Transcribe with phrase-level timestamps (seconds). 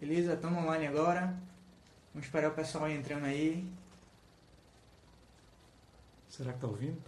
[0.00, 0.34] Beleza?
[0.34, 1.34] Estamos online agora.
[2.14, 3.68] Vamos esperar o pessoal entrando aí.
[6.28, 6.98] Será que tá ouvindo?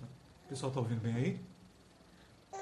[0.44, 1.40] O pessoal tá ouvindo bem aí?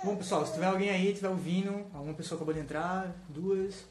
[0.04, 3.86] Bom, pessoal, se tiver alguém aí, estiver ouvindo, alguma pessoa acabou de entrar, duas.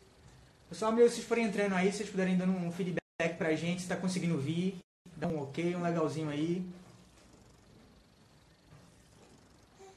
[0.69, 3.87] Pessoal, se vocês forem entrando aí, se vocês puderem dando um feedback pra gente, se
[3.87, 4.77] tá conseguindo vir,
[5.15, 6.63] dá um ok, um legalzinho aí.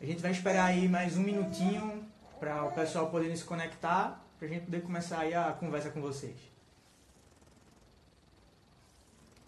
[0.00, 2.02] A gente vai esperar aí mais um minutinho
[2.38, 6.34] para o pessoal poder se conectar, pra gente poder começar aí a conversa com vocês.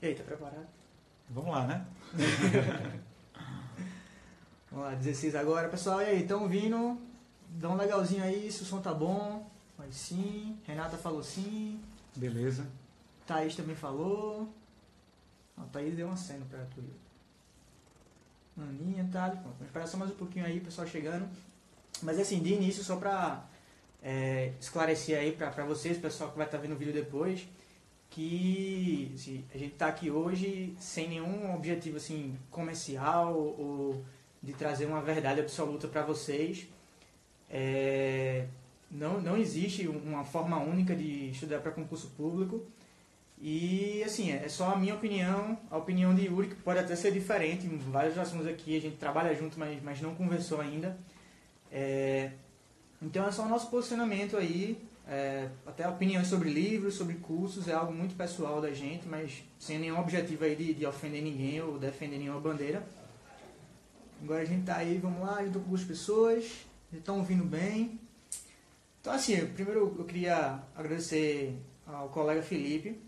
[0.02, 0.66] E aí, tá preparado?
[1.30, 1.86] Vamos lá, né?
[4.70, 5.70] Vamos lá, 16 agora.
[5.70, 7.00] Pessoal, e aí, estão ouvindo?
[7.48, 9.50] Dá um legalzinho aí, se o som tá bom.
[9.78, 10.58] Mas sim.
[10.66, 11.80] Renata falou sim.
[12.14, 12.66] Beleza.
[13.26, 14.46] Thaís também falou.
[15.56, 16.82] A Thaís deu uma cena pra tu.
[18.60, 19.28] Aninha, tá?
[19.30, 21.26] Vamos esperar só mais um pouquinho aí, pessoal chegando.
[22.02, 23.46] Mas assim, de início, só pra
[24.02, 27.46] é, esclarecer aí pra vocês, pessoal que vai estar tá vendo o vídeo depois,
[28.10, 34.04] que assim, a gente tá aqui hoje sem nenhum objetivo assim comercial ou
[34.42, 36.66] de trazer uma verdade absoluta para vocês.
[37.48, 38.46] É,
[38.90, 42.66] não, não existe uma forma única de estudar para concurso público.
[43.40, 47.12] E assim, é só a minha opinião, a opinião de Yuri, que pode até ser
[47.12, 47.66] diferente.
[47.66, 50.96] Em vários assuntos aqui a gente trabalha junto, mas, mas não conversou ainda.
[51.70, 52.30] É,
[53.02, 54.78] então é só o nosso posicionamento aí.
[55.08, 59.78] É, até opiniões sobre livros, sobre cursos, é algo muito pessoal da gente, mas sem
[59.78, 62.86] nenhum objetivo aí de, de ofender ninguém ou defender nenhuma bandeira.
[64.22, 67.98] Agora a gente tá aí, vamos lá, tô com duas pessoas, estão ouvindo bem.
[69.00, 73.02] Então assim, primeiro eu queria agradecer ao colega Felipe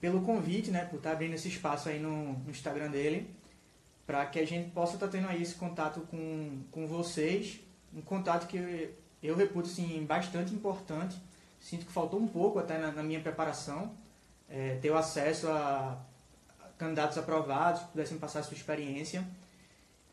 [0.00, 3.30] pelo convite, né, por estar tá abrindo esse espaço aí no, no Instagram dele,
[4.04, 7.60] para que a gente possa estar tá tendo aí esse contato com, com vocês,
[7.94, 11.16] um contato que eu reputo assim, bastante importante.
[11.60, 13.94] Sinto que faltou um pouco até na, na minha preparação,
[14.48, 15.98] é, ter o acesso a
[16.76, 19.24] candidatos aprovados que pudessem passar a sua experiência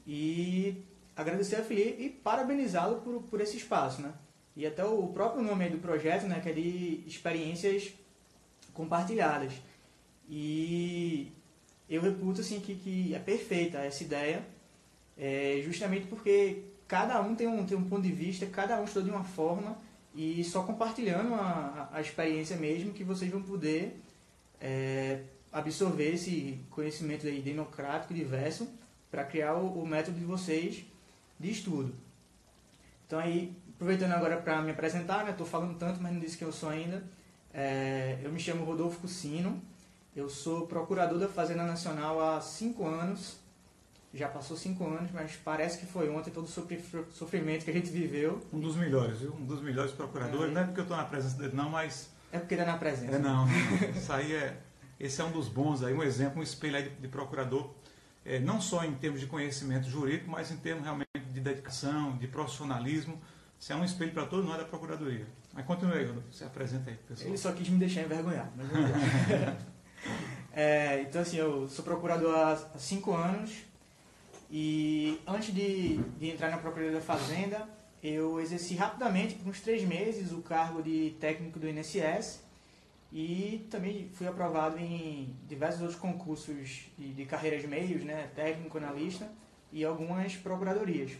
[0.05, 0.83] e
[1.15, 4.13] agradecer a Felipe e parabenizá-lo por, por esse espaço, né?
[4.55, 7.93] E até o próprio nome do projeto, né, que é de experiências
[8.73, 9.53] compartilhadas.
[10.29, 11.31] E
[11.89, 14.45] eu reputo assim que, que é perfeita essa ideia,
[15.17, 19.05] é, justamente porque cada um tem um, tem um ponto de vista, cada um estuda
[19.05, 19.77] de uma forma
[20.13, 24.01] e só compartilhando a, a experiência mesmo que vocês vão poder
[24.59, 28.67] é, absorver esse conhecimento aí democrático diverso
[29.11, 30.83] para criar o, o, método de vocês
[31.39, 31.93] de estudo.
[33.05, 36.47] Então aí, aproveitando agora para me apresentar, né, estou falando tanto, mas não disse quem
[36.47, 37.03] eu sou ainda.
[37.53, 39.61] É, eu me chamo Rodolfo Cucino,
[40.15, 43.37] eu sou procurador da Fazenda Nacional há cinco anos.
[44.13, 47.91] Já passou cinco anos, mas parece que foi ontem todo o sofrimento que a gente
[47.91, 48.41] viveu.
[48.51, 49.33] Um dos melhores, viu?
[49.33, 50.51] Um dos melhores procuradores.
[50.51, 50.53] É.
[50.53, 52.09] Não é porque eu estou na presença dele, não, mas.
[52.31, 53.15] É porque ele é na presença.
[53.15, 53.45] É, não.
[53.95, 54.57] Isso aí é.
[54.99, 57.73] Esse é um dos bons aí, um exemplo, um espelho aí de, de procurador
[58.25, 62.27] é, não só em termos de conhecimento jurídico, mas em termos realmente de dedicação, de
[62.27, 63.19] profissionalismo.
[63.57, 65.25] Você é um espelho para todo nós da Procuradoria.
[65.53, 67.27] Mas continue aí, você apresenta aí, pessoal.
[67.27, 68.51] Ele só quis me deixar envergonhado.
[68.55, 68.67] Mas
[70.53, 73.63] é, então, assim, eu sou procurador há cinco anos
[74.49, 77.67] e antes de, de entrar na Procuradoria da Fazenda,
[78.01, 82.41] eu exerci rapidamente, por uns três meses, o cargo de técnico do INSS
[83.11, 89.29] e também fui aprovado em diversos outros concursos de, de carreiras meios, né, técnico, analista
[89.71, 91.11] e algumas procuradorias.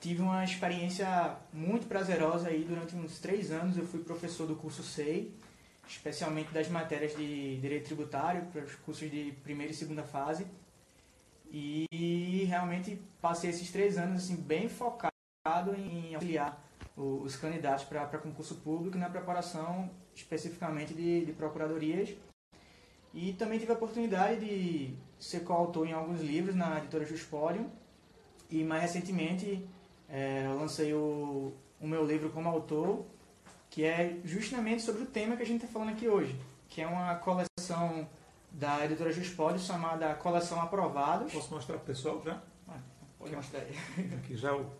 [0.00, 3.76] Tive uma experiência muito prazerosa aí durante uns três anos.
[3.76, 5.32] Eu fui professor do curso SEI,
[5.88, 10.46] especialmente das matérias de direito tributário, para os cursos de primeira e segunda fase.
[11.50, 11.86] E
[12.56, 15.12] realmente passei esses três anos assim bem focado
[15.76, 16.62] em auxiliar
[16.96, 22.16] os candidatos para concurso público na preparação especificamente de, de procuradorias.
[23.12, 27.70] E também tive a oportunidade de ser coautor em alguns livros na editora Juspódio.
[28.50, 29.66] E mais recentemente
[30.08, 33.04] é, lancei o, o meu livro como autor,
[33.68, 36.38] que é justamente sobre o tema que a gente está falando aqui hoje,
[36.68, 38.08] que é uma coleção
[38.50, 41.32] da editora Juspódio chamada Coleção Aprovados.
[41.32, 42.40] Posso mostrar para o pessoal já?
[42.68, 42.78] Ah,
[43.18, 43.74] pode mostrar aí.
[44.18, 44.70] Aqui já o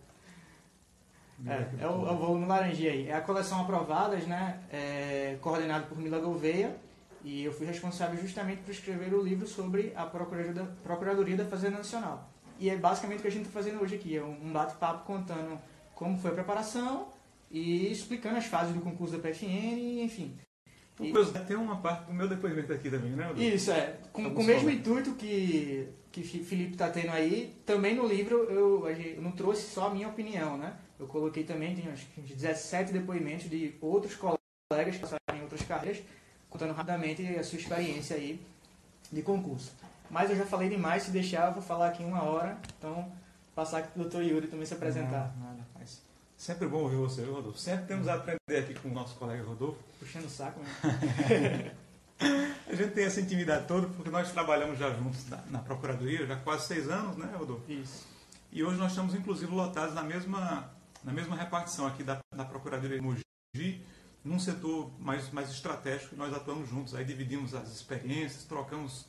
[1.45, 3.09] é, é, o, é o volume laranjinha aí.
[3.09, 4.61] É a coleção Aprovadas, né?
[4.71, 6.77] É, coordenado por Mila Gouveia.
[7.23, 12.31] E eu fui responsável justamente por escrever o livro sobre a Procuradoria da Fazenda Nacional.
[12.59, 14.17] E é basicamente o que a gente está fazendo hoje aqui.
[14.17, 15.59] É um bate-papo contando
[15.95, 17.09] como foi a preparação
[17.51, 20.39] e explicando as fases do concurso da PFN, enfim.
[21.47, 23.31] Tem uma parte do meu depoimento aqui também, né?
[23.37, 23.99] Isso, é.
[24.13, 28.89] Com, com o mesmo intuito que, que Felipe está tendo aí, também no livro eu,
[28.89, 30.75] eu não trouxe só a minha opinião, né?
[30.99, 35.63] Eu coloquei também, tem acho que 17 depoimentos de outros colegas que passaram em outras
[35.63, 36.03] carreiras,
[36.49, 38.41] contando rapidamente a sua experiência aí
[39.13, 39.73] de concurso.
[40.11, 42.57] Mas eu já falei demais, se deixar, eu vou falar aqui uma hora.
[42.79, 43.13] Então,
[43.55, 45.35] passar aqui para o doutor Yuri também se apresentar.
[45.39, 46.06] Nada, mas
[46.47, 47.59] sempre bom ouvir você, Rodolfo.
[47.59, 49.81] Sempre temos a aprender aqui com o nosso colega Rodolfo.
[49.99, 51.75] Puxando o saco, né?
[52.71, 56.35] a gente tem essa intimidade toda porque nós trabalhamos já juntos na, na Procuradoria, já
[56.35, 57.65] há quase seis anos, né, Rodolfo?
[57.69, 58.07] Isso.
[58.53, 60.71] E hoje nós estamos, inclusive, lotados na mesma,
[61.03, 63.85] na mesma repartição aqui da, da Procuradoria de Mogi,
[64.25, 69.05] num setor mais, mais estratégico, nós atuamos juntos, aí dividimos as experiências, trocamos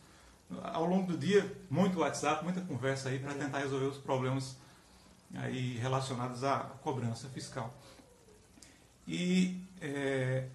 [0.63, 4.57] ao longo do dia muito WhatsApp, muita conversa aí para tentar resolver os problemas
[5.35, 7.73] aí relacionados à cobrança fiscal.
[9.07, 10.47] E é,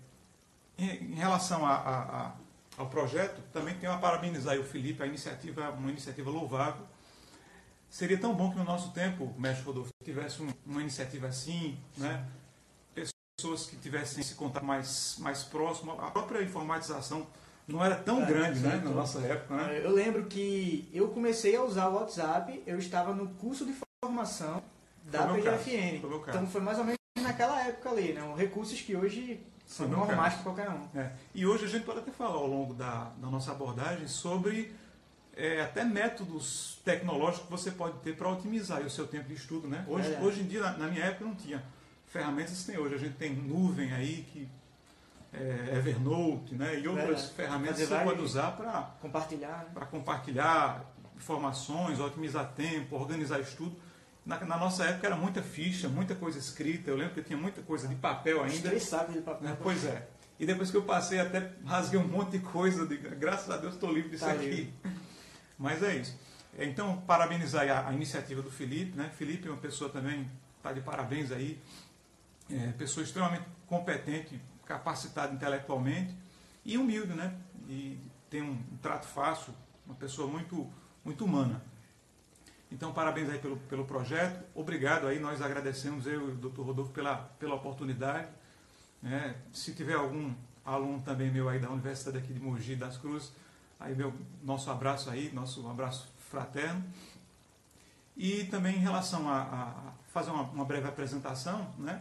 [0.79, 2.33] em, relação a, a, a,
[2.77, 6.87] ao projeto, também tenho a parabenizar o Felipe, a iniciativa uma iniciativa louvável.
[7.89, 12.27] Seria tão bom que no nosso tempo, Mestre Rodolfo, tivesse um, uma iniciativa assim, né?
[13.43, 17.27] pessoas que tivessem esse contato mais, mais próximo, a própria informatização
[17.67, 19.57] não era tão é, grande né, na nossa época.
[19.57, 19.81] Né?
[19.83, 23.73] Eu lembro que eu comecei a usar o WhatsApp, eu estava no curso de
[24.05, 24.61] formação
[25.05, 26.03] da PGFN.
[26.29, 28.35] Então foi mais ou menos naquela época ali, né?
[28.37, 30.89] Recursos que hoje são normais para qualquer um.
[30.99, 31.13] É.
[31.33, 34.75] E hoje a gente pode até falar ao longo da, da nossa abordagem sobre
[35.37, 39.69] é, até métodos tecnológicos que você pode ter para otimizar o seu tempo de estudo.
[39.69, 39.85] Né?
[39.87, 40.21] Hoje, é.
[40.21, 41.63] hoje em dia, na, na, minha época, não tinha
[42.09, 42.97] ferramentas que tem hoje.
[42.97, 44.49] A gente tem nuvem aí que
[45.33, 46.81] é, Evernote, né?
[46.81, 49.71] E outras ferramentas que você pode usar para compartilhar, né?
[49.73, 50.85] para compartilhar
[51.17, 53.77] informações, otimizar tempo, organizar estudo.
[54.25, 56.91] Na, na, nossa época era muita ficha, muita coisa escrita.
[56.91, 58.69] Eu lembro que tinha muita coisa de papel ainda.
[58.69, 59.49] Três sacos de papel.
[59.49, 59.57] Né?
[59.61, 60.09] Pois é.
[60.39, 62.87] E depois que eu passei, até rasguei um monte de coisa.
[62.87, 64.73] De, graças a Deus estou livre disso tá aqui.
[65.59, 66.19] Mas é isso.
[66.59, 68.97] Então, parabenizar a, a, iniciativa do Felipe.
[68.97, 69.11] Né?
[69.17, 71.61] Felipe é uma pessoa também, está de parabéns aí.
[72.51, 76.15] É, pessoa extremamente competente, capacitado intelectualmente
[76.65, 77.35] e humilde, né?
[77.69, 77.99] E
[78.29, 79.55] tem um, um trato fácil,
[79.87, 80.69] uma pessoa muito,
[81.05, 81.63] muito humana.
[82.73, 84.43] Então, parabéns aí pelo, pelo projeto.
[84.55, 86.63] Obrigado aí, nós agradecemos eu e o Dr.
[86.63, 88.29] Rodolfo pela, pela oportunidade.
[89.03, 89.37] Né?
[89.53, 90.33] Se tiver algum
[90.65, 93.31] aluno também meu aí da Universidade aqui de Mogi das Cruzes,
[93.79, 96.83] aí meu nosso abraço aí, nosso abraço fraterno.
[98.17, 102.01] E também em relação a, a fazer uma, uma breve apresentação, né?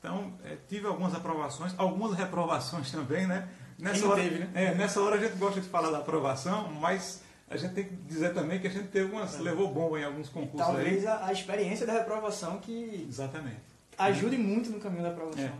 [0.00, 3.48] Então, é, tive algumas aprovações, algumas reprovações também, né?
[3.78, 4.50] Nessa hora, teve, né?
[4.54, 7.96] É, nessa hora a gente gosta de falar da aprovação, mas a gente tem que
[7.96, 9.42] dizer também que a gente teve umas, é.
[9.42, 10.66] levou bomba em alguns concursos.
[10.66, 11.06] Talvez aí.
[11.06, 13.60] A, a, experiência da reprovação que Exatamente.
[13.96, 15.44] ajude muito no caminho da aprovação.
[15.44, 15.52] É.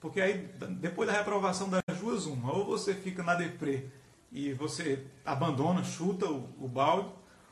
[0.00, 0.48] Porque aí,
[0.80, 3.86] depois da reprovação das duas, uma, ou você fica na deprê
[4.30, 7.10] e você abandona, chuta o, o balde,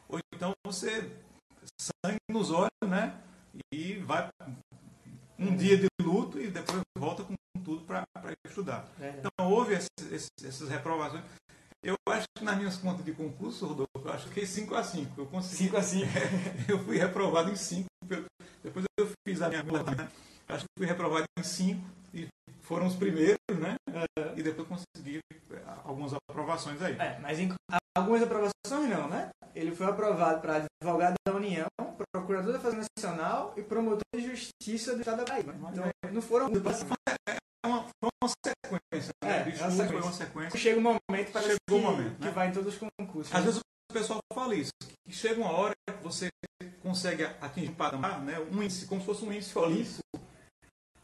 [0.09, 1.11] ou então você
[1.79, 3.19] sangue nos olhos, né?
[3.73, 4.29] E vai
[5.39, 7.35] um dia de luto e depois volta com
[7.65, 8.07] tudo para
[8.47, 8.87] estudar.
[9.01, 9.15] É.
[9.19, 11.25] Então houve esse, esse, essas reprovações.
[11.85, 15.21] Eu acho que nas minhas contas de concurso, Rodolfo, eu acho que 5 a 5.
[15.21, 15.65] Eu consegui.
[15.65, 16.07] 5 a 5.
[16.67, 17.87] eu fui reprovado em 5.
[18.63, 20.09] Depois eu fiz a minha né?
[20.49, 21.85] Acho que fui reprovado em 5
[22.15, 22.27] e
[22.63, 23.75] foram os primeiros, né?
[23.93, 24.33] É.
[24.35, 25.19] E depois consegui
[25.51, 26.97] é, algumas aprovações aí.
[26.99, 27.53] É, mas em,
[27.95, 29.29] algumas aprovações não, né?
[29.55, 31.67] Ele foi aprovado para advogado da União,
[32.11, 35.45] procurador da Fazenda Nacional e promotor de justiça do Estado da Bahia.
[35.71, 36.47] Então, não foram.
[36.47, 37.44] É
[38.05, 39.13] uma, uma sequência.
[39.23, 39.31] Né?
[39.31, 39.87] É, uma sequência.
[39.87, 40.59] Foi uma sequência.
[40.59, 42.29] Chega um momento para Chegou que, um momento, né?
[42.29, 43.35] que vai em todos os concursos.
[43.35, 43.47] Às né?
[43.47, 44.73] vezes o pessoal fala isso,
[45.07, 46.29] que chega uma hora que você
[46.83, 50.01] consegue atingir um patamar, né, um índice, como se fosse um índice olímpico,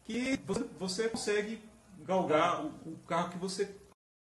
[0.04, 1.62] que você, você consegue
[2.00, 3.74] galgar o, o carro que você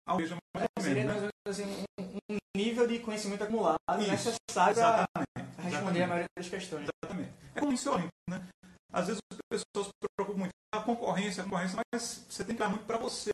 [0.06, 1.12] almeja mais ou menos.
[1.14, 1.30] Seria, né?
[1.46, 6.88] assim, um, um, nível de conhecimento acumulado isso, necessário para responder a maioria das questões.
[6.88, 7.32] Exatamente.
[7.54, 7.90] É como isso
[8.28, 8.48] né?
[8.92, 12.54] Às vezes as pessoas se preocupam muito com a concorrência, a concorrência, mas você tem
[12.54, 13.32] que dar muito para você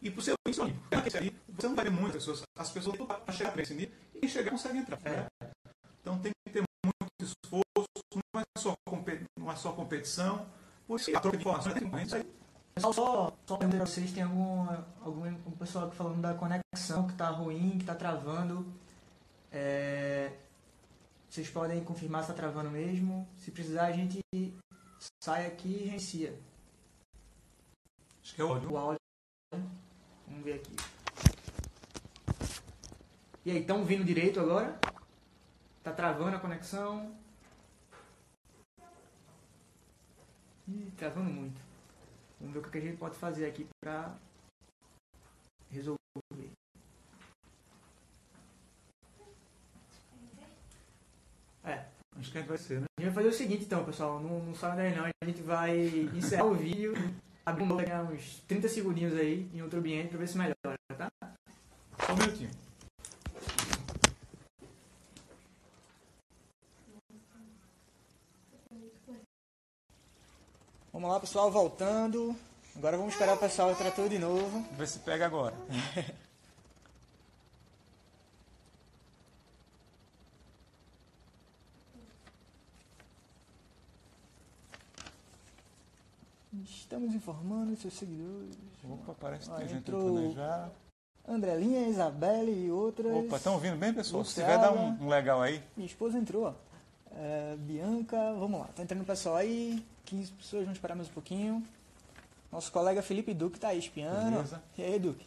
[0.00, 0.60] e para o seu índice
[1.48, 2.42] Você não vai ter muitas pessoas.
[2.58, 5.00] As pessoas têm para chegar nesse nível e quem chegar consegue entrar.
[5.02, 5.26] Né?
[6.00, 8.74] Então tem que ter muito esforço, não é só,
[9.38, 10.46] não é só competição,
[10.86, 12.26] por isso a troca de informações é concorrência.
[12.76, 14.68] Só, só, só para vocês, tem algum,
[15.00, 18.66] algum um pessoal falando da conexão que está ruim, que está travando.
[19.52, 20.32] É,
[21.30, 23.28] vocês podem confirmar se está travando mesmo.
[23.38, 24.20] Se precisar, a gente
[25.22, 26.38] sai aqui e reinicia.
[28.22, 28.72] Acho que é o áudio.
[28.72, 28.98] O áudio.
[30.26, 30.76] Vamos ver aqui.
[33.44, 34.78] E aí, estão vindo direito agora?
[35.82, 37.14] Tá travando a conexão?
[40.66, 41.60] Ih, travando muito.
[42.40, 44.16] Vamos ver o que a gente pode fazer aqui para
[45.70, 45.98] resolver.
[52.18, 52.86] Acho que a gente vai ser, né?
[52.98, 54.20] A gente vai fazer o seguinte então, pessoal.
[54.20, 55.04] Não, não sai daí não.
[55.04, 55.78] A gente vai
[56.14, 56.94] encerrar o vídeo
[57.46, 61.10] abrir um pegar uns 30 segundinhos aí em outro ambiente pra ver se melhora, tá?
[62.06, 62.50] Só um minutinho.
[70.92, 72.36] Vamos lá, pessoal, voltando.
[72.76, 74.48] Agora vamos esperar o pessoal entrar tudo de novo.
[74.48, 75.54] Vamos ver se pega agora.
[86.62, 88.56] Estamos informando seus seguidores.
[88.84, 90.70] Opa, parece que tem gente já.
[91.26, 93.12] Andrelinha, Isabelle e outras.
[93.16, 94.24] Opa, estão ouvindo bem, pessoal?
[94.24, 94.68] Se Luciana.
[94.68, 95.62] tiver, dá um, um legal aí.
[95.76, 96.54] Minha esposa entrou, ó.
[97.16, 98.66] É, Bianca, vamos lá.
[98.74, 99.84] Tá entrando o pessoal aí.
[100.04, 101.62] 15 pessoas, vamos esperar mais um pouquinho.
[102.52, 104.30] Nosso colega Felipe Duque tá aí espiando.
[104.30, 104.62] Beleza.
[104.76, 105.26] E aí, Duque?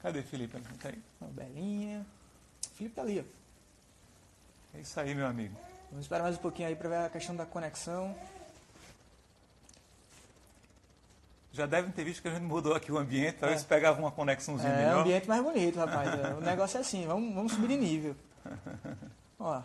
[0.00, 0.60] Cadê, Felipe?
[0.78, 1.02] Tá aí.
[1.20, 2.06] Ó, Belinha.
[2.74, 4.76] Felipe tá ali, ó.
[4.76, 5.56] É isso aí, meu amigo.
[5.90, 8.14] Vamos esperar mais um pouquinho aí pra ver a questão da conexão.
[11.52, 13.58] Já devem ter visto que a gente mudou aqui o ambiente para É.
[13.60, 15.00] pegava uma conexãozinha É, melhor.
[15.00, 16.08] ambiente mais bonito, rapaz.
[16.20, 18.14] É, o negócio é assim, vamos, vamos subir de nível.
[19.40, 19.60] Ó.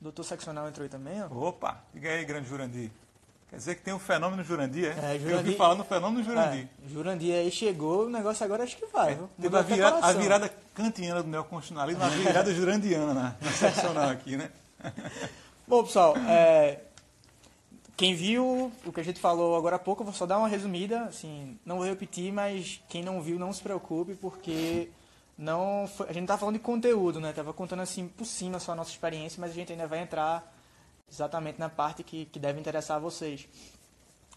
[0.00, 1.26] Doutor seccional entrou aí também, ó.
[1.48, 2.90] Opa, diga aí, grande Jurandir.
[3.50, 5.12] Quer dizer que tem o fenômeno Jurandir, é?
[5.12, 6.68] É, Eu Jurandir- ouvi falar no fenômeno Jurandir.
[6.84, 9.14] É, Jurandir aí chegou, o negócio agora acho que vai.
[9.16, 9.28] viu?
[9.40, 14.36] Teve a virada, a virada kantiana do neoconstitucionalismo, a virada jurandiana na, na seccional aqui,
[14.36, 14.50] né?
[15.66, 16.80] Bom, pessoal, é,
[17.98, 20.46] quem viu o que a gente falou agora há pouco, eu vou só dar uma
[20.46, 24.88] resumida, assim, não vou repetir, mas quem não viu, não se preocupe, porque
[25.36, 27.32] não foi- a gente não tá falando de conteúdo, né?
[27.32, 30.48] Tava contando assim por cima só a nossa experiência, mas a gente ainda vai entrar
[31.10, 33.48] exatamente na parte que, que deve interessar a vocês.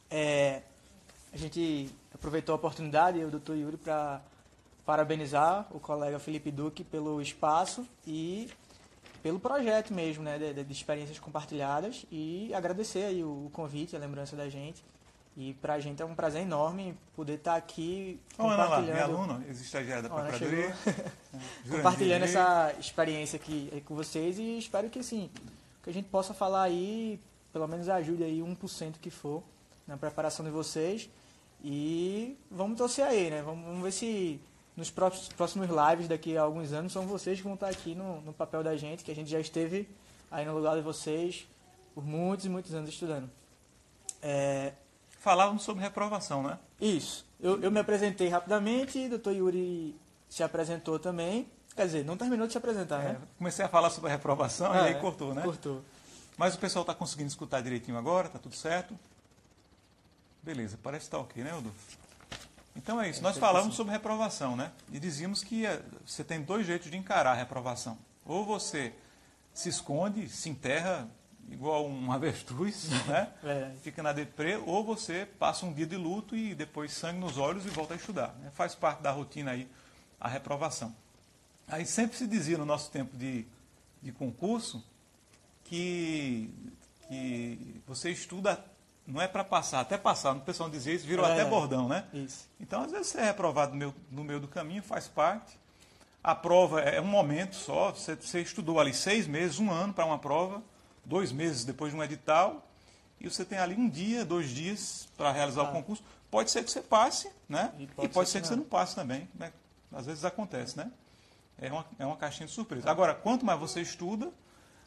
[0.10, 0.64] É,
[1.32, 3.54] a gente aproveitou a oportunidade, eu e o Dr.
[3.54, 4.22] Yuri, para
[4.84, 8.50] parabenizar o colega Felipe Duque pelo espaço e
[9.22, 14.00] pelo projeto mesmo, né, de, de experiências compartilhadas e agradecer aí o, o convite, a
[14.00, 14.84] lembrança da gente.
[15.38, 19.04] E pra gente é um prazer enorme poder estar aqui Ô, Ana lá, compartilhando, minha
[19.06, 20.76] aluna, ex-estagiária da Procuradoria.
[21.70, 25.30] Compartilhando essa experiência aqui, com vocês e espero que assim,
[25.82, 27.18] que a gente possa falar aí,
[27.54, 29.42] pelo menos ajude aí 1% que for
[29.88, 31.10] na preparação de vocês
[31.64, 33.42] e vamos torcer aí, né?
[33.42, 34.42] Vamos, vamos ver se
[34.76, 38.34] nos próximos, lives daqui a alguns anos são vocês que vão estar aqui no, no
[38.34, 39.88] papel da gente, que a gente já esteve
[40.30, 41.48] aí no lugar de vocês
[41.94, 43.30] por muitos e muitos anos estudando.
[44.22, 44.74] É,
[45.20, 46.58] Falávamos sobre reprovação, né?
[46.80, 47.26] isso.
[47.40, 49.96] Eu, eu me apresentei rapidamente, o doutor Yuri
[50.30, 51.48] se apresentou também.
[51.76, 53.22] Quer dizer, não terminou de se apresentar, É, né?
[53.38, 55.42] comecei a falar sobre a reprovação e É, aí cortou, né?
[55.44, 55.82] Cortou.
[56.38, 58.98] Mas o pessoal está conseguindo escutar direitinho agora, tá tudo certo?
[60.44, 61.98] Beleza, parece que está ok, né, Rodolfo?
[62.76, 63.22] Então é isso.
[63.22, 64.72] Nós falamos sobre reprovação, né?
[64.92, 67.98] E dizíamos que eh, você tem dois jeitos de encarar a reprovação.
[68.26, 68.94] Ou você
[69.54, 71.10] se esconde, se enterra
[71.50, 73.30] igual um avestruz, né?
[73.44, 73.78] Verdade.
[73.80, 77.66] Fica na deprê, ou você passa um dia de luto e depois sangue nos olhos
[77.66, 78.34] e volta a estudar.
[78.40, 78.50] né?
[78.54, 79.68] Faz parte da rotina aí
[80.20, 80.96] a reprovação.
[81.68, 83.46] Aí sempre se dizia no nosso tempo de,
[84.02, 84.84] de concurso
[85.64, 86.50] que,
[87.08, 88.64] que você estuda,
[89.12, 91.34] não é para passar, até passar, o pessoal dizia isso, virou É.
[91.34, 92.06] até bordão, né?
[92.14, 92.48] Isso.
[92.60, 95.60] Então, às vezes, você é reprovado no meio, no meio do caminho, faz parte.
[96.24, 100.06] A prova é um momento só, você, você estudou ali seis meses, um ano para
[100.06, 100.62] uma prova,
[101.04, 102.66] dois meses depois de um edital,
[103.20, 105.70] e você tem ali um dia, dois dias para realizar Ah.
[105.70, 106.04] o concurso.
[106.30, 107.72] Pode ser que você passe, né?
[107.78, 108.64] E E pode pode, ser que que você não.
[108.64, 109.28] não passe também.
[109.36, 109.52] Né?
[109.92, 110.90] Às vezes acontece, né?
[111.60, 112.90] É uma, é uma caixinha de surpresa.
[112.90, 114.32] Agora, quanto mais você estuda,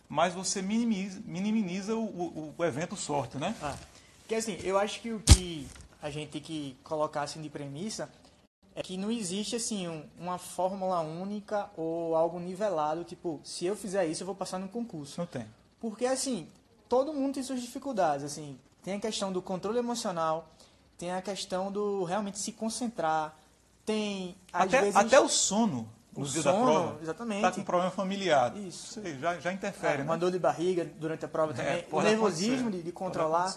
[0.09, 3.55] mais você minimiza, minimiza o, o, o evento sorte, né?
[3.63, 3.77] Ah,
[4.25, 5.69] porque assim, eu acho que o que
[6.03, 8.09] a gente tem que colocar assim de premissa
[8.75, 13.77] é que não existe assim um- uma fórmula única ou algo nivelado, tipo, se eu
[13.77, 15.21] fizer isso eu vou passar no concurso.
[15.21, 15.47] Não tem.
[15.79, 16.49] Porque assim,
[16.89, 20.49] todo mundo tem suas dificuldades, assim, tem a questão do controle emocional,
[20.99, 23.37] tem a questão do realmente se concentrar,
[23.85, 26.99] tem às Até, vezes até o sono no dia sono, da prova.
[27.03, 27.45] exatamente.
[27.45, 28.57] Está com problema familiar.
[28.57, 29.01] Isso.
[29.03, 30.05] Sei, já, já interfere, Ah, né?
[30.05, 33.55] uma dor de barriga durante a prova É, também, o nervosismo de, de controlar.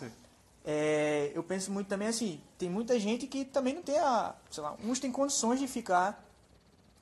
[0.70, 4.62] É, eu penso muito também assim, tem muita gente que também não tem a, sei
[4.62, 6.22] lá, uns têm condições de ficar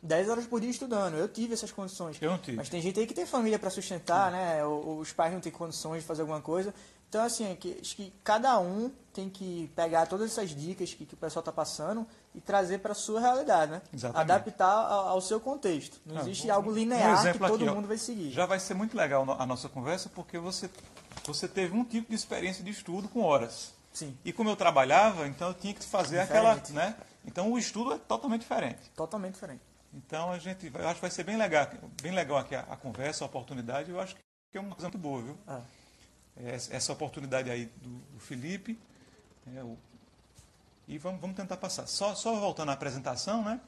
[0.04, 1.16] 10 horas por dia estudando.
[1.16, 2.18] Eu tive essas condições.
[2.22, 2.58] Eu não tive.
[2.58, 4.64] Mas tem gente aí que tem família para sustentar, né?
[4.64, 6.72] Ou, os pais não têm condições de fazer alguma coisa.
[7.10, 11.04] Então, assim, é que, acho que cada um tem que pegar todas essas dicas que,
[11.06, 12.06] que o pessoal está passando
[12.36, 13.82] e trazer para a sua realidade, né?
[13.92, 14.32] Exatamente.
[14.32, 15.98] Adaptar ao, ao seu contexto.
[16.06, 17.74] Não Ah, existe um- algo um linear que exemplo todo aqui, ó.
[17.76, 18.32] mundo vai seguir.
[18.32, 20.70] Já vai ser muito legal a nossa conversa porque você,
[21.28, 23.74] você teve um tipo de experiência de estudo com horas.
[23.94, 26.56] Sim, E como eu trabalhava, então eu tinha que fazer aquela.
[26.56, 26.74] Diferente.
[26.74, 26.96] Né?
[27.26, 28.90] Então o estudo é totalmente diferente.
[28.96, 29.62] totalmente diferente.
[29.94, 30.70] Então a gente.
[30.70, 31.68] vai- Eu acho que vai ser bem legal,
[32.02, 33.90] bem legal aqui a, a conversa, a oportunidade.
[33.90, 35.38] Eu acho que é uma coisa muito boa, viu?
[35.48, 35.62] Ah,
[36.36, 38.78] Essa essa oportunidade aí do, do Felipe,
[39.56, 39.78] é, o
[40.88, 41.88] e vamos, vamos tentar passar.
[41.88, 43.60] Só, só voltando à apresentação, né?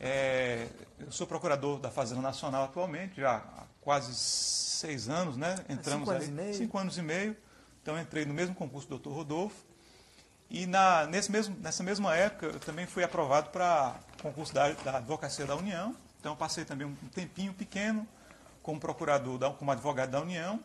[0.00, 0.66] É,
[0.98, 3.44] eu sou procurador da Fazenda Nacional atualmente, já
[3.80, 5.56] quase seis anos, né?
[5.68, 6.54] Entramos cinco anos aí, e meio.
[6.54, 7.36] cinco anos e meio.
[7.82, 9.10] Então entrei no mesmo concurso do Dr.
[9.10, 9.56] Rodolfo.
[10.50, 14.98] E na, nesse mesmo, nessa mesma época eu também fui aprovado para concurso da, da
[14.98, 15.94] Advocacia da União.
[16.20, 18.06] Então passei também um tempinho pequeno
[18.62, 20.60] como procurador, da, como advogado da União.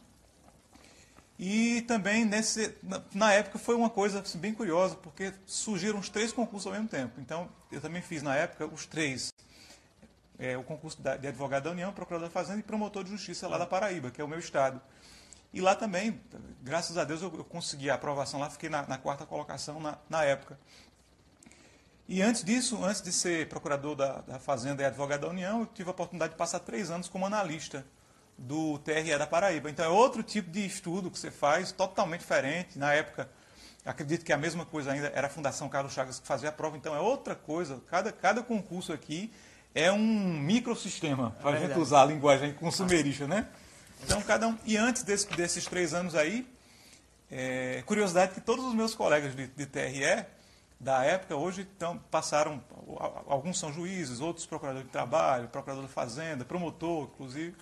[1.38, 6.10] E também nesse, na, na época foi uma coisa assim, bem curiosa, porque surgiram os
[6.10, 7.20] três concursos ao mesmo tempo.
[7.20, 9.32] Então eu também fiz na época os três.
[10.40, 13.58] É, o concurso de advogado da União, procurador da Fazenda e promotor de justiça lá
[13.58, 14.82] da Paraíba, que é o meu estado.
[15.54, 16.20] E lá também,
[16.63, 20.00] graças a Deus, eu, eu consegui a aprovação lá, fiquei na, na quarta colocação na,
[20.10, 20.60] na, época.
[22.08, 25.66] E antes disso, antes de ser procurador da, da, Fazenda e advogado da União, eu
[25.68, 27.86] tive a oportunidade de passar três anos como analista
[28.36, 29.70] do TRE da Paraíba.
[29.70, 32.80] Então é outro tipo de estudo que você faz, totalmente diferente.
[32.80, 33.30] Na época,
[33.86, 36.75] acredito que a mesma coisa ainda era a Fundação Carlos Chagas que fazia a prova,
[36.78, 37.80] então é outra coisa.
[37.88, 39.32] Cada, cada concurso aqui
[39.74, 40.00] é um
[40.39, 43.48] microsistema, para a gente usar a linguagem consumerista, né?
[44.03, 44.58] Então, cada um.
[44.65, 46.48] E antes desse, desses três anos aí,
[47.32, 50.25] é, curiosidade que todos os meus colegas de, de TRE
[50.80, 52.62] da época hoje então, passaram.
[53.27, 57.56] Alguns são juízes, outros procuradores de trabalho, procurador da fazenda, promotor, inclusive.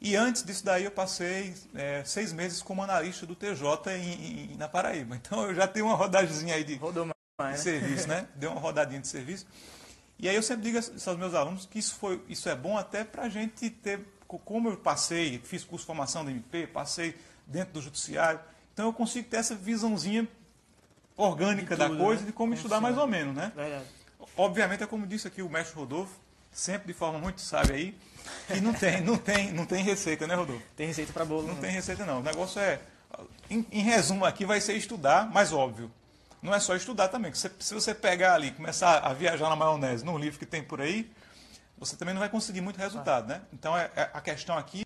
[0.00, 4.56] E antes disso daí eu passei é, seis meses como analista do TJ em, em,
[4.56, 5.14] na Paraíba.
[5.14, 7.08] Então eu já tenho uma rodagemzinha aí de, Rodou
[7.40, 8.26] mais, de serviço, né?
[8.34, 9.46] Deu uma rodadinha de serviço.
[10.22, 13.02] E aí eu sempre digo aos meus alunos que isso, foi, isso é bom até
[13.02, 17.14] para a gente ter como eu passei, fiz curso de formação da MP, passei
[17.46, 18.40] dentro do judiciário,
[18.72, 20.26] então eu consigo ter essa visãozinha
[21.16, 22.28] orgânica tudo, da coisa né?
[22.28, 23.52] de como, estudar mais ou menos, né?
[23.54, 23.84] Verdade.
[24.36, 26.14] Obviamente é como disse aqui o mestre Rodolfo,
[26.50, 27.98] sempre de forma muito sábia aí,
[28.46, 30.62] que não tem, não tem, não tem receita, né, Rodolfo?
[30.76, 31.48] Tem receita para bolo.
[31.48, 32.20] Não, não tem receita não.
[32.20, 32.80] O negócio é,
[33.50, 35.90] em, em, resumo aqui, vai ser estudar, mas óbvio.
[36.42, 37.32] Não é só estudar também.
[37.32, 40.80] Se, se você pegar ali, começar a viajar na maionese num livro que tem por
[40.80, 41.08] aí,
[41.78, 43.42] você também não vai conseguir muito resultado, né?
[43.52, 44.82] Então é, é a questão aqui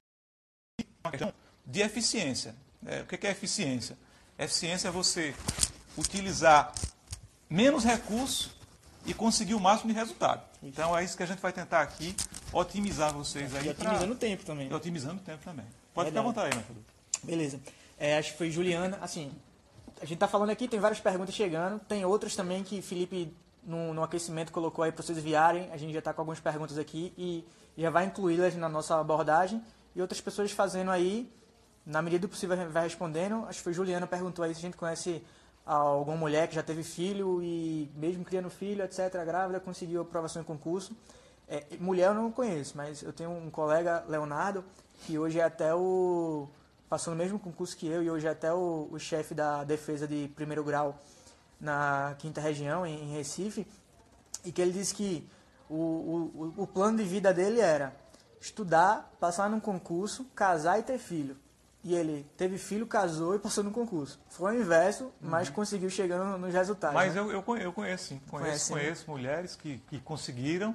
[0.78, 1.32] é uma questão
[1.64, 2.54] de eficiência.
[2.86, 3.96] É, o que é eficiência?
[4.38, 5.34] Eficiência é você
[5.96, 6.72] utilizar
[7.48, 8.50] menos recursos
[9.06, 10.42] e conseguir o máximo de resultado.
[10.62, 12.14] Então é isso que a gente vai tentar aqui,
[12.52, 13.66] otimizar vocês aí.
[13.66, 14.68] E otimizando o tempo também.
[14.68, 15.64] E otimizando o tempo também.
[15.94, 16.84] Pode ficar à vontade aí, meu
[17.22, 17.60] Beleza.
[17.98, 18.98] É, acho que foi Juliana.
[19.00, 19.32] Assim,
[20.00, 21.80] a gente está falando aqui, tem várias perguntas chegando.
[21.80, 25.70] Tem outras também que Felipe no, no aquecimento colocou aí para vocês enviarem.
[25.72, 27.44] A gente já está com algumas perguntas aqui e
[27.76, 29.62] já vai incluí-las na nossa abordagem.
[29.94, 31.30] E outras pessoas fazendo aí,
[31.84, 33.44] na medida do possível, vai respondendo.
[33.48, 35.22] Acho que foi Juliana perguntou aí se a gente conhece
[35.64, 40.44] alguma mulher que já teve filho e mesmo criando filho, etc., grávida, conseguiu aprovação em
[40.44, 40.96] concurso.
[41.48, 44.64] É, mulher eu não conheço, mas eu tenho um colega, Leonardo,
[45.04, 46.48] que hoje é até o...
[46.88, 50.06] passou no mesmo concurso que eu e hoje é até o, o chefe da defesa
[50.06, 51.00] de primeiro grau
[51.60, 53.66] na quinta região, em Recife,
[54.44, 55.28] e que ele disse que
[55.68, 57.94] o, o, o plano de vida dele era
[58.40, 61.36] estudar, passar num concurso, casar e ter filho.
[61.82, 64.18] E ele teve filho, casou e passou no concurso.
[64.28, 65.12] Foi o inverso, uhum.
[65.20, 66.94] mas conseguiu chegando nos resultados.
[66.94, 67.20] Mas né?
[67.20, 68.20] eu, eu, eu conheço, sim.
[68.28, 70.74] Conheço, Conhece, conheço mulheres que, que conseguiram,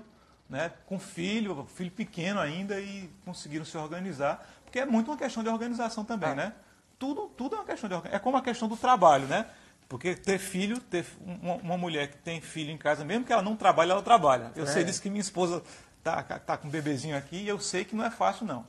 [0.50, 4.48] né, com filho, filho pequeno ainda, e conseguiram se organizar.
[4.72, 6.36] Porque é muito uma questão de organização também, ah.
[6.36, 6.54] né?
[6.98, 8.16] Tudo, tudo é uma questão de organização.
[8.16, 9.46] É como a questão do trabalho, né?
[9.90, 13.42] Porque ter filho, ter uma, uma, mulher que tem filho em casa, mesmo que ela
[13.42, 14.50] não trabalhe, ela trabalha.
[14.56, 14.68] Eu é.
[14.68, 15.62] sei disso que minha esposa
[16.02, 18.66] tá, tá com um bebezinho aqui e eu sei que não é fácil, não.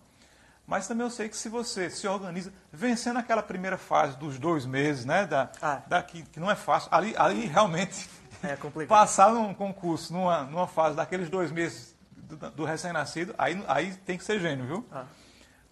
[0.66, 4.66] Mas também eu sei que se você se organiza, vencendo aquela primeira fase dos dois
[4.66, 5.24] meses, né?
[5.24, 5.82] Da, ah.
[5.86, 6.88] da que, que, não é fácil.
[6.92, 8.10] Ali, ali realmente
[8.42, 13.94] é passar num concurso, numa, numa fase daqueles dois meses do, do recém-nascido, aí, aí
[14.04, 14.86] tem que ser gênio, viu?
[14.90, 15.04] Ah.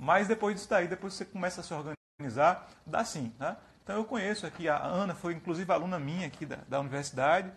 [0.01, 3.55] Mas depois disso daí, depois você começa a se organizar, dá sim, né?
[3.85, 7.53] Então eu conheço aqui, a Ana foi inclusive aluna minha aqui da, da universidade,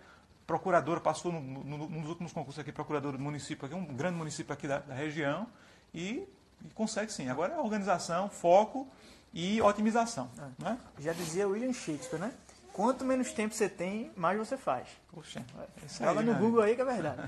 [0.45, 4.51] procuradora, passou no, no, nos últimos concursos aqui, procuradora do município aqui, um grande município
[4.53, 5.47] aqui da, da região,
[5.93, 6.27] e,
[6.65, 7.29] e, consegue sim.
[7.29, 8.89] Agora é organização, foco
[9.33, 10.29] e otimização.
[10.37, 10.63] É.
[10.63, 10.77] Né?
[10.99, 12.33] Já dizia William Shakespeare, né?
[12.73, 14.89] Quanto menos tempo você tem, mais você faz.
[15.13, 15.45] Poxa,
[15.87, 16.39] Joga no né?
[16.39, 17.21] Google aí que é verdade.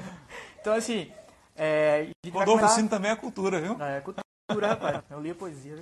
[0.58, 1.12] então, assim.
[1.54, 3.76] É, Rodolfo também é cultura, viu?
[3.82, 5.02] É, é cultura cultura, rapaz.
[5.10, 5.76] Eu li a poesia.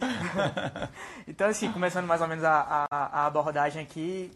[1.27, 4.33] então, assim, começando mais ou menos a, a, a, abordagem aqui,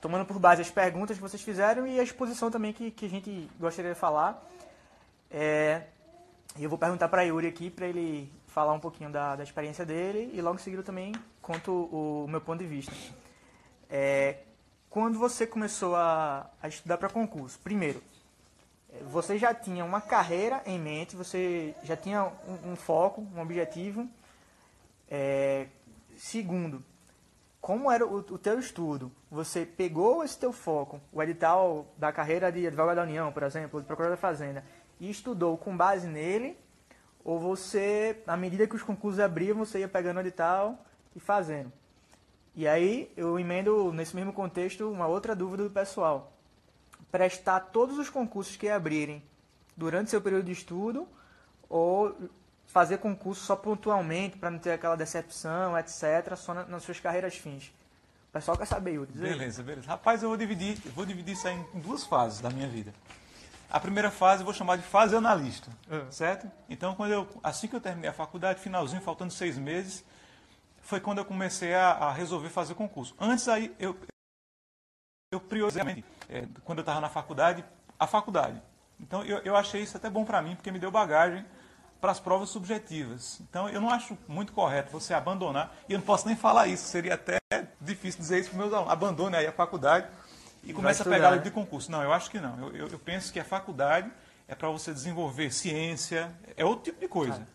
[0.00, 3.10] tomando por base as perguntas que vocês fizeram e a exposição também que, que a
[3.10, 4.42] gente gostaria de falar.
[5.30, 5.82] É,
[6.58, 10.30] eu vou perguntar para Yuri aqui, para ele falar um pouquinho da, da experiência dele
[10.34, 12.92] e logo em seguida também conto o, o meu ponto de vista.
[13.88, 14.38] É,
[14.88, 18.02] quando você começou a, a estudar para concurso, primeiro,
[19.10, 24.08] você já tinha uma carreira em mente, você já tinha um, um foco, um objetivo.
[25.08, 25.66] É,
[26.16, 26.82] segundo,
[27.60, 32.50] como era o, o teu estudo, você pegou esse teu foco, o edital da carreira
[32.50, 34.64] de advogado da União, por exemplo, de procurador da Fazenda,
[34.98, 36.56] e estudou com base nele,
[37.24, 40.78] ou você, à medida que os concursos abriam, você ia pegando o edital
[41.14, 41.70] e fazendo.
[42.54, 46.32] E aí eu emendo nesse mesmo contexto uma outra dúvida do pessoal.
[47.10, 49.22] Prestar todos os concursos que abrirem
[49.76, 51.08] durante seu período de estudo
[51.68, 52.16] ou
[52.66, 57.72] fazer concurso só pontualmente para não ter aquela decepção, etc., só nas suas carreiras fins.
[58.28, 59.12] O pessoal quer saber, Yuri.
[59.12, 59.88] Beleza, beleza.
[59.88, 62.94] Rapaz, eu vou dividir, eu vou dividir isso aí em duas fases da minha vida.
[63.68, 66.10] A primeira fase eu vou chamar de fase analista, uhum.
[66.12, 66.50] certo?
[66.68, 70.04] Então, quando eu, assim que eu terminei a faculdade, finalzinho, faltando seis meses,
[70.80, 73.14] foi quando eu comecei a, a resolver fazer concurso.
[73.18, 73.96] Antes aí, eu,
[75.32, 77.64] eu priorizei, é, quando eu estava na faculdade,
[77.96, 78.60] a faculdade.
[78.98, 81.44] Então, eu, eu achei isso até bom para mim, porque me deu bagagem
[82.00, 83.40] para as provas subjetivas.
[83.48, 86.84] Então, eu não acho muito correto você abandonar, e eu não posso nem falar isso,
[86.88, 87.38] seria até
[87.80, 88.92] difícil dizer isso para os meus alunos.
[88.92, 90.08] Abandone aí a faculdade
[90.64, 91.92] e comece a pegar livro de concurso.
[91.92, 92.58] Não, eu acho que não.
[92.58, 94.10] Eu, eu, eu penso que a faculdade
[94.48, 97.46] é para você desenvolver ciência, é outro tipo de coisa.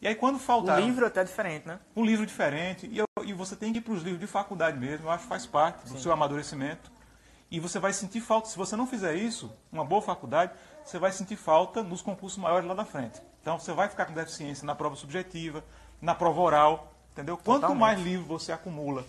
[0.00, 0.80] E aí quando faltar...
[0.80, 1.80] O livro é até diferente, né?
[1.96, 4.78] Um livro diferente, e, eu, e você tem que ir para os livros de faculdade
[4.78, 5.94] mesmo, eu acho que faz parte Sim.
[5.94, 6.94] do seu amadurecimento.
[7.50, 10.52] E você vai sentir falta, se você não fizer isso, uma boa faculdade,
[10.84, 13.20] você vai sentir falta nos concursos maiores lá na frente.
[13.40, 15.64] Então você vai ficar com deficiência na prova subjetiva,
[16.00, 17.36] na prova oral, entendeu?
[17.36, 17.80] Quanto Totalmente.
[17.80, 19.04] mais livro você acumula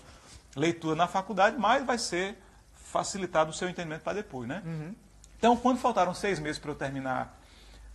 [0.55, 2.37] leitura na faculdade, mais vai ser
[2.73, 4.61] facilitado o seu entendimento para depois, né?
[4.65, 4.95] Uhum.
[5.37, 7.39] Então, quando faltaram seis meses para eu terminar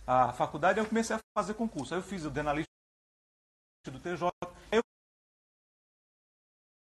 [0.07, 1.93] a faculdade, eu comecei a fazer concurso.
[1.93, 2.69] Aí eu fiz o denalista
[3.85, 4.31] do TJ.
[4.71, 4.81] Eu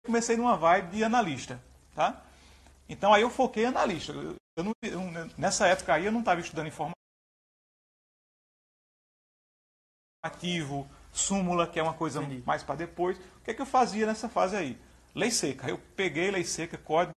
[0.06, 1.60] comecei numa vibe de analista,
[1.94, 2.22] tá?
[2.88, 4.12] Então aí eu foquei analista.
[4.12, 5.00] Eu, eu não, eu,
[5.36, 6.94] nessa época aí eu não estava estudando informática
[10.24, 12.42] ativo, súmula, que é uma coisa Entendi.
[12.46, 13.18] mais para depois.
[13.18, 14.78] O que é que eu fazia nessa fase aí?
[15.14, 15.68] Lei seca.
[15.68, 17.12] Eu peguei lei seca, código,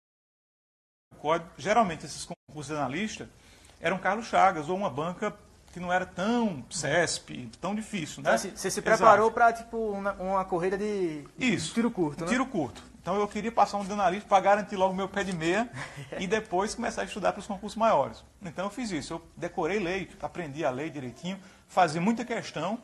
[1.19, 1.51] código.
[1.57, 3.29] Geralmente esses concursos de analista
[3.81, 5.37] eram Carlos Chagas ou uma banca
[5.73, 8.31] que não era tão CESP, tão difícil, né?
[8.31, 12.31] Então, assim, você se preparou para tipo uma, uma, corrida de, Isso, tiro curto, né?
[12.31, 12.83] Tiro curto.
[13.07, 15.71] Então eu queria passar um de analista para garantir logo meu pé de meia
[16.19, 18.25] e depois começar a estudar para os concursos maiores.
[18.43, 19.13] Então eu fiz isso.
[19.13, 21.39] Eu decorei lei, aprendi a lei direitinho,
[21.69, 22.81] fazia muita questão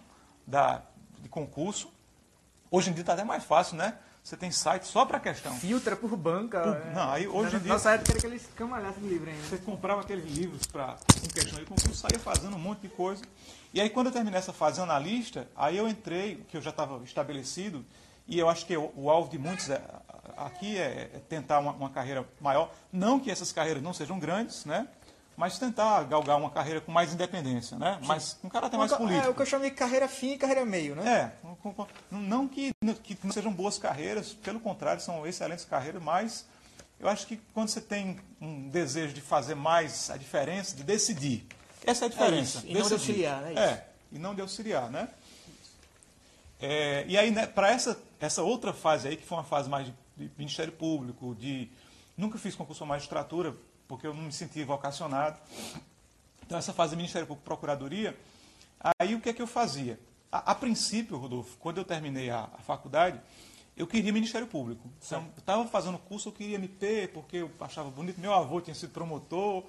[0.46, 0.80] da,
[1.18, 1.92] de concurso.
[2.70, 3.98] Hoje em dia está até mais fácil, né?
[4.22, 5.56] Você tem site só para questão.
[5.56, 6.60] Filtra por banca.
[6.60, 6.94] Por, é.
[6.94, 7.72] Não, aí hoje em dia.
[7.72, 9.42] Nossa época era aqueles camalhaços de livro ainda.
[9.42, 13.24] Você comprava aqueles livros para com questão de concurso, saía fazendo um monte de coisa.
[13.74, 17.02] E aí quando eu terminei essa fase analista, aí eu entrei, que eu já estava
[17.02, 17.84] estabelecido,
[18.26, 19.82] e eu acho que o, o alvo de muitos é,
[20.36, 22.72] aqui é, é tentar uma, uma, carreira maior.
[22.92, 24.88] Não que essas carreiras não sejam grandes, né?
[25.36, 27.98] mas tentar galgar uma carreira com mais independência, né?
[28.04, 29.26] Mas com um caráter mais político.
[29.26, 31.10] É o que eu chamo de carreira fim e carreira meio, né?
[31.10, 31.48] É,
[32.10, 36.44] não que, que não sejam boas carreiras, pelo contrário, são excelentes carreiras, mas
[37.00, 41.46] eu acho que quando você tem um desejo de fazer mais a diferença, de decidir,
[41.84, 42.58] essa é a diferença.
[42.58, 43.54] É e não de auxiliar, né?
[43.56, 45.08] É, e não de auxiliar, né?
[46.60, 49.86] É, e aí, né, para essa, essa outra fase aí, que foi uma fase mais
[49.86, 51.70] de, de Ministério Público, de.
[52.16, 53.56] Nunca fiz concurso magistratura,
[53.88, 55.38] porque eu não me senti vocacionado.
[56.44, 58.18] Então, essa fase de Ministério Público Procuradoria,
[58.98, 59.98] aí o que é que eu fazia?
[60.30, 63.20] A, a princípio, Rodolfo, quando eu terminei a, a faculdade,
[63.76, 64.90] eu queria Ministério Público.
[65.04, 68.20] Então, eu estava fazendo curso, eu queria MP, porque eu achava bonito.
[68.20, 69.64] Meu avô tinha sido promotor.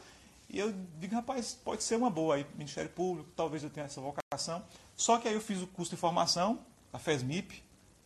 [0.50, 4.02] E eu digo, rapaz, pode ser uma boa aí, Ministério Público, talvez eu tenha essa
[4.02, 4.64] vocação.
[4.96, 6.60] Só que aí eu fiz o curso de formação,
[6.92, 7.64] a FESMIP,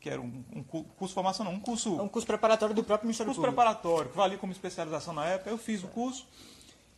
[0.08, 2.00] que era um, um curso de formação, não, um curso.
[2.00, 3.56] É um curso preparatório do próprio Ministério curso Público.
[3.56, 5.50] preparatório, que valia como especialização na época.
[5.50, 6.26] Eu fiz o curso.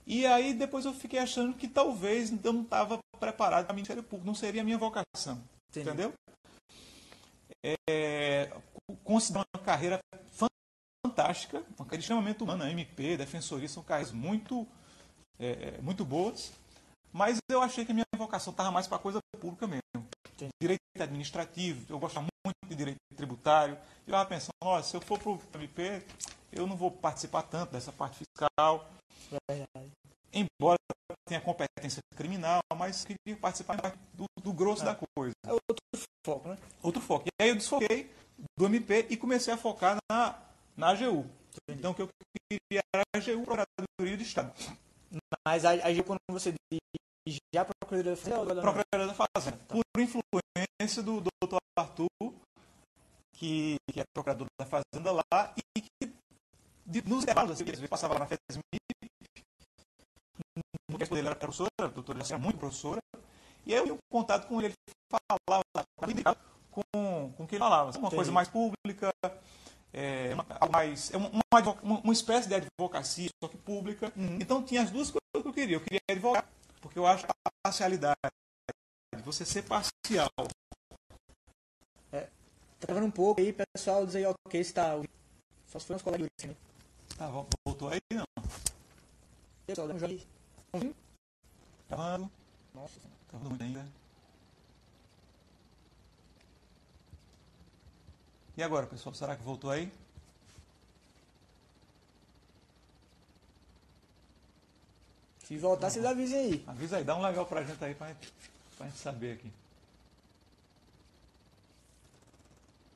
[0.05, 4.03] E aí depois eu fiquei achando que talvez eu não estava preparado para o Ministério
[4.03, 5.41] Público, não seria a minha vocação.
[5.69, 5.87] Entendi.
[5.87, 6.13] Entendeu?
[7.63, 8.51] É,
[9.03, 9.99] considero uma carreira
[11.03, 12.71] fantástica, uma carreira extremamente humana.
[12.71, 14.67] MP, Defensoria são carreiras muito,
[15.39, 16.51] é, muito boas.
[17.11, 20.07] Mas eu achei que a minha vocação estava mais para a coisa pública mesmo.
[20.33, 20.51] Entendi.
[20.61, 23.75] Direito administrativo, eu gosto muito de direito tributário.
[24.05, 26.03] E eu estava pensando, olha, se eu for para o MP,
[26.51, 28.89] eu não vou participar tanto dessa parte fiscal.
[29.47, 29.91] Verdade.
[30.31, 30.77] Embora
[31.27, 33.77] tenha competência criminal, mas queria participar
[34.13, 35.33] do, do grosso da coisa.
[35.45, 36.57] É outro foco, né?
[36.81, 37.25] Outro foco.
[37.27, 38.11] E aí eu desfoquei
[38.57, 40.39] do MP e comecei a focar na,
[40.75, 41.25] na AGU.
[41.63, 41.79] Entendi.
[41.79, 42.09] Então, o que eu
[42.49, 44.53] queria era a AGU, Procuradoria do Estado.
[45.45, 46.79] Mas a AGU, quando você diz
[47.53, 48.61] já Procuradoria da Fazenda?
[48.61, 49.57] Procuradoria da Fazenda.
[49.67, 52.07] Por influência do doutor Arthur,
[53.35, 56.13] que, que é procurador da Fazenda lá, e que
[56.85, 58.79] de, nos intervalos, assim, ele passava lá na FESMIP,
[61.11, 62.99] ele era professora, a doutora era muito professora,
[63.65, 64.75] e eu ia um contato com ele, ele
[65.09, 65.63] falava
[66.71, 68.15] com, com o que ele falava, uma Entendi.
[68.15, 69.11] coisa mais pública,
[69.93, 74.11] é, uma, mais, é uma, uma, uma, espécie de advocacia, só que pública.
[74.15, 74.37] Uhum.
[74.39, 75.75] Então tinha as duas coisas que eu queria.
[75.77, 76.47] Eu queria advogar,
[76.81, 78.17] porque eu acho a parcialidade,
[79.23, 80.29] você ser parcial.
[82.11, 82.27] É,
[82.79, 84.93] travando um pouco aí, pessoal, dizer ok, está.
[85.67, 86.55] Só se foi uns colegas assim, né?
[87.17, 87.27] Tá,
[87.65, 88.25] voltou aí não?
[89.65, 90.95] Pessoal, dá um aí.
[91.87, 92.31] Travando.
[92.73, 93.98] Nossa, travando muito ainda.
[98.59, 99.89] E agora, pessoal, será que voltou aí?
[105.45, 106.63] Se voltar, vocês avisem aí.
[106.67, 108.33] Avisa aí, dá um legal pra gente aí, pra gente,
[108.77, 109.49] pra gente saber aqui.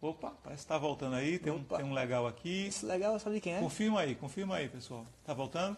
[0.01, 2.65] Opa, parece que tá voltando aí, tem um, tem um legal aqui.
[2.65, 3.61] Esse legal sabe quem é?
[3.61, 5.07] Confirma aí, confirma aí, pessoal.
[5.25, 5.77] Tá voltando?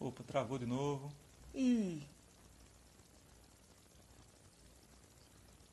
[0.00, 1.12] Opa, travou de novo.
[1.54, 2.02] Ih.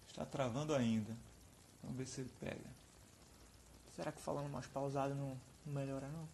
[0.07, 1.17] Está travando ainda.
[1.81, 2.82] Vamos ver se ele pega.
[3.95, 6.27] Será que falando mais pausado não, melhora não?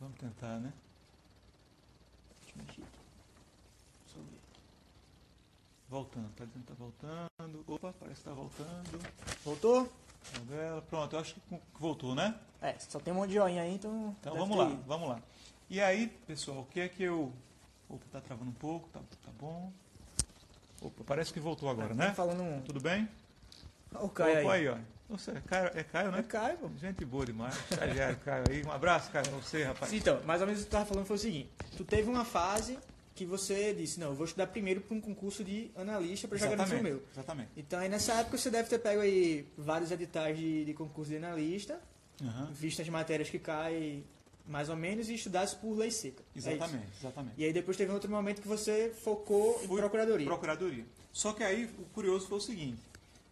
[0.00, 0.72] Vamos tentar, né?
[2.40, 2.92] Deixa eu mexer aqui.
[4.06, 4.60] Só ver aqui.
[5.88, 7.64] Voltando, tá dizendo que tá voltando.
[7.66, 9.00] Opa, parece que tá voltando.
[9.44, 9.92] Voltou?
[10.88, 11.40] Pronto, eu acho que
[11.78, 12.38] voltou, né?
[12.62, 14.16] É, só tem um monte de joinha aí, então.
[14.20, 14.82] Então vamos lá, ido.
[14.86, 15.20] vamos lá.
[15.68, 17.32] E aí, pessoal, o que é que eu.
[17.88, 19.72] Opa, tá travando um pouco, tá, tá bom.
[20.80, 22.14] Opa, parece que voltou agora, né?
[22.14, 22.60] Falando um...
[22.62, 23.08] Tudo bem?
[23.92, 24.66] o Caio aí.
[24.66, 24.99] aí, ó.
[25.10, 26.20] Você, é Caio, é Caio, né?
[26.20, 26.70] É Caio, pô.
[26.78, 27.54] Gente boa demais.
[27.70, 28.64] Estagiário Caio aí.
[28.64, 29.92] Um abraço, Caio, pra você, rapaz.
[29.92, 31.50] Então, mais ou menos o que tu tava falando foi o seguinte.
[31.76, 32.78] Tu teve uma fase
[33.20, 36.48] que você disse, não, eu vou estudar primeiro para um concurso de analista para já
[36.48, 37.02] garantir o meu.
[37.12, 37.50] Exatamente.
[37.54, 41.18] Então aí nessa época você deve ter pego aí vários editais de, de concurso de
[41.18, 41.78] analista,
[42.18, 42.46] uhum.
[42.52, 44.04] vistas as matérias que caem
[44.46, 46.22] mais ou menos e estudasse por lei seca.
[46.34, 47.34] É exatamente, é exatamente.
[47.36, 50.26] E aí depois teve outro momento que você focou Fui em procuradoria.
[50.26, 50.86] Procuradoria.
[51.12, 52.80] Só que aí o curioso foi o seguinte,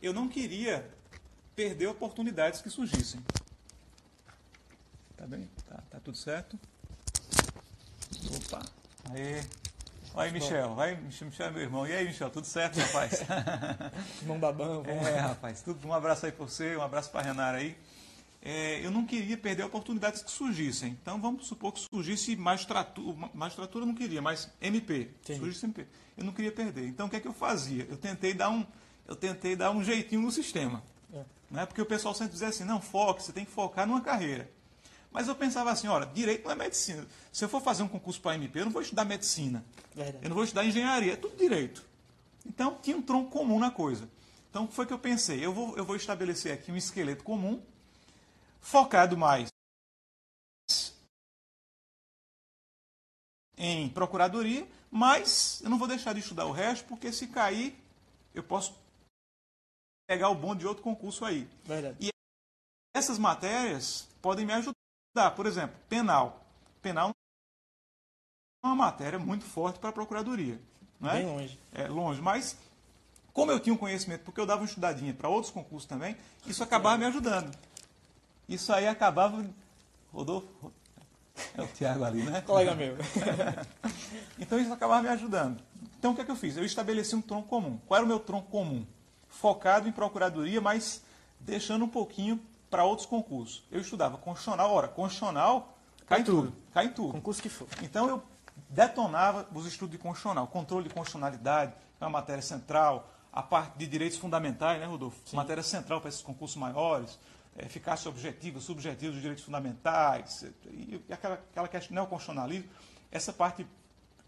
[0.03, 0.87] eu não queria
[1.59, 3.21] perder oportunidades que surgissem.
[5.17, 5.51] Tá bem?
[5.69, 6.57] Tá, tá tudo certo?
[8.37, 8.63] Opa.
[9.11, 9.43] Aê.
[10.15, 10.77] Aí, Michel.
[10.77, 11.85] Vai, Michel é meu irmão.
[11.85, 13.25] E aí, Michel, tudo certo, rapaz?
[14.23, 14.85] Irmão babão.
[14.87, 15.61] É, rapaz.
[15.61, 17.77] Tudo, um abraço aí para você, um abraço para Renara aí.
[18.41, 20.97] É, eu não queria perder oportunidades que surgissem.
[21.03, 25.11] Então, vamos supor que surgisse magistratura, magistratura eu não queria, mas MP.
[25.23, 25.39] Sim.
[25.39, 25.89] Surgisse MP.
[26.17, 26.87] Eu não queria perder.
[26.87, 27.85] Então, o que é que eu fazia?
[27.91, 28.65] Eu tentei dar um,
[29.09, 30.85] eu tentei dar um jeitinho no sistema.
[31.13, 31.38] É.
[31.51, 31.65] Né?
[31.67, 34.51] Porque o pessoal sempre dizia assim, não, foque, você tem que focar numa carreira.
[35.11, 37.07] Mas eu pensava assim, olha, direito não é medicina.
[37.33, 39.65] Se eu for fazer um concurso para a MP, eu não vou estudar medicina.
[39.95, 40.19] Verdade.
[40.23, 41.83] Eu não vou estudar engenharia, é tudo direito.
[42.45, 44.09] Então tinha um tronco comum na coisa.
[44.51, 45.45] Então o que foi que eu pensei?
[45.45, 47.63] Eu vou, eu vou estabelecer aqui um esqueleto comum,
[48.61, 49.49] focado mais
[53.57, 57.77] em procuradoria, mas eu não vou deixar de estudar o resto, porque se cair,
[58.33, 58.75] eu posso
[60.09, 61.47] pegar o bonde de outro concurso aí.
[61.65, 61.97] Verdade.
[62.01, 62.09] E
[62.95, 64.75] essas matérias podem me ajudar.
[65.37, 66.45] Por exemplo, penal.
[66.81, 67.11] Penal
[68.65, 70.59] é uma matéria muito forte para a procuradoria.
[70.99, 71.19] Não é?
[71.19, 71.61] Bem longe.
[71.73, 72.57] É longe, mas
[73.35, 76.17] como eu tinha um conhecimento, porque eu dava uma estudadinha para outros concursos também,
[76.47, 77.55] isso acabava me ajudando.
[78.49, 79.45] Isso aí acabava.
[80.11, 80.73] Rodolfo.
[81.55, 82.41] É o Tiago ali, né?
[82.41, 82.97] Colega meu.
[84.41, 85.63] então isso acabava me ajudando.
[85.99, 86.57] Então o que é que eu fiz?
[86.57, 87.79] Eu estabeleci um tronco comum.
[87.87, 88.85] Qual era o meu tronco comum?
[89.29, 91.03] Focado em procuradoria, mas
[91.41, 93.65] deixando um pouquinho para outros concursos.
[93.71, 96.53] Eu estudava constitucional, ora, constitucional cai em tudo.
[96.73, 97.13] Cai em tudo.
[97.13, 97.69] Concurso que for.
[97.83, 98.23] Então eu
[98.69, 103.87] detonava os estudos de constitucional, controle de constitucionalidade, é uma matéria central, a parte de
[103.87, 105.19] direitos fundamentais, né, Rodolfo?
[105.25, 105.37] Sim.
[105.37, 107.19] Matéria central para esses concursos maiores,
[107.57, 112.69] é, eficácia objetiva, subjetiva dos direitos fundamentais, e aquela, aquela questão neoconstitucionalismo,
[113.11, 113.67] essa parte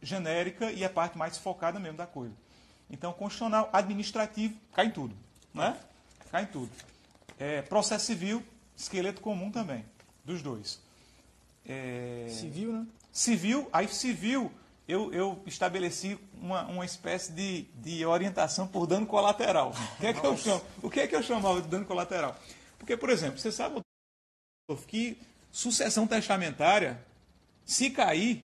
[0.03, 2.35] genérica e a parte mais focada mesmo da coisa.
[2.91, 5.15] Então, constitucional, administrativo, cai em tudo.
[5.55, 5.77] Não é?
[6.31, 6.71] Cai em tudo.
[7.39, 8.43] É, processo civil,
[8.77, 9.85] esqueleto comum também,
[10.25, 10.81] dos dois.
[11.67, 12.87] É, civil, né?
[13.13, 14.53] Civil, aí civil,
[14.87, 19.71] eu, eu estabeleci uma, uma espécie de, de orientação por dano colateral.
[19.71, 22.37] O que, é que eu chamo, o que é que eu chamava de dano colateral?
[22.79, 23.81] Porque, por exemplo, você sabe
[24.87, 25.19] que
[25.51, 27.05] sucessão testamentária,
[27.65, 28.41] se cair,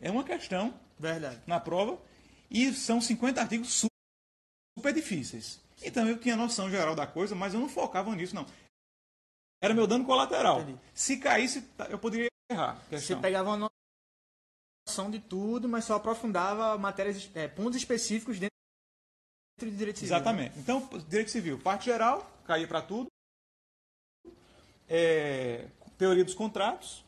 [0.00, 1.38] é uma questão Verdade.
[1.46, 1.98] na prova
[2.50, 5.60] e são 50 artigos super difíceis.
[5.82, 8.46] Então eu tinha noção geral da coisa, mas eu não focava nisso, não.
[9.60, 10.60] Era meu dano colateral.
[10.60, 10.78] Entendi.
[10.94, 12.80] Se caísse, tá, eu poderia errar.
[12.90, 13.70] Você pegava uma
[14.86, 18.50] noção de tudo, mas só aprofundava matérias, é, pontos específicos dentro
[19.60, 20.12] de direito civil.
[20.12, 20.16] Né?
[20.16, 20.56] Exatamente.
[20.56, 20.62] Né?
[20.62, 23.08] Então, direito civil, parte geral, caía para tudo.
[24.88, 27.04] É, teoria dos contratos,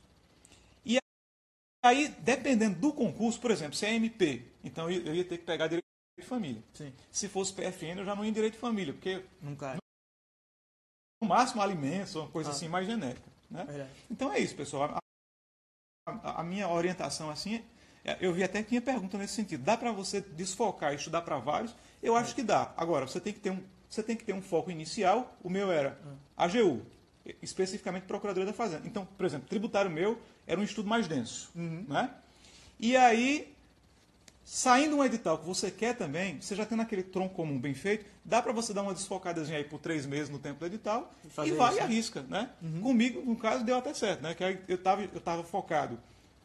[1.88, 5.68] Aí, dependendo do concurso, por exemplo, se é MP, então eu ia ter que pegar
[5.68, 5.86] direito
[6.18, 6.62] de família.
[6.74, 6.92] Sim.
[7.10, 9.78] Se fosse PFN, eu já não ia em direito de família, porque Nunca.
[11.22, 12.52] no máximo alimentos, uma coisa ah.
[12.52, 13.26] assim mais genérica.
[13.50, 13.88] Né?
[14.10, 15.00] Então é isso, pessoal.
[16.06, 17.64] A, a, a, minha orientação assim,
[18.04, 19.64] é, eu vi até que tinha pergunta nesse sentido.
[19.64, 21.74] Dá para você desfocar e estudar para vários?
[22.02, 22.70] Eu acho que dá.
[22.76, 25.34] Agora, você tem que ter um, você tem que ter um foco inicial.
[25.42, 25.98] O meu era
[26.36, 26.82] AGU,
[27.42, 28.86] especificamente Procuradoria da Fazenda.
[28.86, 31.50] Então, por exemplo, tributário meu era um estudo mais denso.
[31.54, 31.84] Uhum.
[31.88, 32.10] Né?
[32.78, 33.54] E aí,
[34.44, 38.06] saindo um edital que você quer também, você já tem naquele tronco comum bem feito,
[38.24, 41.48] dá para você dar uma desfocadazinha aí por três meses no tempo do edital e,
[41.48, 42.22] e vai isso, e arrisca.
[42.28, 42.50] Né?
[42.62, 42.80] Uhum.
[42.80, 44.22] Comigo, no caso, deu até certo.
[44.22, 44.34] Né?
[44.34, 45.98] Que aí eu estava eu tava focado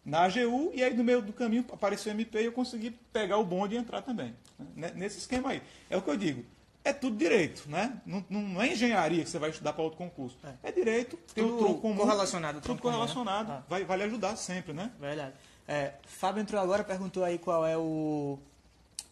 [0.05, 3.37] na AGU e aí no meio do caminho apareceu o MP e eu consegui pegar
[3.37, 4.35] o bonde e entrar também.
[4.75, 4.91] Né?
[4.95, 5.61] Nesse esquema aí.
[5.89, 6.43] É o que eu digo
[6.83, 8.01] é tudo direito, né?
[8.05, 10.37] Não, não é engenharia que você vai estudar para outro concurso.
[10.43, 11.97] É, é direito, tem tudo um tronco comum.
[11.97, 12.61] Correlacionado.
[12.61, 13.49] Tudo correlacionado.
[13.49, 13.57] Né?
[13.59, 13.63] Ah.
[13.69, 14.91] Vai, vai lhe ajudar sempre, né?
[14.99, 15.33] Verdade.
[15.67, 18.37] É, Fábio entrou agora, perguntou aí qual é o,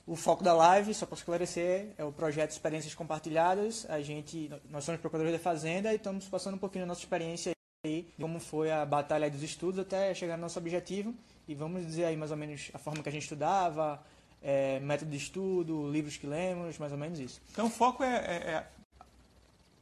[0.05, 3.85] o foco da live, só para esclarecer, é o projeto Experiências Compartilhadas.
[3.89, 7.53] A gente, nós somos procuradores da Fazenda e estamos passando um pouquinho da nossa experiência
[7.85, 11.15] aí, como foi a batalha dos estudos até chegar no nosso objetivo.
[11.47, 14.01] E vamos dizer aí mais ou menos a forma que a gente estudava,
[14.41, 17.41] é, método de estudo, livros que lemos, mais ou menos isso.
[17.51, 18.67] Então o foco é, é, é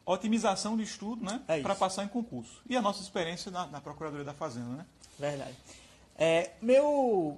[0.06, 1.42] otimização de estudo, né?
[1.48, 2.62] É para passar em concurso.
[2.68, 4.86] E a nossa experiência na, na Procuradoria da Fazenda, né?
[5.18, 5.56] Verdade.
[6.18, 7.38] É, meu,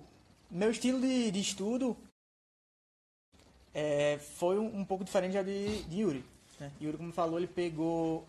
[0.50, 1.96] meu estilo de, de estudo
[3.74, 6.26] é, foi um, um, pouco diferente já de, de Yuri.
[6.60, 6.72] Né?
[6.82, 8.26] Yuri, como falou, ele pegou.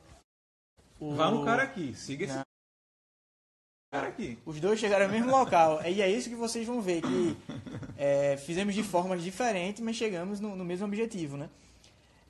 [1.01, 2.41] O, Vá no cara aqui, siga esse
[3.93, 4.39] cara aqui.
[4.45, 5.81] Os dois chegaram ao mesmo local.
[5.89, 7.37] E é isso que vocês vão ver, que
[8.05, 11.49] é, fizemos de formas diferentes, mas chegamos no, no mesmo objetivo, né?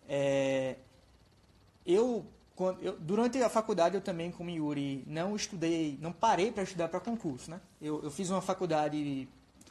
[0.07, 0.77] É,
[1.87, 6.63] eu, quando, eu, durante a faculdade, eu também, como Yuri, não estudei, não parei para
[6.63, 7.59] estudar para concurso, né?
[7.81, 9.27] Eu, eu, fiz uma faculdade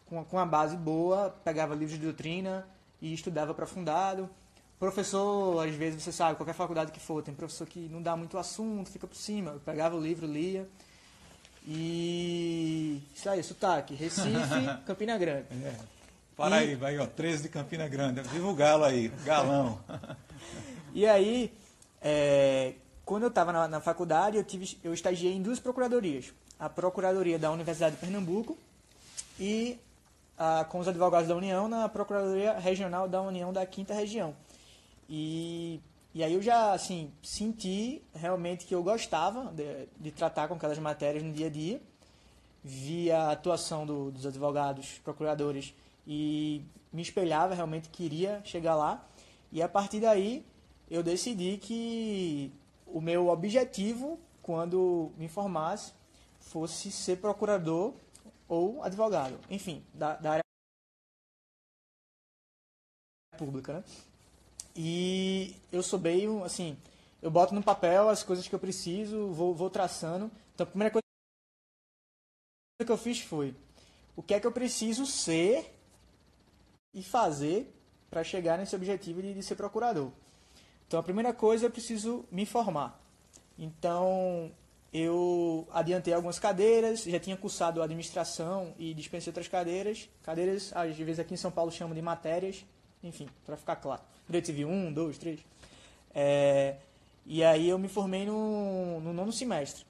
[0.07, 2.67] com, com uma base boa, pegava livros de doutrina
[2.99, 4.27] e estudava aprofundado.
[4.79, 8.39] Professor, às vezes, você sabe, qualquer faculdade que for, tem professor que não dá muito
[8.39, 9.51] assunto, fica por cima.
[9.51, 10.67] Eu pegava o livro, lia.
[11.65, 13.01] E.
[13.13, 13.93] Isso aí, sotaque.
[13.93, 14.29] Recife,
[14.85, 15.47] Campina Grande.
[15.63, 15.75] É.
[16.35, 16.69] Para e...
[16.69, 18.21] aí, vai, ó, 13 de Campina Grande.
[18.21, 19.79] Viva o galo aí, galão.
[20.93, 21.53] e aí,
[22.01, 22.73] é,
[23.05, 26.33] quando eu estava na, na, faculdade, eu, tive, eu estagiei em duas procuradorias.
[26.59, 28.57] A Procuradoria da Universidade de Pernambuco
[29.39, 29.79] e
[30.37, 34.35] a, com os advogados da União na Procuradoria Regional da União da Quinta Região.
[35.09, 35.79] E
[36.13, 40.77] e aí eu já, assim, senti realmente que eu gostava de, de tratar com aquelas
[40.77, 41.81] matérias no dia a dia.
[42.63, 45.73] Vi a atuação do, dos advogados, procuradores
[46.05, 49.07] e me espelhava, realmente queria chegar lá.
[49.51, 50.45] E a partir daí
[50.89, 52.51] eu decidi que
[52.85, 55.93] o meu objetivo, quando me formasse,
[56.41, 57.93] fosse ser procurador
[58.49, 59.39] ou advogado.
[59.49, 60.41] Enfim, da, da área
[63.37, 63.83] pública, né?
[64.75, 66.77] E eu sou bem, assim,
[67.21, 70.31] eu boto no papel as coisas que eu preciso, vou, vou traçando.
[70.53, 71.01] Então a primeira coisa
[72.85, 73.55] que eu fiz foi
[74.15, 75.73] o que é que eu preciso ser
[76.93, 77.73] e fazer
[78.09, 80.11] para chegar nesse objetivo de, de, ser procurador.
[80.87, 82.99] Então a primeira coisa eu preciso me formar.
[83.57, 84.51] Então
[84.93, 90.09] eu adiantei algumas cadeiras, já tinha cursado administração e dispensei outras cadeiras.
[90.23, 92.65] Cadeiras, às vezes aqui em São Paulo chamam de matérias,
[93.01, 94.01] enfim, para ficar claro.
[94.27, 95.39] Direito Civil 1, 2, 3.
[96.13, 96.75] É,
[97.25, 99.85] e aí eu me formei no, no nono semestre.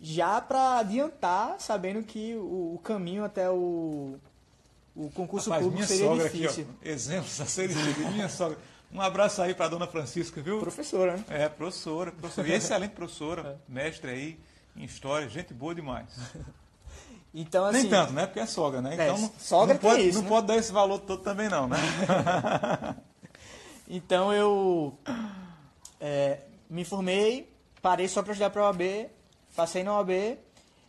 [0.00, 4.16] Já para adiantar, sabendo que o, o, caminho até o,
[4.94, 6.64] o concurso Rapaz, público seria difícil.
[6.64, 8.12] Aqui, ó, exemplos a serem seguidos.
[8.12, 8.58] Minha sogra.
[8.92, 10.60] Um abraço aí para dona Francisca, viu?
[10.60, 11.24] Professora, né?
[11.28, 12.48] É, professora, professora.
[12.48, 13.72] E excelente professora, é.
[13.72, 14.38] mestre aí
[14.76, 16.08] em história, gente boa demais.
[17.38, 18.24] Então, assim, Nem tanto, né?
[18.24, 18.96] Porque é sogra, né?
[18.96, 20.28] É, então, sogra não pode, isso, não né?
[20.30, 21.76] pode dar esse valor todo também, não, né?
[23.88, 24.98] então, eu
[26.00, 27.48] é, me formei,
[27.80, 29.10] parei só para estudar para a OAB,
[29.54, 30.38] passei na OAB.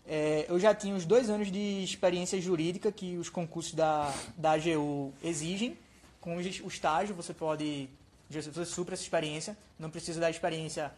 [0.10, 4.54] É, eu já tinha uns dois anos de experiência jurídica que os concursos da, da
[4.54, 5.78] AGU exigem.
[6.22, 7.90] Com o estágio, você pode
[8.30, 10.92] você supra essa experiência, não precisa da experiência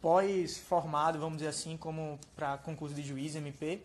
[0.00, 3.80] pós-formado, vamos dizer assim, como para concurso de juiz, MP.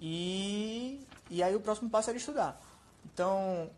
[0.00, 1.00] E,
[1.30, 2.60] e aí o próximo passo era estudar.
[3.04, 3.70] Então,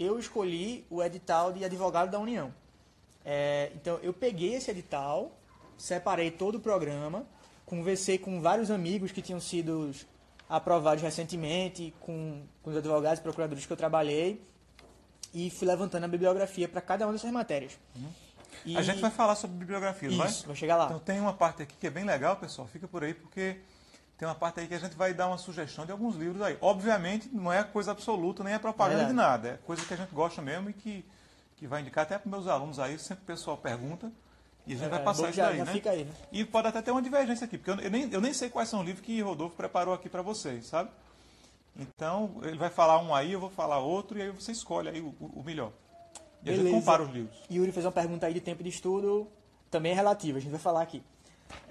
[0.00, 2.52] eu escolhi o edital de advogado da União.
[3.22, 5.38] É, então, eu peguei esse edital,
[5.76, 7.26] separei todo o programa,
[7.66, 9.92] conversei com vários amigos que tinham sido
[10.48, 14.42] aprovados recentemente, com, com os advogados e procuradores que eu trabalhei,
[15.34, 17.78] e fui levantando a bibliografia para cada uma dessas matérias.
[17.94, 18.08] Uhum.
[18.64, 18.76] E...
[18.76, 20.30] A gente vai falar sobre bibliografia, Isso, vai?
[20.30, 20.86] vai chegar lá.
[20.86, 23.58] Então tem uma parte aqui que é bem legal, pessoal, fica por aí, porque
[24.20, 26.58] tem uma parte aí que a gente vai dar uma sugestão de alguns livros aí.
[26.60, 29.06] Obviamente, não é coisa absoluta, nem é propaganda é.
[29.06, 29.48] de nada.
[29.48, 31.02] É coisa que a gente gosta mesmo e que,
[31.56, 32.98] que vai indicar até para meus alunos aí.
[32.98, 34.12] Sempre o pessoal pergunta.
[34.66, 35.80] E a gente É, vai passar isso já- daí, já né?
[35.86, 36.12] aí, né?
[36.30, 38.80] E pode até ter uma divergência aqui, porque eu, nem, eu nem sei quais são
[38.80, 40.90] os livros que Rodolfo preparou aqui para vocês, sabe?
[41.78, 45.00] Então, ele vai falar um aí, eu vou falar outro, e aí você escolhe aí
[45.00, 45.72] o, o- melhor.
[46.44, 46.78] E a gente Beleza.
[46.78, 47.34] compara os livros.
[47.50, 49.26] Yuri fez uma pergunta aí de tempo de estudo,
[49.70, 51.02] também é relativa, a gente vai falar aqui.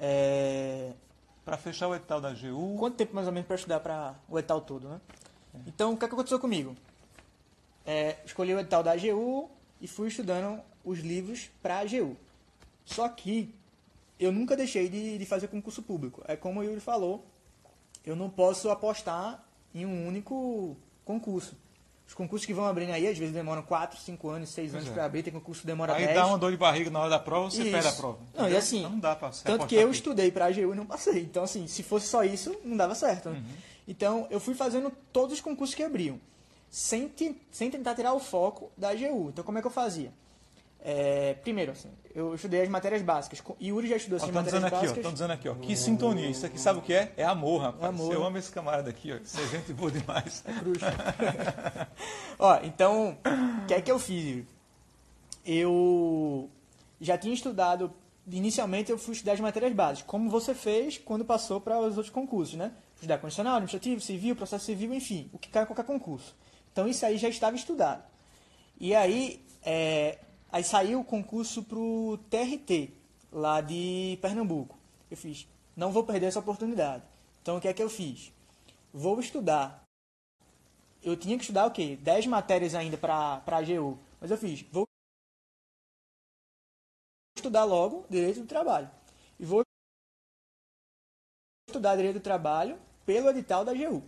[0.01, 0.93] É,
[1.49, 4.37] Para fechar o edital da AGU, Quanto tempo mais ou menos para estudar para o
[4.37, 5.01] edital todo, né?
[5.65, 6.75] Então, o que, é que aconteceu comigo?
[7.83, 9.49] É, escolhi o edital da AGU
[9.81, 12.15] e fui estudando os livros para a AGU.
[12.85, 13.51] Só que
[14.19, 16.21] eu nunca deixei de, de fazer concurso público.
[16.27, 17.25] É como o Yuri falou,
[18.05, 19.43] eu não posso apostar
[19.73, 21.57] em um único concurso.
[22.09, 24.91] Os concursos que vão abrindo aí, às vezes demoram 4, 5 anos, 6 anos é.
[24.91, 26.17] para abrir, tem concurso que demora aí 10.
[26.17, 27.71] dá uma dor de barriga na hora da prova, você Isso.
[27.71, 28.17] perde a prova.
[28.17, 28.57] Não, e entendeu?
[28.57, 31.21] assim, Então não dá pra Tanto que eu estudei para a AGU e não passei.
[31.21, 33.29] Então, assim, se fosse só isso, não dava certo.
[33.29, 33.37] né?
[33.37, 33.55] Uhum.
[33.87, 36.19] Então, eu fui fazendo todos os concursos que abriam,
[36.67, 37.13] sem,
[37.51, 39.29] sem tentar tirar o foco da AGU.
[39.29, 40.11] Então, como é que eu fazia?
[40.81, 43.43] É, primeiro, assim, eu estudei as matérias básicas.
[43.61, 44.97] Yuri já estudou Ó, assim, Estão matérias aqui, ó, básicas.
[44.97, 45.55] estão dizendo aqui, ó.
[45.55, 46.29] Que sintonia.
[46.29, 47.11] Isso aqui sabe o que é?
[47.17, 47.83] É amor, rapaz.
[47.83, 49.17] É amor, Eu amo esse camarada aqui, ó.
[49.17, 50.43] Isso é gente boa demais.
[50.61, 50.85] Bruxa.
[52.39, 53.17] Ó, então,
[53.63, 54.23] o que é que eu fiz?
[54.23, 54.47] Yuri?
[55.45, 56.49] Eu
[57.01, 57.91] já tinha estudado,
[58.27, 62.09] inicialmente eu fui estudar as matérias básicas, como você fez quando passou para os outros
[62.09, 62.71] concursos, né?
[62.95, 66.35] Estudar constitucional, administrativo, civil, processo civil, enfim, o que cai em qualquer concurso.
[66.71, 68.03] Então isso aí já estava estudado.
[68.79, 70.17] E aí, é,
[70.51, 72.91] aí saiu o concurso para o TRT,
[73.31, 74.77] lá de Pernambuco.
[75.09, 77.03] Eu fiz, não vou perder essa oportunidade.
[77.41, 78.31] Então o que é que eu fiz?
[78.93, 79.83] Vou estudar
[81.01, 81.97] eu tinha que estudar o quê?
[82.01, 83.97] 10 matérias ainda para a AGU.
[84.19, 84.85] Mas eu fiz, vou
[87.37, 88.89] estudar logo Direito do Trabalho.
[89.39, 89.61] E vou
[91.67, 94.03] estudar Direito do Trabalho pelo edital da AGU.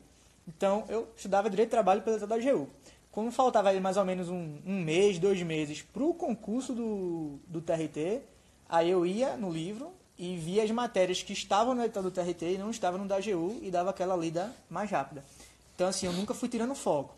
[0.48, 2.70] Então, eu estudava Direito do Trabalho pelo edital da AGU.
[3.12, 7.40] Quando faltava aí mais ou menos um, um mês, dois meses para o concurso do,
[7.46, 8.22] do TRT,
[8.70, 12.54] aí eu ia no livro e via as matérias que estavam no edital do TRT
[12.54, 15.26] e não estavam no da AGU e dava aquela lida mais rápida.
[15.76, 17.16] Então, assim, eu nunca fui tirando foco.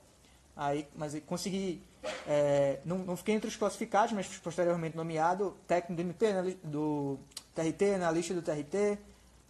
[0.56, 1.82] Aí, mas consegui.
[2.28, 7.20] é, não, não fiquei entre os classificados, mas posteriormente nomeado técnico do MP, na do
[7.54, 8.98] TRT, na lista do TRT.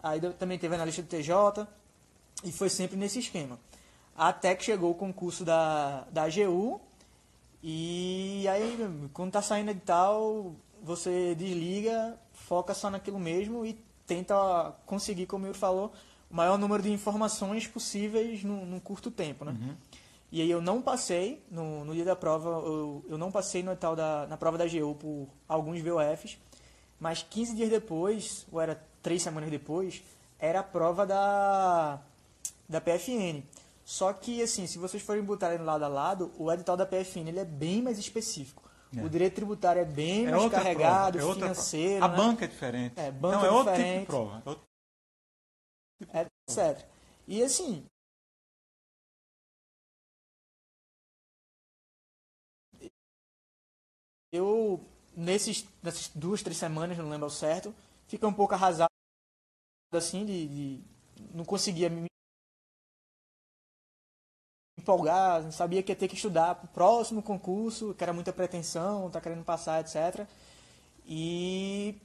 [0.01, 1.67] Aí também teve na lista do TJ.
[2.43, 3.59] E foi sempre nesse esquema.
[4.15, 6.79] Até que chegou o concurso da, da AGU.
[7.61, 8.77] E aí,
[9.13, 15.47] quando tá saindo edital, você desliga, foca só naquilo mesmo e tenta conseguir, como o
[15.47, 15.93] Yuri falou,
[16.29, 19.53] o maior número de informações possíveis num, num curto tempo, né?
[20.31, 23.71] E aí eu não passei, no, no dia da prova, eu, eu não passei no
[23.71, 26.39] edital da, na prova da AGU por alguns VOFs,
[26.99, 30.01] mas 15 dias depois, ou era três semanas depois,
[30.39, 32.01] era a prova da,
[32.67, 33.43] da PFN.
[33.85, 37.39] Só que, assim, se vocês forem botarem lado a lado, o edital da PFN ele
[37.39, 38.63] é bem mais específico.
[38.95, 39.01] É.
[39.03, 42.13] O direito tributário é bem É mais carregado, prova, é financeiro, prova.
[42.13, 42.23] A né?
[42.23, 42.99] banca é diferente.
[42.99, 44.05] É, banca então é é outro tipo de diferente.
[44.07, 44.43] prova.
[44.45, 44.63] É outro-
[46.47, 46.85] etc.
[47.27, 47.85] E assim.
[54.31, 54.83] Eu,
[55.15, 57.73] nesses, nessas duas, três semanas, não lembro ao certo,
[58.07, 58.89] fica um pouco arrasado,
[59.91, 60.83] assim, de, de-
[61.33, 62.07] não conseguia me
[64.83, 69.19] empolgar, sabia que ia ter que estudar pro próximo concurso, que era muita pretensão, tá
[69.21, 70.27] querendo passar, etc.
[71.07, 71.95] E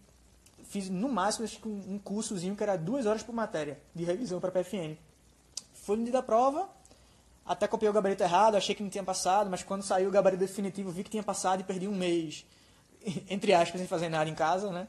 [0.65, 4.41] fiz no máximo acho que um cursozinho que era duas horas por matéria de revisão
[4.41, 4.97] para PFN.
[5.75, 6.69] Foi no dia da prova,
[7.45, 10.41] até copiei o gabarito errado, achei que não tinha passado, mas quando saiu o gabarito
[10.41, 12.47] definitivo vi que tinha passado e perdi um mês,
[13.29, 14.87] entre aspas, sem fazer nada em casa, né?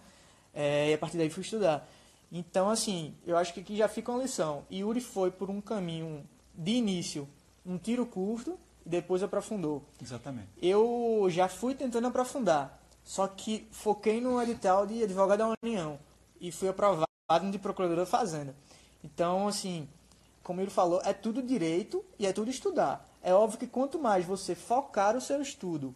[0.54, 1.88] É, e a partir daí fui estudar.
[2.32, 4.64] Então, assim, eu acho que aqui já fica uma lição.
[4.72, 7.28] Yuri foi por um caminho de início,
[7.70, 9.84] um tiro curto, e depois aprofundou.
[10.02, 10.48] Exatamente.
[10.62, 16.00] Eu já fui tentando aprofundar, só que foquei no edital de advogado da União
[16.42, 17.08] e fui aprovado
[17.52, 18.56] de procurador da Fazenda.
[19.04, 19.88] Então, assim,
[20.44, 23.08] como ele falou, é tudo direito e é tudo estudar.
[23.22, 25.94] É óbvio que quanto mais você focar o seu estudo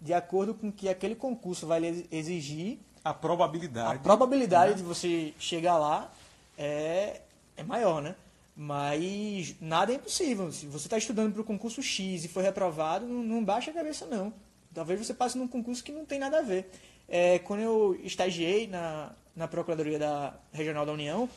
[0.00, 4.00] de acordo com o que aquele concurso vai lhe exigir, A a probabilidade.
[4.00, 4.76] probabilidade né?
[4.76, 6.10] de você chegar lá
[6.58, 7.22] é,
[7.56, 8.14] é maior, né?
[8.56, 10.52] Mas nada é impossível.
[10.52, 13.74] Se você está estudando para o concurso X e foi reprovado, não, não baixa a
[13.74, 14.32] cabeça, não.
[14.72, 16.70] Talvez você passe num concurso que não tem nada a ver.
[17.08, 21.28] É, quando eu estagiei na, na Procuradoria da Regional da União,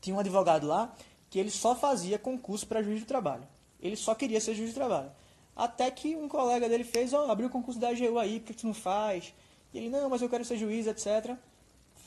[0.00, 0.94] tinha um advogado lá
[1.28, 3.46] que ele só fazia concurso para juiz do trabalho.
[3.80, 5.10] Ele só queria ser juiz do trabalho.
[5.56, 8.54] Até que um colega dele fez, ó, abriu o concurso da AGU aí, por que
[8.54, 9.34] tu não faz?
[9.72, 11.36] E ele, não, mas eu quero ser juiz, etc.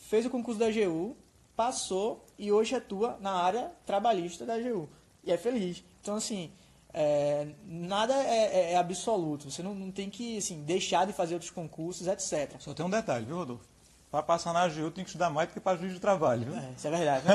[0.07, 1.15] Fez o concurso da AGU,
[1.55, 4.89] passou e hoje atua na área trabalhista da AGU.
[5.23, 5.83] E é feliz.
[6.01, 6.51] Então, assim,
[6.93, 9.49] é, nada é, é- é absoluto.
[9.49, 12.55] Você não, não tem que assim, deixar de fazer outros concursos, etc.
[12.59, 13.75] Só tem um detalhe, viu, Rodolfo?
[14.15, 16.45] para passar na AGU tem que estudar mais do que para juiz de trabalho.
[16.45, 16.55] Viu?
[16.55, 17.25] É, isso é verdade.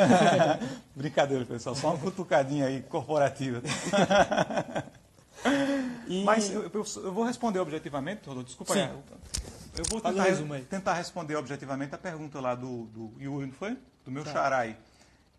[0.97, 1.75] Brincadeira, pessoal.
[1.75, 3.61] Só uma cutucadinha aí corporativa.
[6.09, 6.25] e...
[6.25, 8.47] Mas eu, eu, eu, vou responder objetivamente, Rodolfo.
[8.47, 8.81] Desculpa Sim.
[8.81, 8.89] aí.
[9.77, 10.25] Eu vou tentar,
[10.71, 13.77] tentar, responder objetivamente a pergunta lá do, do Yuri, não foi?
[14.11, 14.33] Do meu tá.
[14.33, 14.77] xarai.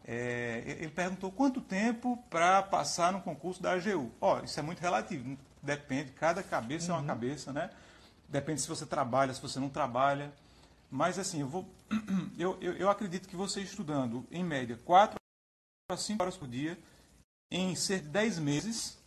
[0.05, 4.09] É, ele perguntou quanto tempo para passar no concurso da AGU.
[4.19, 6.91] Ó, isso é muito relativo, depende, cada cabeça uhum.
[6.91, 7.07] é uma uhum.
[7.07, 7.69] cabeça, né?
[8.29, 10.33] Depende se você trabalha, se você não trabalha.
[10.89, 11.69] Mas assim, eu, vou,
[12.39, 15.17] eu, eu, eu acredito que você estudando, em média, 4
[15.89, 16.79] a 5 horas por dia,
[17.51, 18.97] em cerca de 10 meses,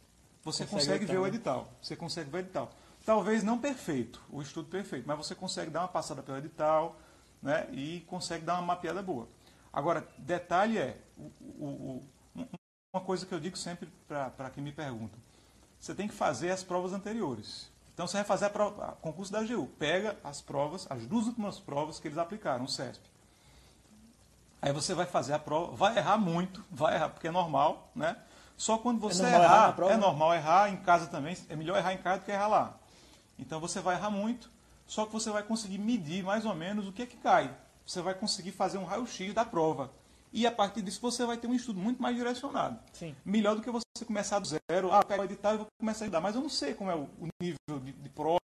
[0.43, 1.73] você consegue, consegue ver o edital.
[1.81, 2.71] Você consegue ver o edital.
[3.05, 6.99] Talvez não perfeito, o estudo perfeito, mas você consegue dar uma passada pelo edital
[7.43, 9.29] né, e consegue dar uma mapeada boa.
[9.75, 11.25] Agora, detalhe é, o,
[11.65, 12.07] o,
[12.37, 12.47] o,
[12.95, 15.19] uma coisa que eu digo sempre para quem me pergunta,
[15.81, 17.69] você tem que fazer as provas anteriores.
[17.93, 21.27] Então você vai fazer a prova, a concurso da AGU, pega as provas, as duas
[21.27, 23.03] últimas provas que eles aplicaram, o CESP.
[24.63, 28.17] Aí você vai fazer a prova, vai errar muito, vai errar, porque é normal, né?
[28.57, 31.77] Só quando é você é errar, errar é normal errar em casa também, é melhor
[31.77, 32.79] errar em casa do que errar lá.
[33.37, 34.49] Então você vai errar muito,
[34.87, 37.53] só que você vai conseguir medir mais ou menos o que é que cai
[37.87, 39.91] você vai conseguir fazer um raio-x da prova.
[40.33, 42.79] E a partir disso você vai ter um estudo muito mais direcionado.
[42.93, 43.15] Sim.
[43.25, 46.07] Melhor do que você começar do zero, ah, pego o edital e vou começar a
[46.07, 46.21] estudar.
[46.21, 47.09] Mas eu não sei como é o
[47.41, 48.41] nível de, de, prova,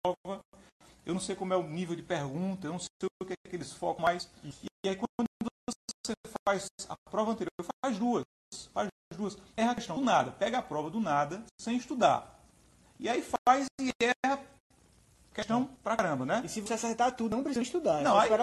[1.06, 3.48] eu não sei como é o nível de pergunta, eu não sei o que é
[3.48, 4.28] que eles focam mais.
[4.44, 4.52] E,
[4.84, 5.26] e aí quando
[5.66, 6.14] você
[6.46, 7.50] faz a prova anterior,
[7.82, 8.24] faz duas,
[8.74, 12.38] faz duas, erra a questão do nada, pega a prova do nada, sem estudar.
[13.00, 14.44] E aí faz e erra
[15.32, 16.42] questão pra caramba, né?
[16.44, 18.02] E se você acertar tudo, não precisa estudar.
[18.02, 18.36] Não, aí, um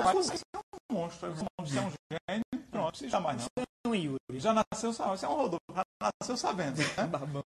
[0.91, 3.47] monstro, você é um gênio, pronto, precisa mais não.
[3.57, 4.39] Você é um Yuri.
[4.39, 6.77] Já nasceu sabendo, você é um Rodolfo, já nasceu sabendo.
[6.77, 7.07] Né?
[7.07, 7.43] Babão.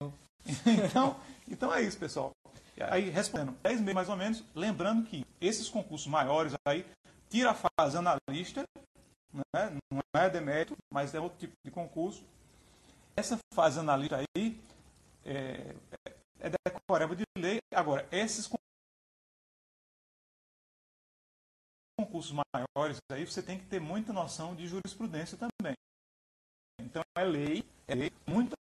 [0.67, 1.17] então,
[1.49, 2.33] então é isso, pessoal.
[2.91, 6.85] Aí, respondendo, 10 meses mais ou menos, lembrando que esses concursos maiores aí,
[7.31, 8.65] tira a fase analista,
[9.33, 9.79] né?
[9.91, 12.23] não é demérito, mas é outro tipo de concurso.
[13.17, 14.61] Essa fase analista aí
[15.25, 15.75] é,
[16.41, 17.59] é decoreba de lei.
[17.73, 18.49] Agora, esses
[21.99, 25.75] concursos maiores, aí você tem que ter muita noção de jurisprudência também.
[26.81, 28.55] Então é lei, é lei, muita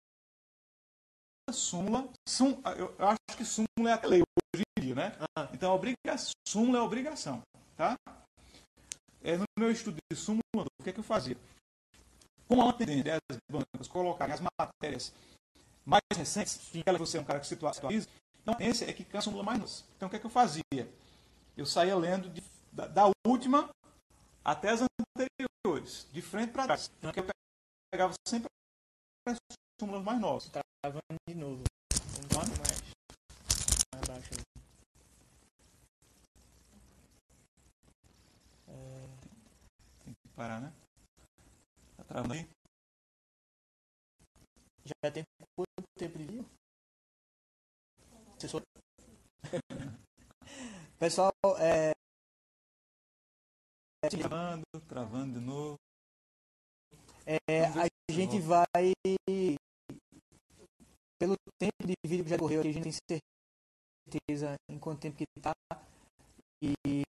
[1.53, 4.23] súmula, sum, eu, acho que súmula é a lei
[4.55, 5.17] hoje em dia, né?
[5.37, 5.49] Ah.
[5.53, 7.43] Então a obrigação, súmula é obrigação,
[7.77, 7.97] tá?
[9.23, 11.37] É, no meu estudo de súmula, o que, é que eu fazia?
[12.49, 15.13] Como a tendência as bancas colocarem as matérias
[15.85, 18.09] mais recentes, que você é um cara que atualiza,
[18.43, 20.65] então a tendência é que a súmula mais Então o que, é que eu fazia?
[21.57, 22.43] Eu saía lendo de
[22.73, 23.69] da, da última
[24.45, 26.91] até as anteriores, de frente para trás.
[26.99, 27.27] Então, eu
[27.93, 28.49] pegava sempre
[29.27, 29.39] as
[29.81, 30.49] súmulas mais novas.
[30.49, 31.63] Travando de novo.
[32.33, 32.81] Vamos mais,
[33.95, 34.31] mais baixo.
[38.69, 39.07] É...
[40.05, 40.73] Tem que parar, né?
[41.97, 42.49] Tá travando aí?
[44.85, 46.47] Já tem quanto tempo de vídeo?
[50.99, 51.93] Pessoal, é,
[54.09, 55.77] Travando, travando de novo.
[57.27, 58.67] É, a gente vai.
[61.19, 63.21] Pelo tempo de vídeo que já correu, a gente tem
[64.09, 65.53] certeza em quanto tempo que está
[66.63, 67.03] e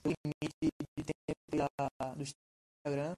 [0.00, 3.14] pelo limite de tempo da, do Instagram.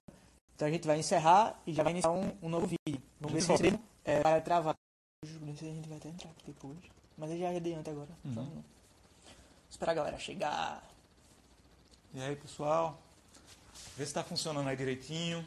[0.55, 3.01] Então a gente vai encerrar e já vai iniciar um, um novo vídeo.
[3.19, 4.75] Vamos ver se é, vai travar.
[5.23, 6.79] A gente vai até entrar aqui depois.
[7.15, 8.09] Mas eu já adianta agora.
[8.25, 8.31] Uhum.
[8.31, 8.65] Então,
[9.69, 10.83] esperar a galera chegar.
[12.15, 12.99] E aí, pessoal?
[13.97, 15.45] Vê se está funcionando aí direitinho.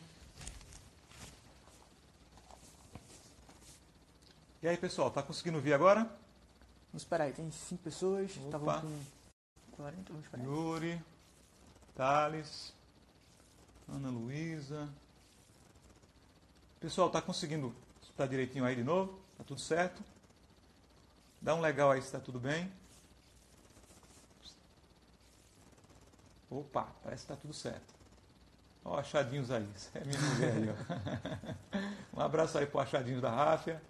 [4.62, 6.04] E aí, pessoal, tá conseguindo ver agora?
[6.90, 8.30] Vamos esperar aí, tem cinco pessoas.
[8.30, 9.02] Estavam com
[9.72, 10.44] 40, vamos esperar.
[10.44, 11.02] Yuri,
[11.94, 12.72] Thales,
[13.88, 14.88] Ana Luísa.
[16.80, 19.18] Pessoal, tá conseguindo escutar direitinho aí de novo?
[19.36, 20.02] Tá tudo certo?
[21.40, 22.72] Dá um legal aí se tá tudo bem.
[26.50, 27.93] Opa, parece que tá tudo certo.
[28.84, 29.66] Ó, achadinhos aí.
[29.94, 32.18] é minha mulher aí, ó.
[32.18, 33.80] Um abraço aí pro achadinhos da Ráfia.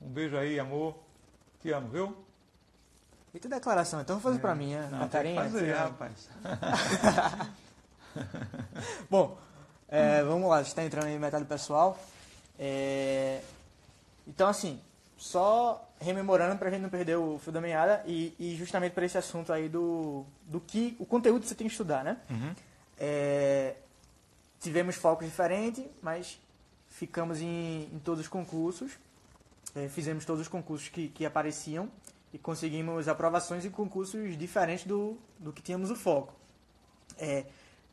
[0.00, 0.96] Um beijo aí, amor.
[1.60, 2.16] Te amo, viu?
[3.34, 4.40] Eita declaração, então vou fazer é.
[4.40, 4.88] pra mim, né?
[4.90, 6.28] Não, Catarina, fazer, é, rapaz.
[9.08, 9.38] Bom,
[9.88, 11.96] é, vamos lá, está entrando aí metade do pessoal.
[12.58, 13.40] É,
[14.26, 14.80] então, assim,
[15.16, 19.04] só rememorando para a gente não perder o fio da meada e, e justamente para
[19.04, 22.16] esse assunto aí do, do que o conteúdo que você tem que estudar, né?
[22.28, 22.54] Uhum.
[22.98, 23.76] É,
[24.60, 26.38] tivemos focos diferentes, mas
[26.88, 28.92] ficamos em, em todos os concursos,
[29.74, 31.90] é, fizemos todos os concursos que, que apareciam
[32.32, 36.34] e conseguimos aprovações em concursos diferentes do, do que tínhamos o foco.
[37.18, 37.46] É,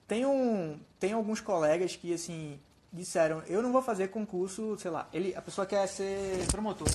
[0.08, 2.60] tem, um, tem alguns colegas que, assim,
[2.92, 6.88] disseram, eu não vou fazer concurso, sei lá, ele, a pessoa quer ser promotor.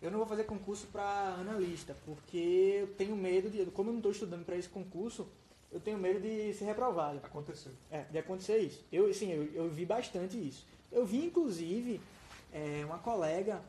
[0.00, 3.98] Eu não vou fazer concurso para analista, porque eu tenho medo de, como eu não
[4.00, 5.26] estou estudando para esse concurso,
[5.72, 7.18] eu tenho medo de ser reprovado.
[7.22, 7.72] Aconteceu.
[7.90, 8.84] É, de acontecer isso.
[8.92, 10.66] Eu, sim, eu, eu vi bastante isso.
[10.90, 12.00] Eu vi, inclusive,
[12.52, 13.60] é, uma colega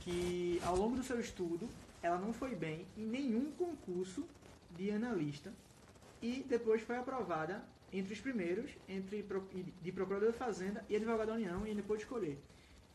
[0.00, 1.68] que, ao longo do seu estudo,
[2.02, 4.24] ela não foi bem em nenhum concurso
[4.76, 5.52] de analista
[6.20, 9.24] e depois foi aprovada entre os primeiros, entre
[9.80, 12.38] de procurador de fazenda e advogado da União, e pôde escolher.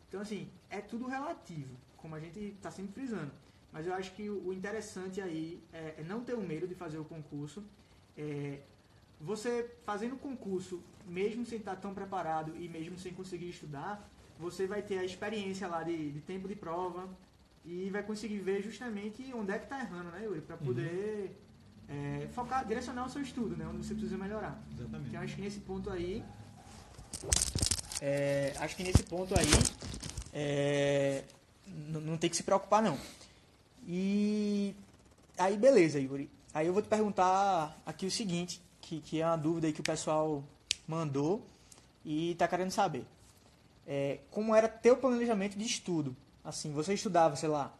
[0.07, 3.31] Então, assim, é tudo relativo, como a gente está sempre frisando.
[3.71, 6.97] Mas eu acho que o interessante aí é, é não ter o medo de fazer
[6.97, 7.63] o concurso.
[8.19, 8.59] É,
[9.21, 14.05] você fazendo o concurso, mesmo sem estar tão preparado e mesmo sem conseguir estudar,
[14.37, 17.07] você vai ter a experiência lá de, de tempo de prova
[17.65, 20.41] e vai conseguir ver justamente onde é que está errando, né, Yuri?
[20.41, 20.65] Para uhum.
[20.65, 21.35] poder
[21.87, 22.23] uhum.
[22.23, 23.65] é, focar, direcionar o seu estudo, né?
[23.67, 24.61] Onde você precisa melhorar.
[24.73, 25.09] Exatamente.
[25.09, 26.23] Então acho que nesse ponto aí.
[28.01, 29.51] É, acho que nesse ponto aí.
[30.33, 31.23] É,
[31.87, 32.97] não tem que se preocupar não.
[33.87, 34.75] E
[35.37, 36.29] aí beleza, Yuri.
[36.53, 39.81] Aí eu vou te perguntar aqui o seguinte, que, que é uma dúvida aí que
[39.81, 40.43] o pessoal
[40.87, 41.45] mandou
[42.03, 43.05] e está querendo saber.
[43.85, 46.15] É, como era teu planejamento de estudo?
[46.43, 47.73] Assim, você estudava, sei lá,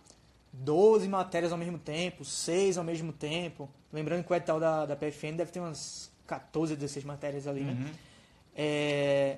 [0.54, 3.70] 12 matérias ao mesmo tempo, 6 ao mesmo tempo.
[3.92, 7.74] Lembrando que o edital da, da PFN deve ter umas 14, 16 matérias ali, né?
[7.74, 7.92] Uhum.
[8.56, 9.38] É,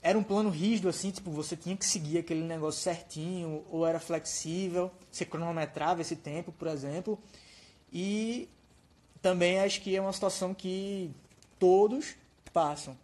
[0.00, 3.98] era um plano rígido, assim, tipo, você tinha que seguir aquele negócio certinho, ou era
[3.98, 7.18] flexível, você cronometrava esse tempo, por exemplo.
[7.92, 8.48] E
[9.20, 11.10] também acho que é uma situação que
[11.58, 12.14] todos
[12.52, 12.96] passam.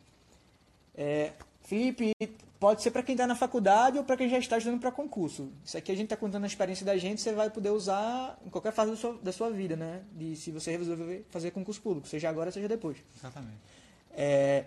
[0.96, 2.12] É, Felipe,
[2.60, 5.50] pode ser para quem está na faculdade ou para quem já está estudando para concurso.
[5.64, 8.48] Isso aqui a gente está contando a experiência da gente, você vai poder usar em
[8.48, 10.02] qualquer fase da sua, da sua vida, né?
[10.12, 12.96] De se você resolver fazer concurso público, seja agora, seja depois.
[13.16, 13.58] Exatamente.
[14.12, 14.64] É,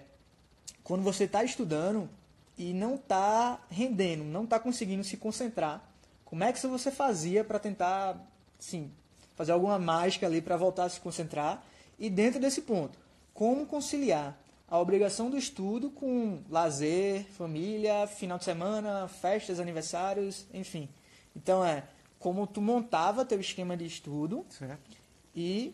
[0.84, 2.10] quando você está estudando
[2.58, 5.84] e não está rendendo, não está conseguindo se concentrar,
[6.26, 8.18] como é que você fazia para tentar,
[8.60, 8.92] sim,
[9.38, 11.64] fazer alguma mágica ali para voltar a se concentrar?
[11.98, 13.00] E dentro desse ponto,
[13.34, 20.90] como conciliar a obrigação do estudo com lazer, família, final de semana, festas, aniversários, enfim.
[21.36, 21.84] Então é
[22.20, 24.98] como tu montava teu esquema de estudo certo.
[25.36, 25.74] e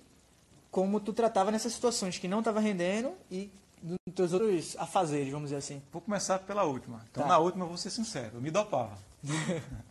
[0.70, 3.50] como tu tratava nessas situações que não estava rendendo e
[3.82, 5.82] dos teus outros afazeres, vamos dizer assim.
[5.92, 7.04] Vou começar pela última.
[7.12, 7.30] Então, tá.
[7.30, 8.98] na última, eu vou ser sincero, eu me dopava.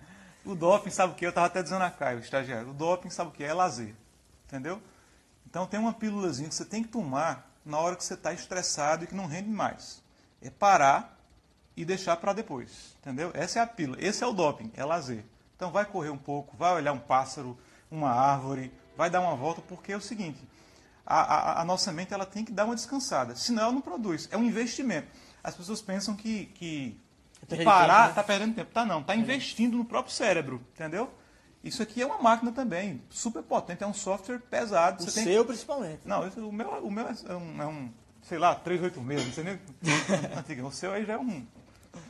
[0.45, 1.24] o doping, sabe o que?
[1.24, 2.70] Eu estava até dizendo a Caio, estagiário.
[2.70, 3.45] O doping, sabe o que?
[3.45, 3.95] É lazer.
[4.47, 4.80] Entendeu?
[5.47, 9.05] Então, tem uma pílulazinha que você tem que tomar na hora que você está estressado
[9.05, 10.03] e que não rende mais.
[10.40, 11.18] É parar
[11.76, 12.97] e deixar para depois.
[13.01, 13.30] Entendeu?
[13.34, 13.99] Essa é a pílula.
[14.03, 15.24] Esse é o doping, é lazer.
[15.57, 17.59] Então, vai correr um pouco, vai olhar um pássaro,
[17.90, 20.47] uma árvore, vai dar uma volta, porque é o seguinte
[21.07, 24.28] a, a, a, nossa mente ela tem que dar uma descansada, senão ela não produz.
[24.30, 25.09] É um investimento.
[25.43, 26.99] As pessoas pensam que, que,
[27.47, 28.26] que parar está né?
[28.26, 28.70] perdendo tempo.
[28.72, 31.12] Tá não, está investindo no próprio cérebro, entendeu?
[31.62, 35.03] Isso aqui é uma máquina também, super potente, é um software pesado.
[35.03, 35.47] O Você seu, tem...
[35.47, 36.01] principalmente.
[36.05, 37.90] Não, o meu, o meu é, um, é um
[38.22, 40.64] sei lá, 386, não sei nem.
[40.66, 41.47] O seu aí já é um,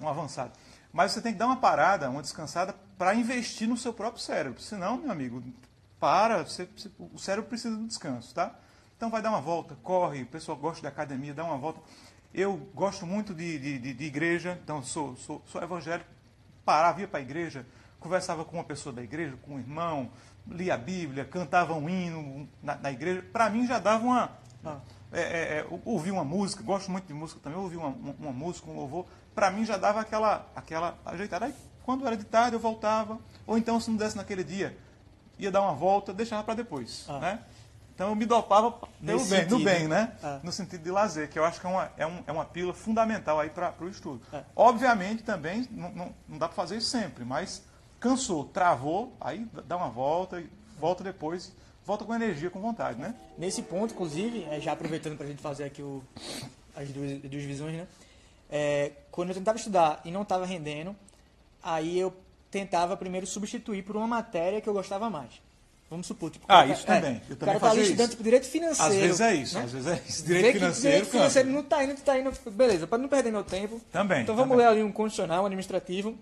[0.01, 0.53] um avançado.
[0.93, 4.61] Mas você tem que dar uma parada, uma descansada, para investir no seu próprio cérebro.
[4.61, 5.43] Senão, meu amigo,
[5.99, 8.55] para, você, você, o cérebro precisa de descanso, tá?
[8.97, 11.81] Então vai dar uma volta, corre, o pessoal gosta de academia, dá uma volta.
[12.35, 16.09] Eu gosto muito de, de, de igreja, então sou, sou, sou evangélico,
[16.65, 17.67] parava, ia para a igreja,
[18.01, 20.11] conversava com uma pessoa da igreja, com um irmão,
[20.49, 23.23] lia a Bíblia, cantava um hino na, na igreja.
[23.33, 24.33] Para mim já dava uma.
[24.65, 24.79] Ah.
[25.13, 28.33] É, é, é, ouvir uma música, gosto muito de música também, ouvir uma, uma, uma
[28.33, 29.05] música, um louvor,
[29.35, 31.45] para mim já dava aquela, aquela ajeitada.
[31.45, 34.75] Aí, quando era de tarde, eu voltava, ou então, se não desse naquele dia,
[35.39, 37.05] ia dar uma volta, deixava para depois.
[37.09, 37.19] Ah.
[37.19, 37.39] Né?
[38.03, 40.13] Então eu me dopava pelo bem, no bem, né?
[40.25, 40.41] É.
[40.43, 42.75] No sentido de lazer, que eu acho que é uma, é, um, é uma pílula
[42.75, 44.21] fundamental aí para o estudo.
[44.33, 44.43] É.
[44.57, 47.63] Obviamente também não, não, não dá para fazer isso sempre, mas
[48.01, 50.43] cansou, travou, aí dá uma volta,
[50.81, 51.53] volta depois,
[51.87, 53.15] volta com energia, com vontade, né?
[53.39, 56.03] Nesse ponto, inclusive, é, já aproveitando para a gente fazer aqui o,
[56.75, 57.87] as duas, duas visões, né?
[58.51, 60.97] É, quando eu tentava estudar e não estava rendendo,
[61.63, 62.13] aí eu
[62.51, 65.41] tentava primeiro substituir por uma matéria que eu gostava mais.
[65.93, 67.21] Vamos supor, tipo, ah, isso é, também.
[67.29, 68.95] Eu também o cara tá ali estudando tipo, direito financeiro.
[68.95, 69.65] Às vezes é isso, né?
[69.65, 70.25] às vezes é isso.
[70.25, 70.81] Direito financeiro.
[70.81, 72.33] Direito financeiro não está indo, está indo.
[72.51, 73.79] Beleza, para não perder meu tempo.
[73.93, 74.23] Também.
[74.23, 74.67] Então vamos também.
[74.67, 76.17] ler ali um condicional, um administrativo,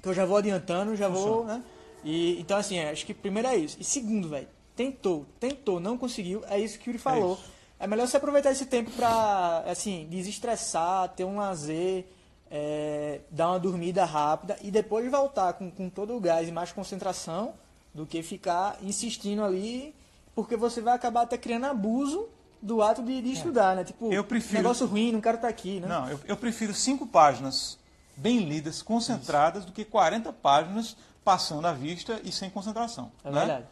[0.00, 1.30] que eu já vou adiantando, já Funciona.
[1.30, 1.62] vou, né?
[2.02, 3.76] E, então, assim, é, acho que primeiro é isso.
[3.78, 7.38] E segundo, velho, tentou, tentou, não conseguiu, é isso que o Yuri falou.
[7.78, 12.06] É, é melhor você aproveitar esse tempo para, assim, desestressar, ter um lazer,
[12.50, 16.72] é, dar uma dormida rápida e depois voltar com, com todo o gás e mais
[16.72, 17.52] concentração
[17.94, 19.94] do que ficar insistindo ali,
[20.34, 22.28] porque você vai acabar até criando abuso
[22.60, 23.84] do ato de, de estudar, né?
[23.84, 25.86] Tipo, Eu prefiro- negócio ruim, não quero estar aqui, né?
[25.86, 27.78] Não, eu, eu prefiro cinco páginas
[28.16, 33.12] bem lidas, concentradas, do que 40 páginas passando à vista e sem concentração.
[33.24, 33.38] É né?
[33.38, 33.66] verdade.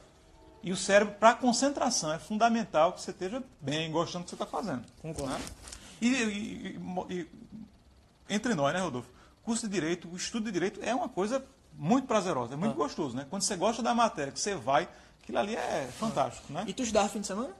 [0.63, 4.35] E o cérebro, para concentração, é fundamental que você esteja bem, gostando do que você
[4.37, 4.85] está fazendo.
[5.01, 5.33] Concordo.
[5.33, 5.41] né?
[6.01, 6.79] E, e-
[7.11, 7.29] e- e-
[8.29, 9.09] entre nós, né, Rodolfo?
[9.43, 11.45] Curso de Direito, o estudo de Direito é uma coisa
[11.77, 12.77] muito prazerosa, é muito Ah.
[12.77, 13.27] gostoso, né?
[13.29, 14.89] Quando você gosta da matéria, que você vai,
[15.23, 16.65] aquilo ali é fantástico, né?
[16.67, 17.51] E tu estudava fim de semana?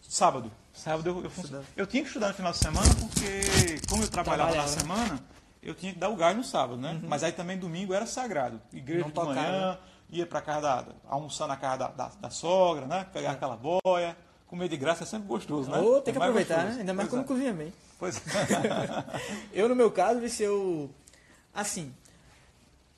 [0.00, 0.50] Sábado.
[0.72, 1.64] Sábado eu, eu, Estudava.
[1.76, 4.80] eu tinha que estudar no final de semana porque, como eu trabalhava na Trabalhava, né?
[5.08, 5.24] semana,
[5.62, 6.98] eu tinha que dar o gás no sábado, né?
[7.04, 8.60] Mas aí também domingo era sagrado.
[8.72, 9.78] Igreja Não de tocava, manhã,
[10.10, 13.06] ia para casa da, almoçar na casa da, da, da sogra, né?
[13.12, 14.16] Pegar aquela boia.
[14.46, 15.78] Comer de graça é sempre gostoso, né?
[15.78, 16.74] Ou tem É que aproveitar, gostoso.
[16.74, 16.80] né?
[16.80, 17.68] Ainda mais Pois quando cozinha bem.
[17.68, 17.72] é.
[17.98, 18.20] Pois é.
[19.52, 20.90] Eu, no meu caso, se eu.
[21.54, 21.94] Assim.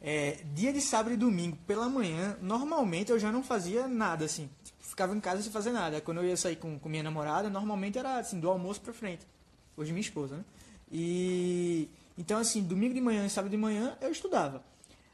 [0.06, 4.50] É, dia de sábado e domingo pela manhã, normalmente eu já não fazia nada, assim.
[4.62, 5.98] Tipo, ficava em casa sem fazer nada.
[6.02, 9.26] Quando eu ia sair com, com minha namorada, normalmente era assim, do almoço pra frente.
[9.74, 10.44] Hoje minha esposa, né?
[10.92, 11.88] E.
[12.18, 14.62] Então, assim, domingo de manhã e sábado de manhã eu estudava.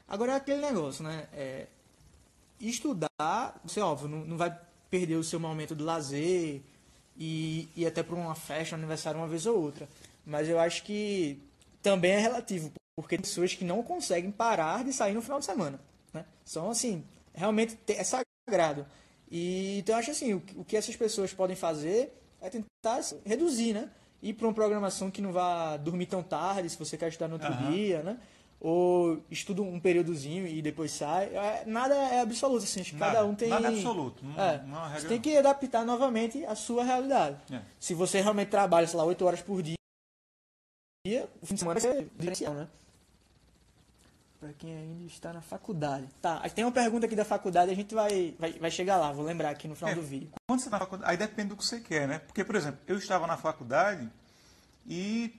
[0.05, 1.25] Agora é aquele negócio, né?
[1.31, 1.67] É,
[2.59, 4.53] estudar, você, óbvio, não, não vai
[4.89, 6.61] perder o seu momento de lazer
[7.17, 9.87] e ir até para uma festa, um aniversário uma vez ou outra.
[10.25, 11.41] Mas eu acho que
[11.81, 15.45] também é relativo, porque tem pessoas que não conseguem parar de sair no final de
[15.45, 15.79] semana.
[16.13, 16.25] Né?
[16.45, 18.85] São, assim, realmente te- é sagrado.
[19.29, 22.97] E, então eu acho assim, o, que- o que essas pessoas podem fazer é tentar
[22.99, 23.89] assim, reduzir, né?
[24.21, 27.35] Ir para uma programação que não vá dormir tão tarde, se você quer estudar no
[27.35, 27.71] outro Aham.
[27.71, 28.17] dia, né?
[28.59, 31.33] Ou estuda um períodozinho e depois sai.
[31.35, 33.49] É, Nada é absoluto, assim, que cada Nada, um tem...
[33.49, 36.53] nada é absoluto, não- É, não é uma você regra- tem que adaptar novamente a
[36.53, 37.37] sua realidade.
[37.51, 37.61] É.
[37.79, 39.75] Se você realmente trabalha, sei lá, 8 horas por dia,
[41.05, 42.67] o fim de semana vai ser diferencial, né?
[44.39, 46.07] Pra quem ainda está na faculdade.
[46.21, 49.23] Tá, tem uma pergunta aqui da faculdade, a gente vai, vai, vai chegar lá, vou
[49.25, 49.95] lembrar aqui no final É.
[49.95, 50.29] do vídeo.
[50.47, 52.19] Quando você está na faculdade, aí depende do que você quer, né?
[52.19, 54.09] Porque, por exemplo, eu estava na faculdade
[54.87, 55.33] e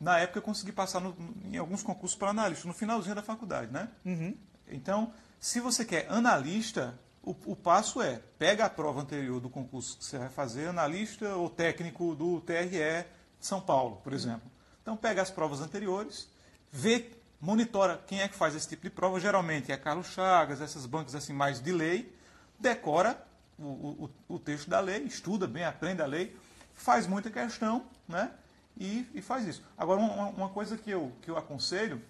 [0.00, 3.72] na época eu consegui passar no- em alguns concursos para analista, no finalzinho da faculdade,
[3.72, 3.88] né?
[4.04, 4.34] Uhum.
[4.68, 9.96] Então, se você quer analista, o, o passo é pega a prova anterior do concurso
[9.98, 14.50] que você vai fazer, analista ou técnico do TRE de São Paulo, por exemplo.
[14.82, 16.28] Então, pega as provas anteriores,
[16.70, 17.10] vê,
[17.40, 19.20] monitora quem é que faz esse tipo de prova.
[19.20, 22.14] Geralmente é Carlos Chagas, essas bancas assim mais de lei,
[22.58, 23.22] decora
[23.58, 26.36] o, o, o texto da lei, estuda bem, aprende a lei,
[26.74, 28.32] faz muita questão, né?
[28.78, 29.62] E, e faz isso.
[29.76, 32.00] Agora, uma, uma coisa que eu, que eu aconselho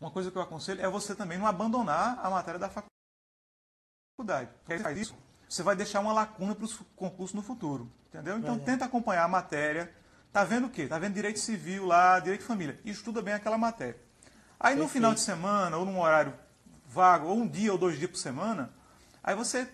[0.00, 2.70] uma coisa que eu aconselho é você também não abandonar a matéria da
[4.18, 4.50] faculdade.
[4.64, 5.16] Porque faz isso,
[5.48, 7.90] você vai deixar uma lacuna para os concursos no futuro.
[8.08, 8.38] Entendeu?
[8.38, 8.72] Então Verdade.
[8.72, 9.92] tenta acompanhar a matéria.
[10.36, 10.86] Tá vendo o quê?
[10.86, 12.78] Tá vendo direito civil lá, direito de família.
[12.84, 13.96] E estuda bem aquela matéria.
[14.60, 14.92] Aí no Perfeito.
[14.92, 16.34] final de semana, ou num horário
[16.86, 18.70] vago, ou um dia ou dois dias por semana,
[19.24, 19.66] aí você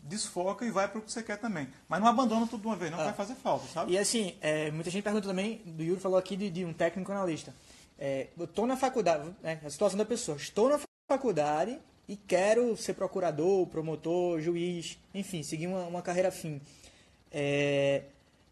[0.00, 1.68] desfoca e vai para o que você quer também.
[1.88, 3.92] Mas não abandona tudo de uma vez, não, que vai fazer falta, sabe?
[3.92, 7.12] E assim, é, muita gente pergunta também, do Yuri falou aqui de, de um técnico
[7.12, 7.54] analista.
[7.96, 12.76] É, eu estou na faculdade, né, a situação da pessoa, estou na faculdade e quero
[12.76, 16.60] ser procurador, promotor, juiz, enfim, seguir uma, uma carreira afim.
[17.30, 18.02] É,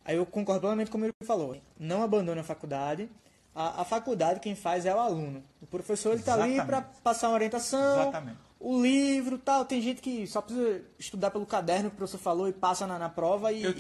[0.07, 1.61] aí eu concordo plenamente com o que ele falou.
[1.78, 3.09] Não abandone a faculdade.
[3.54, 5.42] A, a faculdade quem faz é o aluno.
[5.61, 8.38] O professor ele está ali para passar uma orientação, Exatamente.
[8.61, 9.64] o livro tal.
[9.64, 12.98] Tem gente que só precisa estudar pelo caderno que o professor falou e passa na,
[12.98, 13.74] na prova e, Eu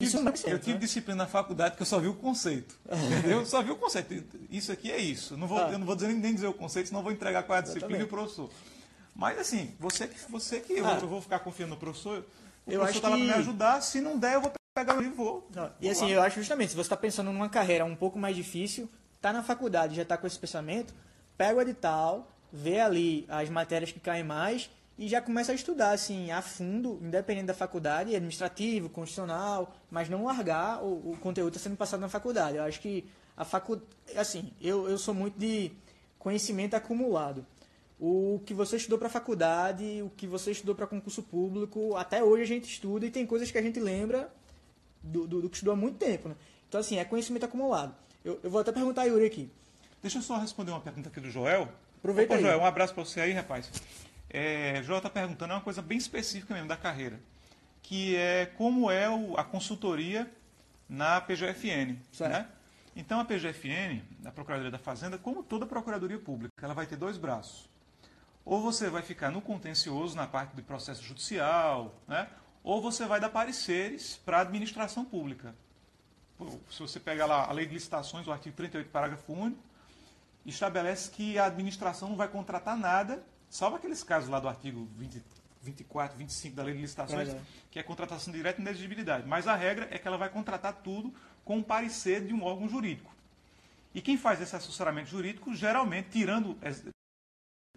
[0.00, 0.78] isso é Eu certo, tive né?
[0.78, 2.78] disciplina na faculdade que eu só vi o conceito.
[2.86, 3.40] Entendeu?
[3.40, 4.14] Eu só vi o conceito.
[4.48, 5.36] Isso aqui é isso.
[5.36, 5.72] Não vou, Ah.
[5.72, 7.62] Eu não vou dizer, nem dizer o conceito, senão eu vou entregar qual é a
[7.62, 8.48] disciplina e o professor.
[9.14, 10.94] Mas assim, você que, você que eu, Ah.
[10.94, 12.24] vou, eu vou ficar confiando no professor.
[12.64, 13.80] O Eu professor está lá para me ajudar.
[13.82, 15.48] Se não der, eu vou pegar o livro e vou.
[15.54, 16.10] Não, E vou assim, lá.
[16.12, 18.88] eu acho justamente, se você está pensando numa carreira um pouco mais difícil,
[19.20, 20.94] tá na faculdade, já está com esse pensamento,
[21.36, 25.92] pega o edital, vê ali as matérias que caem mais e já começa a estudar
[25.92, 31.68] assim a fundo, independente da faculdade, administrativo, constitucional, mas não largar o, o conteúdo está
[31.68, 32.56] sendo passado na faculdade.
[32.56, 33.04] Eu acho que
[33.36, 35.70] a faculdade, assim, eu, eu sou muito de
[36.18, 37.46] conhecimento acumulado.
[38.00, 42.42] O que você estudou para faculdade, o que você estudou para concurso público, até hoje
[42.42, 44.32] a gente estuda e tem coisas que a gente lembra
[45.02, 46.28] do, do, do que estudou há muito tempo.
[46.28, 46.36] Né?
[46.68, 47.94] Então, assim, é conhecimento acumulado.
[48.24, 49.50] Eu, eu vou até perguntar a Yuri aqui.
[50.02, 51.68] Deixa eu só responder uma pergunta aqui do Joel.
[51.98, 52.42] Aproveita Opa, aí.
[52.42, 53.70] Joel, um abraço para você aí, rapaz.
[54.30, 57.18] É, Joel está perguntando é uma coisa bem específica mesmo da carreira,
[57.82, 60.30] que é como é o- a consultoria
[60.88, 61.96] na PGFN.
[62.12, 62.32] Certo.
[62.32, 62.46] Né?
[62.94, 67.16] Então a PGFN, a Procuradoria da Fazenda, como toda Procuradoria Pública, ela vai ter dois
[67.16, 67.68] braços.
[68.44, 72.28] Ou você vai ficar no contencioso, na parte do processo judicial, né?
[72.68, 75.54] Ou você vai dar pareceres para a administração pública.
[76.70, 79.58] Se você pegar lá a lei de licitações, o artigo 38, parágrafo único,
[80.44, 85.22] estabelece que a administração não vai contratar nada, salvo aqueles casos lá do artigo 20,
[85.62, 87.34] 24, 25 da Lei de Licitações,
[87.70, 89.26] que é contratação direta e inexigibilidade.
[89.26, 91.10] Mas a regra é que ela vai contratar tudo
[91.46, 93.10] com um parecer de um órgão jurídico.
[93.94, 96.54] E quem faz esse assessoramento jurídico, geralmente, tirando,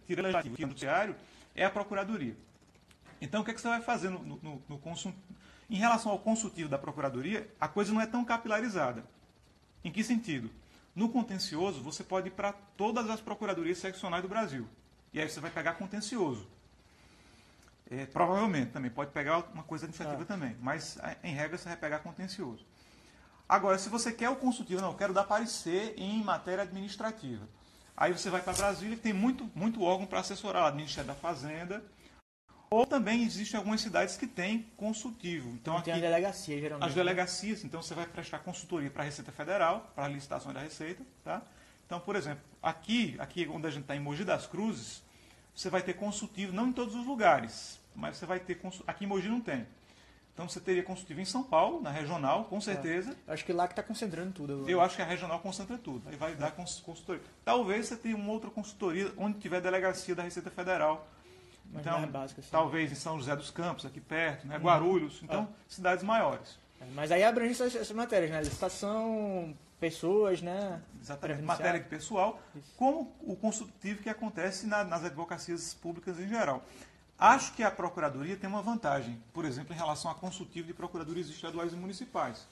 [0.05, 1.15] tirando o legislativo, tirando o judiciário,
[1.55, 2.35] é a Procuradoria.
[3.21, 4.81] Então, o que, é que você vai fazer no, no, no?
[5.69, 9.05] Em relação ao consultivo da Procuradoria, a coisa não é tão capilarizada.
[9.83, 10.49] Em que sentido?
[10.95, 14.67] No contencioso, você pode ir para todas as procuradorias seccionais do Brasil.
[15.13, 16.47] E aí você vai pegar contencioso.
[17.89, 20.25] É, provavelmente também, pode pegar uma coisa administrativa ah.
[20.25, 20.57] também.
[20.59, 22.65] Mas, em regra, você vai pegar contencioso.
[23.47, 27.47] Agora, se você quer o consultivo, não, eu quero dar parecer em matéria administrativa.
[27.95, 31.15] Aí você vai para Brasília, que tem muito, muito órgão para assessorar, lá, Ministério da
[31.15, 31.83] Fazenda,
[32.71, 35.49] ou também existem algumas cidades que têm consultivo.
[35.49, 36.87] Então, aqui, tem a delegacia, geralmente.
[36.87, 37.03] As né?
[37.03, 41.03] delegacias, então você vai prestar consultoria para a Receita Federal, para a licitação da Receita.
[41.21, 41.41] Tá?
[41.85, 45.03] Então, por exemplo, aqui, aqui onde a gente está em Mogi das Cruzes,
[45.53, 48.57] você vai ter consultivo, não em todos os lugares, mas você vai ter
[48.87, 49.67] aqui em Mogi não tem.
[50.33, 53.17] Então você teria consultivo em São Paulo, na regional, com certeza.
[53.27, 53.33] É.
[53.33, 54.69] Acho que lá que está concentrando tudo.
[54.69, 56.07] Eu acho que a regional concentra tudo.
[56.07, 56.35] Aí vai é.
[56.35, 57.21] dar consultoria.
[57.43, 61.05] Talvez você tenha uma outra consultoria onde tiver delegacia da Receita Federal
[61.71, 62.49] mas então, é básico, assim.
[62.51, 64.57] talvez em São José dos Campos, aqui perto, né?
[64.57, 65.63] Guarulhos, então ah.
[65.67, 66.59] cidades maiores.
[66.79, 68.41] É, mas aí abrange essas, essas matérias, né?
[68.41, 70.81] Licitação, pessoas, né?
[71.01, 72.73] Exatamente, matéria de pessoal, Isso.
[72.77, 76.63] como o consultivo que acontece na, nas advocacias públicas em geral.
[77.17, 81.29] Acho que a Procuradoria tem uma vantagem, por exemplo, em relação a consultivo de procuradorias
[81.29, 82.47] estaduais e municipais,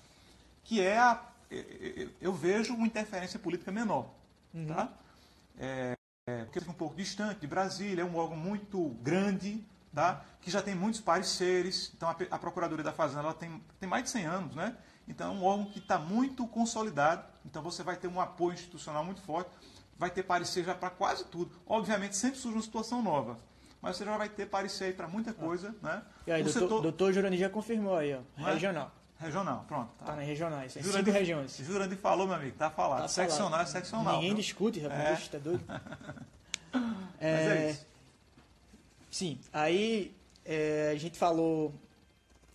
[0.63, 1.21] que é a.
[2.21, 4.11] Eu vejo uma interferência política menor.
[4.53, 4.67] Uhum.
[4.67, 4.89] Tá?
[5.57, 5.97] É,
[6.29, 9.63] é, porque fica um pouco distante de Brasília, é um órgão muito grande,
[9.93, 10.23] tá?
[10.41, 11.91] que já tem muitos pareceres.
[11.95, 14.75] Então, a, a Procuradoria da Fazenda ela tem, tem mais de 100 anos, né?
[15.07, 17.23] Então, é um órgão que está muito consolidado.
[17.45, 19.49] Então, você vai ter um apoio institucional muito forte,
[19.97, 21.51] vai ter parecer já para quase tudo.
[21.65, 23.37] Obviamente, sempre surge uma situação nova.
[23.81, 25.87] Mas você já vai ter parecer para muita coisa, ah.
[25.87, 26.01] né?
[26.27, 26.81] E aí, o doutor, setor...
[26.81, 28.23] doutor Jurani já confirmou aí, ó, é?
[29.19, 29.65] Regional.
[29.67, 29.89] Pronto.
[29.99, 30.75] Tá, tá nas regionais.
[30.77, 31.57] É cinco regiões.
[31.57, 33.01] Jurandir falou, meu amigo, tá falado.
[33.01, 33.67] Tá seccional falado.
[33.67, 34.15] é seccional.
[34.15, 35.29] Ninguém discute, rapaz, é.
[35.29, 35.63] tá doido.
[37.19, 37.85] é, Mas é isso.
[39.11, 40.15] Sim, aí
[40.45, 41.73] é, a gente falou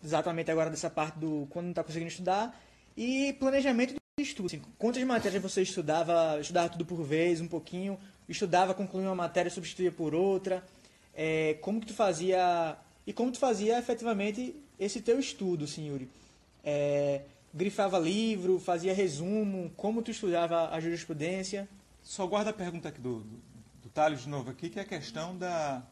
[0.03, 2.59] exatamente agora dessa parte do quando não está conseguindo estudar
[2.97, 4.47] e planejamento de estudo.
[4.47, 6.39] Assim, quantas matérias você estudava?
[6.41, 7.99] Estudava tudo por vez, um pouquinho?
[8.29, 10.65] Estudava, concluía uma matéria, substituía por outra?
[11.15, 12.77] É, como que tu fazia...
[13.07, 15.97] E como tu fazia efetivamente esse teu estudo, senhor?
[15.97, 16.09] Assim,
[16.65, 21.69] é, grifava livro, fazia resumo, como tu estudava a jurisprudência?
[22.03, 23.43] Só guarda a pergunta aqui do, do,
[23.83, 25.83] do Thales de novo aqui, que é a questão da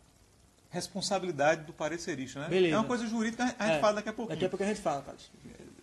[0.71, 2.49] responsabilidade do parecerista, né?
[2.49, 2.75] Beleza.
[2.75, 4.37] É uma coisa jurídica, a gente é, fala daqui a pouquinho.
[4.37, 5.31] Daqui a pouco a gente fala, Thales.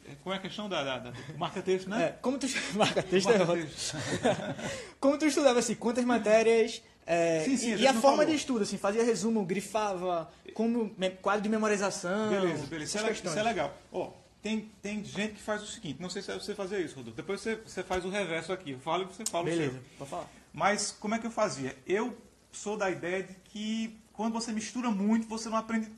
[0.07, 2.05] É, como é a questão da, da, da marca-texto, né?
[2.05, 2.47] É, como tu...
[2.75, 4.65] Marca-texto marca é
[4.99, 6.81] Como tu estudava, assim, quantas matérias...
[7.05, 8.25] É, sim, sim, e, a, a forma falou.
[8.25, 12.29] de estudo, assim, fazia resumo, grifava, como quadro de memorização.
[12.29, 12.97] Beleza, beleza.
[12.97, 13.75] Isso é, isso é, legal.
[13.91, 14.11] Oh,
[14.41, 17.17] tem, tem gente que faz o seguinte, não sei se é você fazer isso, Rodolfo.
[17.17, 18.71] Depois você, você faz o reverso aqui.
[18.71, 19.83] Eu falo e você fala Beleza, o seu.
[19.97, 20.27] pode falar.
[20.53, 21.77] Mas como é que eu fazia?
[21.85, 22.17] Eu
[22.51, 25.91] sou da ideia de que quando você mistura muito, você não aprende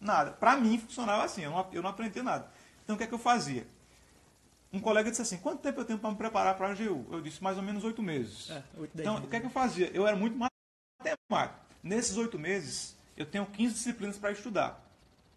[0.00, 0.32] nada.
[0.32, 2.50] Para mim funcionava assim, eu não, eu não aprendi nada.
[2.82, 3.66] Então o que é que eu fazia?
[4.72, 7.06] Um colega disse assim, quanto tempo eu tenho para me preparar para a AGU?
[7.10, 8.48] Eu disse, mais ou menos oito meses.
[8.48, 9.90] É, 8, então, o que é que eu fazia?
[9.92, 11.60] Eu era muito matemático.
[11.82, 14.82] Nesses oito meses, eu tenho 15 disciplinas para estudar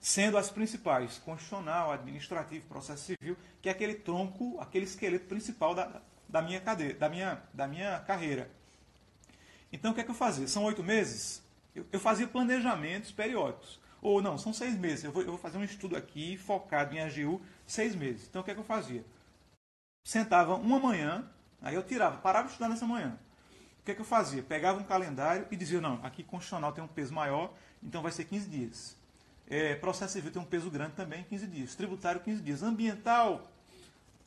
[0.06, 6.00] sendo as principais constitucional, administrativo, processo civil, que é aquele tronco, aquele esqueleto principal da,
[6.30, 8.52] da, minha, cadeira, da, minha, da minha carreira.
[9.74, 10.48] Então, o que é que eu fazia?
[10.48, 11.42] São oito meses?
[11.74, 13.80] Eu, eu fazia planejamentos periódicos.
[14.00, 15.06] Ou não, são seis meses.
[15.06, 18.28] Eu vou, eu vou fazer um estudo aqui focado em AGU, seis meses.
[18.30, 19.04] Então, o que é que eu fazia?
[20.04, 21.28] Sentava uma manhã,
[21.60, 23.18] aí eu tirava, parava de estudar nessa manhã.
[23.80, 24.44] O que é que eu fazia?
[24.44, 27.52] Pegava um calendário e dizia, não, aqui constitucional tem um peso maior,
[27.82, 29.05] então vai ser 15 dias.
[29.50, 31.76] É, processo civil tem um peso grande também, 15 dias.
[31.76, 32.64] Tributário, 15 dias.
[32.64, 33.50] Ambiental,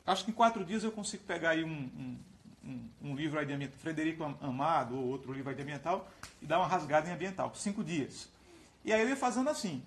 [0.05, 2.17] acho que em quatro dias eu consigo pegar aí um,
[2.63, 6.09] um, um, livro aí de ambiental, Frederico Amado, ou outro livro aí de ambiental,
[6.41, 7.53] e dar uma rasgada em ambiental.
[7.55, 8.29] Cinco dias.
[8.85, 9.83] E aí eu ia fazendo assim.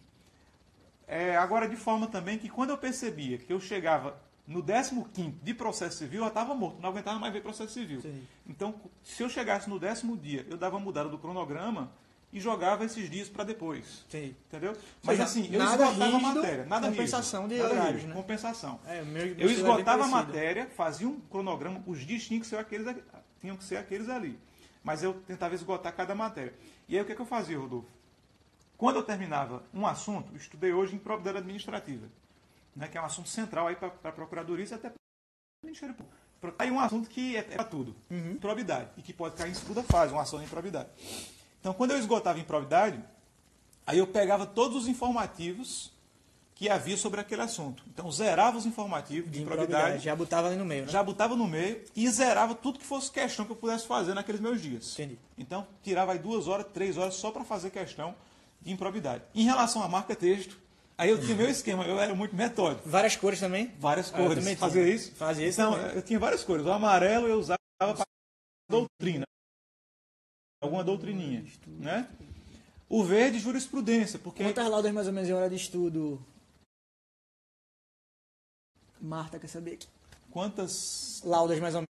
[1.07, 5.55] É, agora, de forma também que quando eu percebia que eu chegava no 15 de
[5.55, 8.01] processo civil, eu estava morto, não aguentava mais ver processo civil.
[8.01, 8.27] Sim.
[8.47, 11.91] Então, se eu chegasse no décimo dia, eu dava mudada do cronograma
[12.33, 14.05] e jogava esses dias para depois.
[14.09, 14.35] Sim.
[14.49, 14.73] Entendeu?
[15.03, 16.65] Mas seja, assim, eu nada esgotava rígido, a matéria.
[16.67, 18.15] Nada compensação rígido, de horários, né?
[18.15, 18.81] Compensação.
[18.87, 19.05] É,
[19.39, 22.97] eu esgotava a matéria, fazia um cronograma, os dias tinham que ser aqueles,
[23.41, 24.39] tinham que ser aqueles ali.
[24.83, 26.55] Mas eu tentava esgotar cada matéria.
[26.89, 27.89] E aí o que, é que eu fazia, Rodolfo?
[28.77, 32.09] Quando eu terminava um assunto, estudei hoje em probidade administrativa,
[32.75, 35.95] né, que é um assunto central aí para a Procuradoria e até para o Ministério
[35.95, 36.17] Público.
[36.59, 38.37] Aí um assunto que é, é para tudo, uhum.
[38.39, 40.89] probidade, e que pode cair em segunda fase, uma ação de probidade.
[41.63, 43.01] Então, quando eu esgotava improvidade,
[43.85, 45.91] Aí eu pegava todos os informativos
[46.55, 47.83] que havia sobre aquele assunto.
[47.93, 50.05] Então zerava os informativos de, De improbidade, improbidade.
[50.05, 50.89] Já botava ali no meio, né?
[50.89, 54.41] já botava no meio e zerava tudo que fosse questão que eu pudesse fazer naqueles
[54.41, 54.93] meus dias.
[54.93, 55.19] Entendi.
[55.37, 58.15] Então tirava aí duas horas, três horas só para fazer questão
[58.61, 59.25] de improbidade.
[59.35, 60.57] Em relação à marca texto,
[60.97, 62.89] aí eu tinha meu esquema, eu era muito metódico.
[62.89, 63.73] Várias cores também?
[63.81, 64.39] Várias Ah, cores.
[64.39, 64.69] também tinha.
[64.69, 65.13] Fazia isso?
[65.17, 65.97] Fazia isso Então, também.
[65.97, 66.65] eu tinha várias cores.
[66.65, 68.05] O amarelo eu usava para
[68.71, 69.27] doutrina.
[70.63, 71.45] Alguma doutrininha.
[71.67, 72.09] Né?
[72.89, 74.19] O verde, jurisprudência.
[74.19, 76.25] Porque Quantas laudas mais ou menos em hora de estudo?
[79.01, 79.89] Marta quer saber aqui.
[80.31, 81.21] quantas.
[81.25, 81.83] Laudas mais ou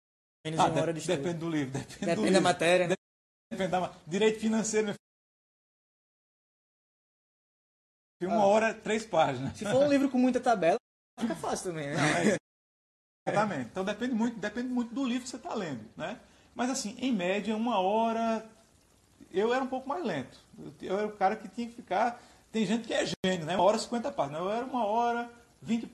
[0.47, 1.17] menos Ah, em hora de- estudo.
[1.19, 1.73] depende do livro.
[1.73, 2.33] Depende, do Depende livro.
[2.35, 2.95] da matéria, né?
[3.51, 4.95] Depende da Direito financeiro, meu
[8.21, 8.33] filho.
[8.35, 8.47] Uma Ah.
[8.47, 9.57] hora, três páginas.
[9.57, 10.79] Se for um livro com muita tabela,
[11.21, 12.39] fica fácil também, né?
[13.29, 13.71] Exatamente.
[13.71, 16.21] Então depende muito, depende muito do livro que você está lendo, né?
[16.55, 18.49] Mas assim, em média, uma hora,
[19.33, 20.39] eu era um pouco mais lento.
[20.81, 22.21] Eu, era o cara que tinha que ficar.
[22.51, 23.55] Tem gente que é gênio, né?
[23.57, 24.41] Uma hora 50 páginas.
[24.41, 25.31] Eu era uma hora
[25.63, 25.91] 20,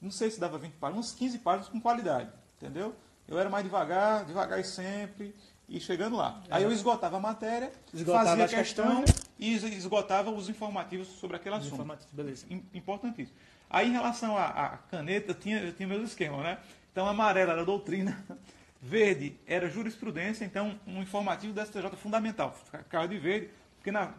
[0.00, 2.94] não sei se dava 20 páginas, uns 15 páginas com qualidade, entendeu?
[3.26, 5.34] Eu era mais devagar, devagar e sempre,
[5.68, 6.40] e chegando lá.
[6.48, 9.04] Aí eu esgotava a matéria, Esgotava fazia a questão
[9.36, 11.72] e es- esgotava os informativos sobre aquele assunto.
[11.74, 12.46] Informativo, beleza.
[12.48, 13.36] Im- Importantíssimo.
[13.68, 16.58] Aí, em relação à, à caneta, eu tinha, eu tinha meus esquemas, né?
[16.92, 18.16] Então, amarela era doutrina,
[18.86, 22.52] verde era jurisprudência, então, um informativo da STJ fundamental.
[22.52, 24.14] Ficava de verde, porque na,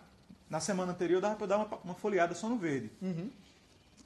[0.50, 2.92] na semana anterior dava para dar uma, uma folheada só no verde.
[3.02, 3.30] Uhum.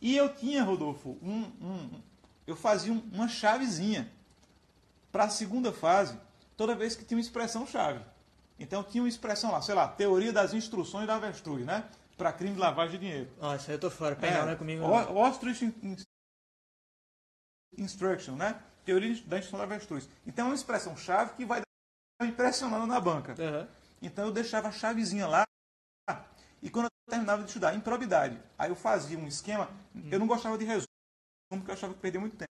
[0.01, 2.01] E eu tinha, Rodolfo, um, um-
[2.47, 4.11] eu fazia um- uma chavezinha
[5.11, 6.17] para a segunda fase,
[6.55, 7.99] toda vez que tinha uma expressão-chave.
[8.59, 11.83] Então, tinha uma expressão lá, sei lá, teoria das instruções da avestruz, né?
[12.17, 13.29] Para crime de lavagem de dinheiro.
[13.39, 14.15] Nossa, eu tô fora.
[14.15, 14.81] Penal não é comigo.
[14.81, 14.89] não.
[15.13, 15.97] O- Ostrich in- in-
[17.77, 18.61] Instruction, né?
[18.91, 20.09] Teoria da instrução da avestruz.
[20.27, 23.33] Então é uma expressão-chave que vai dar impressionando na banca.
[23.39, 23.65] Aham.
[24.01, 25.45] Então eu deixava a chavezinha lá
[26.61, 29.69] e quando eu terminava de estudar improbidade, aí eu fazia um esquema,
[30.11, 30.87] eu não gostava de resumo,
[31.51, 32.51] porque eu achava que perdia muito tempo.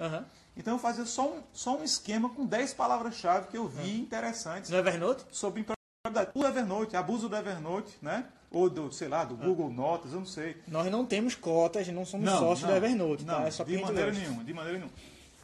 [0.00, 0.24] Aham.
[0.56, 4.70] Então eu fazia só um, só um esquema com 10 palavras-chave que eu vi interessantes
[4.70, 5.24] No Evernote?
[5.32, 6.30] sobre improbidade.
[6.32, 8.24] O Evernote, abuso do Evernote, né?
[8.52, 10.62] Ou do, sei lá, do Google Notas, eu não sei.
[10.68, 13.46] Nós não temos cotas, não somos sócios do Evernote, não, tá?
[13.48, 14.94] É só de maneira nenhuma, de maneira nenhuma.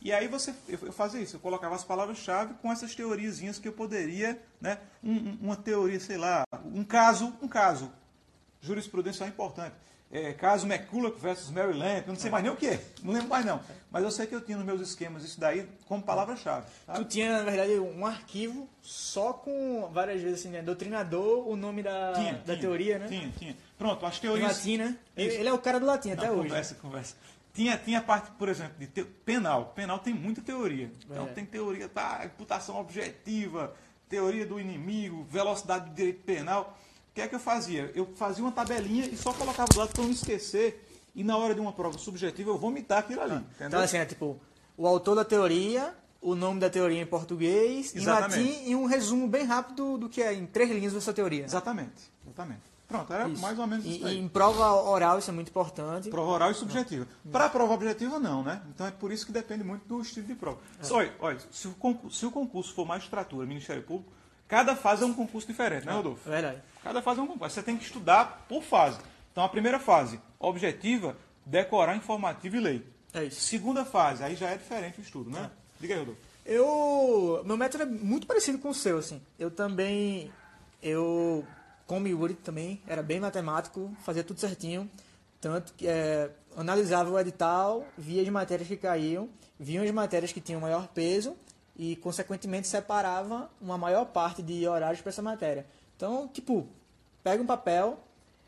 [0.03, 3.72] E aí você, eu, fazia isso, eu colocava as palavras-chave com essas teoriazinhas que eu
[3.72, 4.78] poderia, né?
[5.05, 7.90] Um- um- uma teoria, sei lá, um caso, um caso.
[8.62, 9.74] Jurisprudência é importante.
[10.12, 13.44] É, caso McCulloch versus Maryland, eu não sei mais nem o que não lembro mais
[13.44, 13.61] não.
[13.92, 16.66] Mas eu sei que eu tinha nos meus esquemas isso daí como palavra-chave.
[16.96, 20.62] Tu tinha, na verdade, um arquivo só com várias vezes assim, né?
[20.62, 23.07] Doutrinador, o nome da, Tinha, da tinha, teoria, né?
[23.07, 23.57] Tinha, tinha.
[23.78, 24.57] Pronto, as Em teorias.
[24.57, 24.96] latim, né?
[25.16, 26.48] Ele, é o cara do latim até Não, hoje.
[26.48, 27.14] Conversa, conversa.
[27.61, 29.72] Tinha, tinha parte, por exemplo, de te- penal.
[29.76, 30.90] Penal tem muita teoria.
[31.04, 31.32] Então É.
[31.32, 33.74] tem teoria da imputação objetiva,
[34.08, 36.74] teoria do inimigo, velocidade do direito penal.
[37.11, 37.92] O que é que eu fazia?
[37.94, 40.86] Eu fazia uma tabelinha e só colocava do lado para não esquecer.
[41.14, 43.34] E na hora de uma prova subjetiva eu vomitar aquilo ali.
[43.34, 43.66] entendeu?
[43.68, 44.40] Então, assim, é tipo,
[44.74, 48.38] o autor da teoria, o nome da teoria em português, em Exatamente.
[48.52, 51.44] latim e um resumo bem rápido do que é em três linhas dessa teoria.
[51.44, 52.11] Exatamente.
[52.24, 52.69] Exatamente.
[52.91, 53.41] Pronto, era Isso.
[53.41, 56.11] mais ou menos isso e em prova oral isso é muito importante.
[56.11, 57.07] Prova oral e subjetiva.
[57.30, 58.61] Para prova objetiva, não, né?
[58.74, 60.59] Então é por isso que depende muito do estilo de prova.
[60.82, 64.12] Só, olha, olha, se o, concurso, se o concurso for magistratura, Ministério Público,
[64.49, 66.28] cada fase é um concurso diferente, né, Rodolfo?
[66.28, 66.62] É verdade.
[66.82, 67.55] Cada fase é um concurso.
[67.55, 68.99] Você tem que estudar por fase.
[69.30, 71.16] Então a primeira fase, objetiva,
[71.47, 72.86] decorar informativo e lei.
[73.14, 73.41] É isso.
[73.41, 75.49] Segunda fase, aí já é diferente o estudo, né?
[75.78, 76.20] Diga aí, Rodolfo.
[76.45, 77.43] Eu.
[77.45, 79.22] Meu método é muito parecido com o seu, assim.
[79.38, 80.32] Eu também.
[80.82, 81.47] Eu,
[81.91, 84.88] como Yuri também, era bem matemático, fazia tudo certinho.
[85.41, 89.28] Tanto que é, analisava o edital, via as matérias que caíam,
[89.59, 91.34] via as matérias que tinham maior peso
[91.76, 95.66] e, consequentemente, separava uma maior parte de horários para essa matéria.
[95.97, 96.64] Então, tipo,
[97.24, 97.99] pega um papel,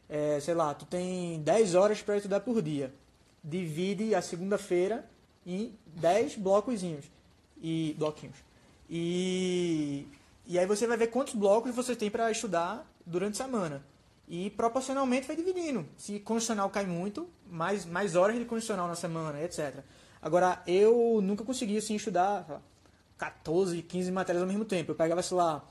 [0.08, 2.94] é, sei lá, tu tem 10 horas para estudar por dia.
[3.42, 5.04] Divide a segunda-feira
[5.44, 7.06] em 10 blocozinhos
[7.60, 8.36] e bloquinhos.
[8.88, 10.06] E,
[10.46, 13.84] e aí você vai ver quantos blocos você tem para estudar durante a semana.
[14.28, 15.86] E proporcionalmente vai dividindo.
[15.96, 19.84] Se condicional cai muito, mais, mais horas de condicional na semana, etc.
[20.20, 22.62] Agora, eu nunca consegui assim, estudar sei lá,
[23.18, 24.92] 14, 15 matérias ao mesmo tempo.
[24.92, 25.64] Eu pegava, sei lá,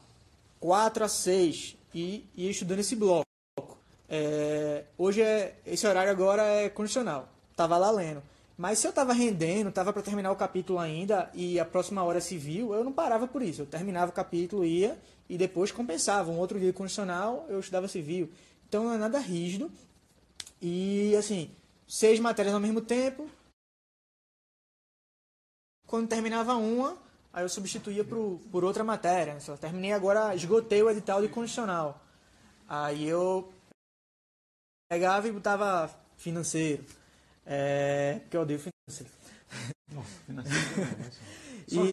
[0.59, 3.25] 4 a 6 e ia estudando esse bloco.
[4.07, 7.29] É, hoje é esse horário agora é condicional.
[7.55, 8.21] Tava lá lendo.
[8.61, 12.21] Mas se eu tava rendendo, tava para terminar o capítulo ainda e a próxima hora
[12.21, 13.63] civil, eu não parava por isso.
[13.63, 16.29] Eu terminava o capítulo, ia e depois compensava.
[16.29, 18.31] Um outro dia condicional, eu estudava civil.
[18.69, 19.71] Então não é nada rígido.
[20.61, 21.49] E assim,
[21.87, 23.27] seis matérias ao mesmo tempo.
[25.87, 26.99] Quando terminava uma,
[27.33, 29.39] aí eu substituía por, por outra matéria.
[29.39, 31.99] Só terminei agora, esgotei o edital de condicional.
[32.69, 33.51] Aí eu
[34.87, 37.00] pegava e botava financeiro.
[37.45, 39.11] É, porque eu odeio financeiro.
[39.91, 40.09] Nossa,
[41.67, 41.91] financeiro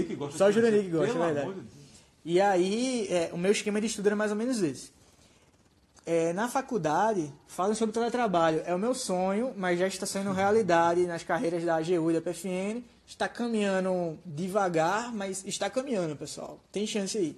[0.00, 1.60] e- que gosta só o Jurandir que gosta, é verdade.
[1.60, 1.66] de.
[2.24, 4.90] E aí, é, o meu esquema de estudo era mais ou menos esse.
[6.04, 8.62] É, na faculdade, falam sobre teletrabalho.
[8.66, 12.20] É o meu sonho, mas já está sendo realidade nas carreiras da AGU e da
[12.20, 12.82] PFN.
[13.06, 16.58] Está caminhando devagar, mas está caminhando, pessoal.
[16.72, 17.36] Tem chance aí.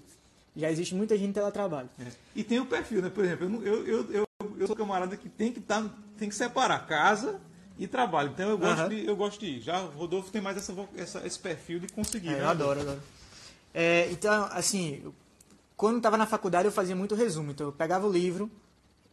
[0.57, 1.89] Já existe muita gente em teletrabalho.
[1.99, 2.07] É.
[2.35, 3.11] E tem o perfil, né?
[3.11, 4.27] Por exemplo, eu, não- eu, eu,
[4.59, 5.89] eu, sou camarada que tem que, tá,
[6.23, 7.41] tem que separar casa
[7.79, 8.31] e trabalho.
[8.33, 8.89] Então eu gosto, Aham.
[8.89, 9.61] de, eu gosto de ir.
[9.61, 12.29] Já o Rodolfo tem mais essa, essa- esse perfil de conseguir.
[12.29, 12.43] É, né?
[12.43, 13.01] eu adoro, adoro.
[13.75, 15.13] É, então, assim,
[15.77, 17.51] quando estava na faculdade eu fazia muito resumo.
[17.51, 18.49] Então eu pegava o livro,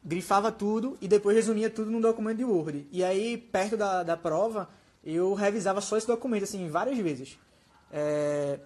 [0.06, 2.88] grifava tudo e depois resumia tudo num documento de Word.
[2.92, 4.70] E aí, perto da, da prova,
[5.04, 7.40] eu revisava só esse documento, assim, várias vezes.
[7.92, 8.60] É,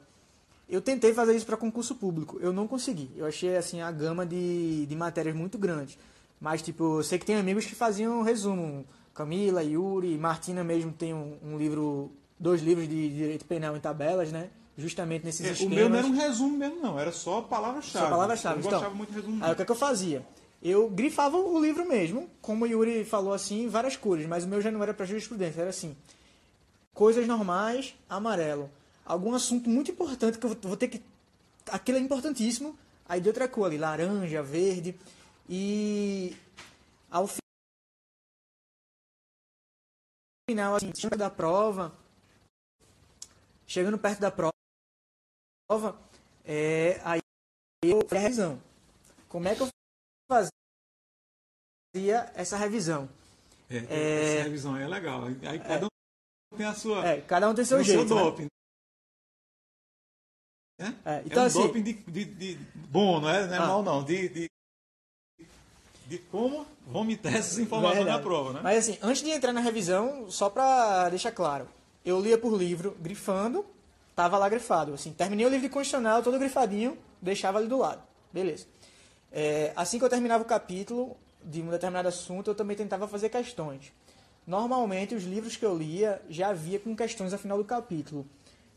[0.67, 3.09] eu tentei fazer isso para concurso público, eu não consegui.
[3.15, 5.97] Eu achei, assim, a gama de, de matérias muito grande.
[6.43, 8.85] Mas, tipo, eu sei que tem amigos que faziam resumo.
[9.13, 14.29] Camila, Yuri, Martina mesmo tem um, um livro, dois livros de direito penal em tabelas,
[14.29, 14.49] né?
[14.77, 15.75] Justamente nesses É, o esquemas.
[15.77, 16.99] meu não era um resumo mesmo, não.
[16.99, 18.03] Era só palavra-chave.
[18.05, 18.71] Só palavra-chave, Eu então.
[18.73, 19.41] gostava muito de resumo.
[19.41, 20.25] Aí o que, é que eu fazia?
[20.61, 24.59] Eu grifava o livro mesmo, como o Yuri falou assim, várias cores, mas o meu
[24.59, 25.95] já não era para jurisprudência, era assim.
[26.93, 28.69] Coisas normais, amarelo.
[29.05, 31.01] Algum assunto muito importante que eu vou- vou ter que.
[31.71, 32.77] Aquilo é importantíssimo.
[33.07, 34.95] Aí de outra cor ali, laranja, verde.
[35.49, 36.35] E
[37.11, 37.37] ao fi-
[40.49, 41.95] final, assim, chegando da prova,
[43.67, 44.53] chegando perto da prova,
[46.45, 47.19] é, aí
[47.83, 48.61] eu fazia a revisão.
[49.27, 49.67] Como é que eu
[50.31, 50.51] fazia
[52.35, 53.09] essa revisão?
[53.69, 54.35] É, É.
[54.35, 55.23] Essa revisão aí é legal.
[55.25, 57.05] Aí cada um tem a sua.
[57.07, 58.07] É, cada um tem seu o jeito.
[58.07, 58.21] seu né?
[58.23, 58.47] doping.
[60.79, 60.87] né?
[61.05, 62.57] É, É, então, um assim, doping de, de, de-
[62.89, 63.67] bom, não é, não é Ah.
[63.67, 64.03] mal não.
[64.03, 64.49] De, de,
[66.07, 68.23] de como vomitar essas informações na Verdade.
[68.23, 68.59] prova, né?
[68.63, 71.67] Mas assim, antes de entrar na revisão, só pra deixar claro,
[72.05, 73.65] eu lia por livro, grifando,
[74.15, 74.93] tava lá grifado.
[74.93, 78.01] Assim, terminei o livro de constitucional, todo grifadinho, deixava ali do lado.
[78.31, 78.65] Beleza.
[79.31, 83.29] É, assim que eu terminava o capítulo de um determinado assunto, eu também tentava fazer
[83.29, 83.91] questões.
[84.45, 88.25] Normalmente, os livros que eu lia já havia com questões ao final do capítulo.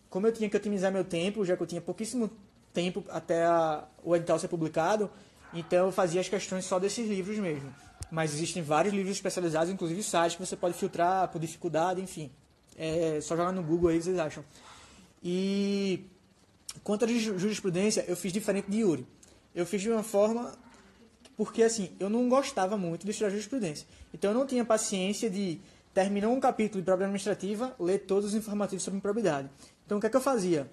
[0.09, 2.31] Como eu tinha que otimizar meu tempo, já que eu tinha pouquíssimo
[2.73, 5.11] tempo até a- o edital ser publicado,
[5.53, 7.73] então eu fazia as questões só desses livros mesmo.
[8.11, 12.31] Mas existem vários livros especializados, inclusive sites que você pode filtrar por dificuldade, enfim.
[12.77, 14.45] É só jogar no Google aí, vocês acham.
[15.23, 16.05] E
[16.85, 19.07] quanto à ju- jurisprudência, eu fiz diferente de Yuri.
[19.55, 20.53] Eu fiz de uma forma
[21.37, 23.87] porque assim, eu não gostava muito de estudar jurisprudência.
[24.15, 25.61] Então eu não tinha paciência de
[25.93, 29.49] terminar um capítulo de problema administrativa, ler todos os informativos sobre improbidade.
[29.85, 30.71] Então o que é que eu fazia?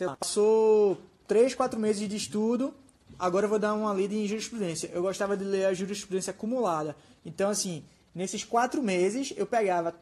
[0.00, 2.74] Lá, passou três, quatro meses de estudo,
[3.18, 4.90] agora eu vou dar uma lida em jurisprudência.
[4.92, 6.96] Eu gostava de ler a jurisprudência acumulada.
[7.24, 9.94] Então assim, nesses quatro meses eu pegava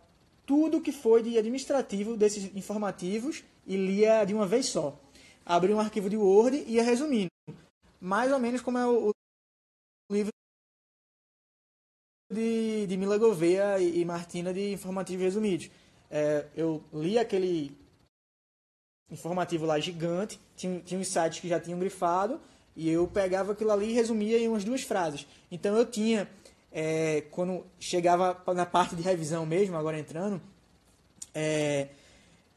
[0.47, 4.99] tudo que foi de administrativo desses informativos e lia de uma vez só.
[5.45, 7.31] Abria um arquivo de Word e ia resumindo.
[8.01, 9.13] Mais ou menos como é o,
[10.11, 10.31] livro
[12.31, 15.71] de, de Mila Gouveia e Martina de Informativos Resumidos.
[16.11, 17.77] É, eu li aquele
[19.11, 22.41] informativo lá gigante, tinha, tinha uns sites que já tinham grifado,
[22.77, 25.27] e eu pegava aquilo ali e resumia em umas duas frases.
[25.51, 26.29] Então eu tinha,
[26.73, 30.41] é, quando chegava na parte de revisão mesmo, agora entrando,
[31.35, 31.89] é,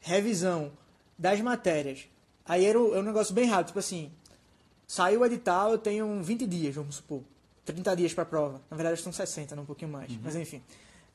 [0.00, 0.72] revisão
[1.18, 2.08] das matérias.
[2.44, 4.10] Aí era, o- era um negócio bem rápido, tipo assim,
[4.86, 7.22] saiu o edital, eu tenho 20 dias, vamos supor.
[7.64, 8.62] 30 dias para a prova.
[8.70, 10.10] Na verdade, são 60, não um pouquinho mais.
[10.22, 10.62] Mas enfim.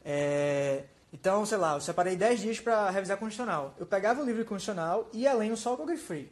[0.05, 3.73] É, então, sei lá, eu separei 10 dias para revisar constitucional.
[3.79, 6.31] Eu pegava o livro de constitucional e ia lendo só o que eu grifei.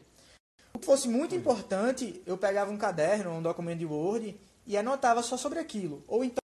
[0.73, 5.21] O que fosse muito importante, eu pegava um caderno, um documento de Word e anotava
[5.21, 6.03] só sobre aquilo.
[6.07, 6.41] Ou então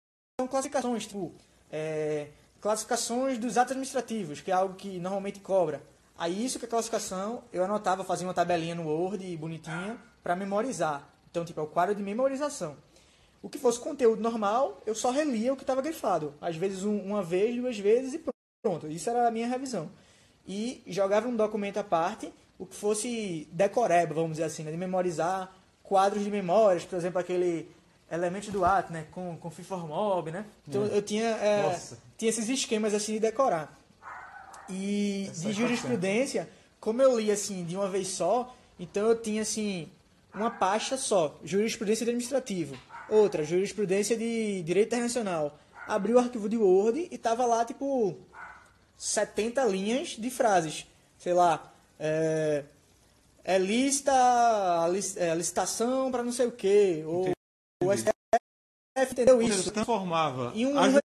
[0.49, 1.33] classificações, tipo,
[1.71, 2.29] é,
[2.61, 5.83] classificações dos atos administrativos, que é algo que normalmente cobra.
[6.17, 11.09] Aí isso que é classificação, eu anotava, fazia uma tabelinha no Word bonitinha para memorizar.
[11.29, 12.77] Então, tipo, é o quadro de memorização.
[13.41, 16.33] O que fosse conteúdo normal, eu só relia o que estava grifado.
[16.39, 18.23] Às vezes um- uma vez, duas vezes e
[18.63, 18.87] pronto.
[18.87, 19.91] Isso era a minha revisão.
[20.47, 24.71] E jogava um documento à parte, o que fosse decoreba, vamos dizer assim, né?
[24.71, 27.69] de memorizar quadros de memórias, por exemplo, aquele
[28.11, 29.05] elemento do ato, né?
[29.11, 30.45] com, com FIFORMOB, né?
[30.67, 31.79] Então eu tinha, é,
[32.17, 33.77] tinha esses esquemas assim de decorar.
[34.69, 36.49] E Essa de é jurisprudência,
[36.79, 39.89] como eu li assim de uma vez só, então eu tinha assim
[40.33, 42.75] uma pasta só, jurisprudência de administrativo,
[43.09, 45.57] outra jurisprudência de direito internacional.
[45.87, 48.17] Abri o arquivo de Word e tava lá tipo
[48.97, 50.85] 70 linhas de frases,
[51.17, 52.65] sei lá, é,
[53.43, 54.87] é lista, a
[55.17, 57.29] é, licitação para não sei o quê, ou
[57.83, 57.93] o.
[57.93, 58.13] STF
[59.11, 59.71] entendeu seja, isso?
[59.71, 61.01] Transformava Em um a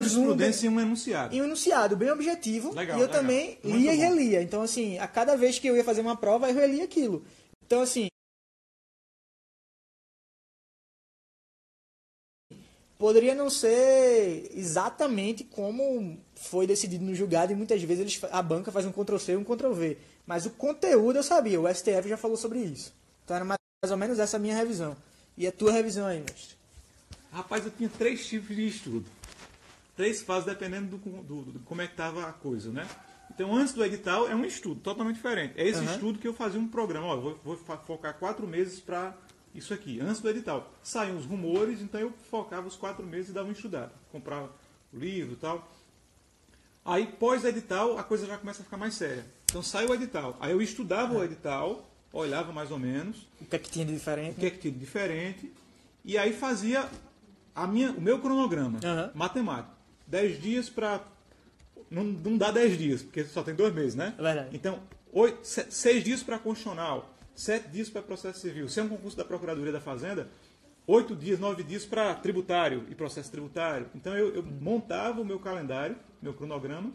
[0.00, 1.34] jurisprudência em um enunciado.
[1.34, 3.20] em um enunciado bem objetivo Legal, e eu legal.
[3.20, 4.02] também Muito lia e bom.
[4.02, 4.42] relia.
[4.42, 7.24] Então, assim, a cada vez que eu ia fazer uma prova, eu relia aquilo.
[7.64, 8.08] Então, assim.
[12.98, 18.72] Poderia não ser exatamente como foi decidido no julgado, e muitas vezes eles, a banca
[18.72, 19.98] faz um Ctrl-C e um Ctrl-V.
[20.26, 22.94] Mas o conteúdo eu sabia, o STF já falou sobre isso.
[23.24, 23.58] Então era mais
[23.90, 24.96] ou menos essa a minha revisão.
[25.36, 26.56] E a tua revisão aí, mestre?
[27.30, 29.04] Rapaz, eu tinha três tipos de estudo.
[29.94, 32.86] Três fases dependendo do, do- do- como é que estava a coisa, né?
[33.30, 35.52] Então, antes do edital, é um estudo totalmente diferente.
[35.56, 35.92] É esse Aham.
[35.92, 37.08] estudo que eu fazia um programa.
[37.08, 37.56] Ó, vou, vou
[37.86, 39.14] focar quatro meses para
[39.56, 40.72] isso aqui, antes do edital.
[40.82, 43.92] Saíam os rumores, então eu focava os quatro meses e dava uma estudada.
[44.12, 44.50] Comprava
[44.92, 45.70] o livro e tal.
[46.84, 49.24] Aí, pós-edital, a coisa já começa a ficar mais séria.
[49.46, 50.36] Então, sai o edital.
[50.40, 53.92] Aí eu estudava o edital, olhava mais ou menos, O que é que tinha de
[53.92, 54.38] o diferente?
[54.38, 55.52] que é que tinha de diferente,
[56.04, 56.88] e aí fazia
[57.54, 59.10] a minha, o meu cronograma Aham.
[59.14, 59.74] matemático.
[60.06, 61.00] 10 dias para.
[61.90, 64.14] Não, não dá 10 dias, porque só tem dois meses, né?
[64.18, 64.50] É verdade.
[64.56, 64.80] Então,
[65.42, 68.68] 6 dias para constitucional, 7 dias para processo civil.
[68.68, 70.28] Se é um concurso da Procuradoria da Fazenda,
[70.86, 73.88] 8 dias, 9 dias para tributário e processo tributário.
[73.94, 76.92] Então, eu, eu montava o meu calendário, meu cronograma,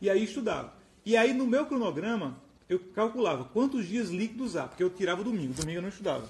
[0.00, 0.72] e aí estudava.
[1.04, 5.54] E aí, no meu cronograma, eu calculava quantos dias líquidos há, porque eu tirava domingo.
[5.54, 6.28] Domingo eu não estudava,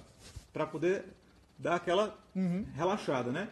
[0.52, 1.04] para poder
[1.58, 2.18] dar aquela
[2.74, 3.48] relaxada, né?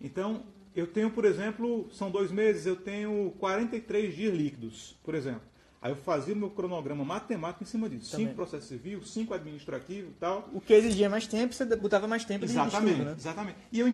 [0.00, 0.42] Então,
[0.74, 5.49] eu tenho, por exemplo, são dois meses, eu tenho 43 dias líquidos, por exemplo.
[5.82, 8.10] Aí eu fazia o meu cronograma matemático em cima disso.
[8.10, 8.26] Também.
[8.26, 10.48] Cinco processo civil, cinco administrativo e tal.
[10.52, 13.12] O que exigia mais tempo, você botava mais tempo Exatamente, estudo, né?
[13.16, 13.58] exatamente.
[13.72, 13.90] E eu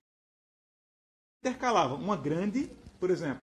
[1.45, 2.69] intercalava uma grande,
[2.99, 3.39] por exemplo,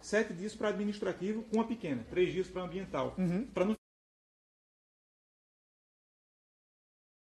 [0.00, 3.46] sete dias para administrativo com uma pequena, três dias para ambiental, Uhum.
[3.46, 3.76] para não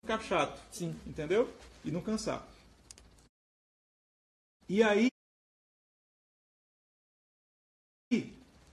[0.02, 0.96] ficar chato, Sim.
[1.08, 1.52] entendeu?
[1.84, 2.48] E não cansar.
[4.70, 5.13] E aí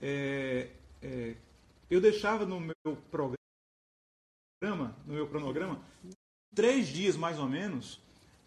[0.01, 0.67] é,
[1.01, 1.35] é,
[1.89, 3.37] eu deixava no meu programa,
[5.05, 5.79] no meu cronograma,
[6.55, 7.99] três dias mais ou menos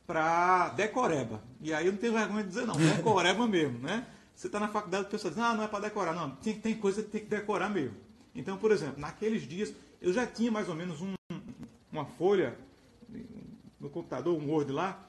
[0.07, 1.43] para decoreba.
[1.61, 4.07] E aí eu não tenho vergonha de dizer não, decoreba mesmo, né?
[4.35, 6.13] Você está na faculdade, a pessoa diz, ah, não é para decorar.
[6.13, 7.97] Não, tem, tem coisa que tem que decorar mesmo.
[8.35, 9.73] Então, por exemplo, naqueles dias,
[10.03, 11.15] eu já tinha mais ou menos um-
[11.93, 12.59] uma folha
[13.81, 15.01] no computador, um Word lá,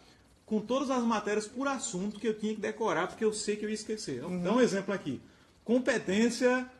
[0.45, 3.65] com todas as matérias por assunto que eu tinha que decorar, porque eu sei que
[3.65, 4.17] eu ia esquecer.
[4.17, 5.19] Então, Dá um exemplo aqui.
[5.65, 6.71] Competência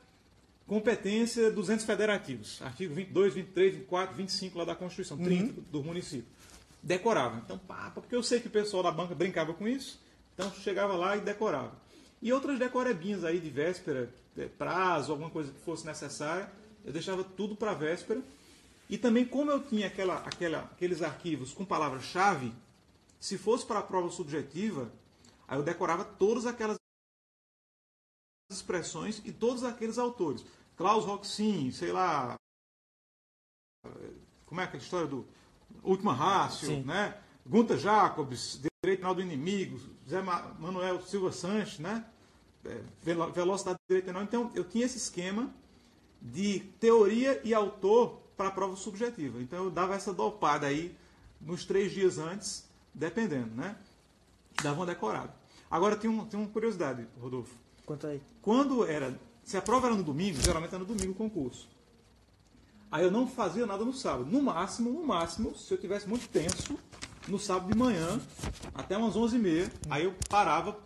[0.67, 2.59] Competência dos entes federativos.
[2.61, 6.25] Artigo 22, 23, 24, 25 lá da Constituição, 30 do, do município.
[6.81, 7.39] Decorava.
[7.45, 10.01] Então, pá, porque eu sei que o pessoal da banca brincava com isso,
[10.33, 11.71] então chegava lá e decorava.
[12.19, 16.51] E outras decorebinhas aí de véspera, eh, prazo, alguma coisa que fosse necessária,
[16.83, 18.21] eu deixava tudo para véspera.
[18.89, 22.51] E também, como eu tinha aquela, aquela, aqueles arquivos com palavra-chave,
[23.19, 24.91] se fosse para a prova subjetiva,
[25.47, 26.77] aí eu decorava todas aquelas
[28.49, 30.45] expressões e todos aqueles autores.
[30.77, 32.35] Klaus Roxin, sei lá.
[34.45, 35.25] Como é aquela história do
[35.83, 36.83] Última Rácio, Sim.
[36.83, 37.17] né?
[37.45, 42.05] Gunta Jacobs, Direito Penal do Inimigo, Zé Ma- Manuel Silva Sanches, né?
[42.63, 44.23] É, Velo- Velocidade do Direito Penal.
[44.23, 45.53] Então, eu tinha esse esquema
[46.21, 49.41] de teoria e autor para a prova subjetiva.
[49.41, 50.95] Então, eu dava essa dopada aí
[51.39, 53.77] nos três dias antes, dependendo, né?
[54.63, 55.33] Dava uma decorada.
[55.69, 57.55] Agora, tem, um, tem uma curiosidade, Rodolfo.
[57.85, 58.21] Quanto aí?
[58.41, 59.13] Quando era.
[59.43, 61.67] Se a prova era no domingo, geralmente era no domingo o concurso.
[62.91, 64.25] Aí eu não fazia nada no sábado.
[64.29, 66.79] No máximo, no máximo, se eu tivesse muito tenso,
[67.27, 68.19] no sábado de manhã,
[68.73, 70.77] até umas 11h30, aí eu parava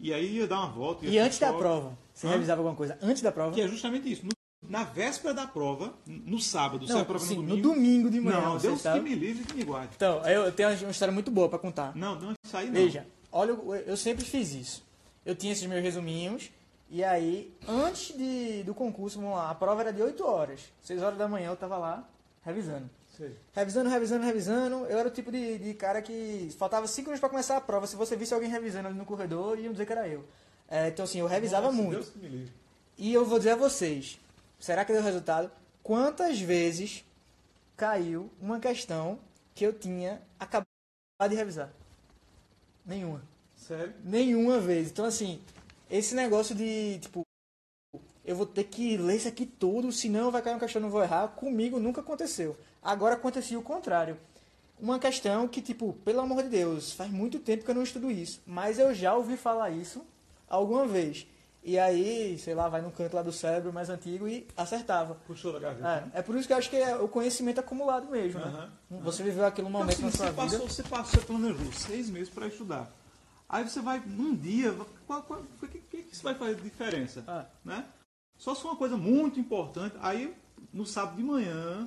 [0.00, 1.06] e aí ia dar uma volta.
[1.06, 1.96] E antes da prova?
[2.14, 2.30] Você Hã?
[2.30, 3.54] revisava alguma coisa antes da prova?
[3.54, 4.24] Que é justamente isso.
[4.24, 4.32] No-
[4.68, 7.68] na véspera da prova, no sábado, se a Não, prova sim, no no domingo.
[7.74, 8.40] domingo de manhã.
[8.40, 9.00] Não, Deus sabe?
[9.00, 9.90] que me livre que me guarde.
[9.96, 11.94] Então, eu tenho uma história muito boa pra contar.
[11.96, 12.72] Não, não, isso aí não.
[12.74, 13.50] Veja, olha,
[13.86, 14.84] eu sempre fiz isso.
[15.24, 16.50] Eu tinha esses meus resuminhos,
[16.94, 20.60] e aí, antes de, do concurso, vamos lá, a prova era de 8 horas.
[20.82, 22.06] 6 horas da manhã eu tava lá,
[22.44, 22.90] revisando.
[23.16, 23.34] Sei.
[23.54, 24.76] Revisando, revisando, revisando.
[24.84, 27.86] Eu era o tipo de, de cara que faltava 5 minutos pra começar a prova.
[27.86, 30.22] Se você visse alguém revisando ali no corredor, iam dizer que era eu.
[30.68, 31.92] É, então, assim, eu revisava Nossa, muito.
[31.92, 32.52] Deus que me livre.
[32.98, 34.20] E eu vou dizer a vocês,
[34.58, 35.50] será que deu resultado?
[35.82, 37.06] Quantas vezes
[37.74, 39.18] caiu uma questão
[39.54, 40.68] que eu tinha acabado
[41.28, 41.72] de revisar?
[42.84, 43.31] Nenhuma.
[43.76, 43.94] Sério?
[44.04, 44.90] Nenhuma vez.
[44.90, 45.40] Então, assim,
[45.90, 47.22] esse negócio de, tipo,
[48.24, 51.02] eu vou ter que ler isso aqui tudo, senão vai cair uma questão, não vou
[51.02, 51.28] errar.
[51.28, 52.56] Comigo nunca aconteceu.
[52.82, 54.16] Agora acontecia o contrário.
[54.78, 58.10] Uma questão que, tipo, pelo amor de Deus, faz muito tempo que eu não estudo
[58.10, 58.42] isso.
[58.46, 60.04] Mas eu já ouvi falar isso
[60.48, 61.26] alguma vez.
[61.64, 65.14] E aí, sei lá, vai no canto lá do cérebro mais antigo e acertava.
[65.26, 66.10] Puxou da gaveta.
[66.12, 68.68] É, é por isso que eu acho que é o conhecimento acumulado mesmo, né?
[68.90, 70.42] Você viveu aquele Então, momento assim, na você, sua vida.
[70.42, 72.90] passou, você passou, você planejou seis meses para estudar.
[73.52, 77.22] Aí você vai, num dia, o que, que, que isso vai fazer diferença?
[77.28, 77.44] Ah.
[77.62, 77.84] Né?
[78.38, 80.34] Só se for uma coisa muito importante, aí
[80.72, 81.86] no sábado de manhã,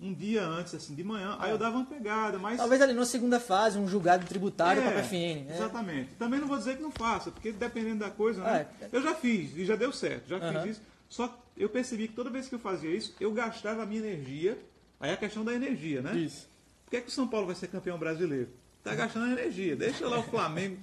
[0.00, 2.58] um dia antes, assim, de manhã, aí eu dava uma pegada, mas...
[2.58, 5.44] Talvez ali na segunda fase, um julgado tributário É, para a PFN.
[5.44, 5.56] né?
[5.56, 6.10] Exatamente.
[6.14, 8.68] Também não vou dizer que não faça, porque dependendo da coisa, né?
[8.80, 8.88] É.
[8.92, 10.62] Eu já fiz e já deu certo, já Aham.
[10.62, 10.82] fiz isso.
[11.08, 14.00] Só que eu percebi que toda vez que eu fazia isso, eu gastava a minha
[14.00, 14.56] energia.
[15.00, 16.16] Aí é a questão da energia, né?
[16.16, 16.48] Isso.
[16.84, 18.50] Por que, é que o São Paulo vai ser campeão brasileiro?
[18.84, 19.76] Tá gastando energia.
[19.76, 20.76] Deixa lá o Flamengo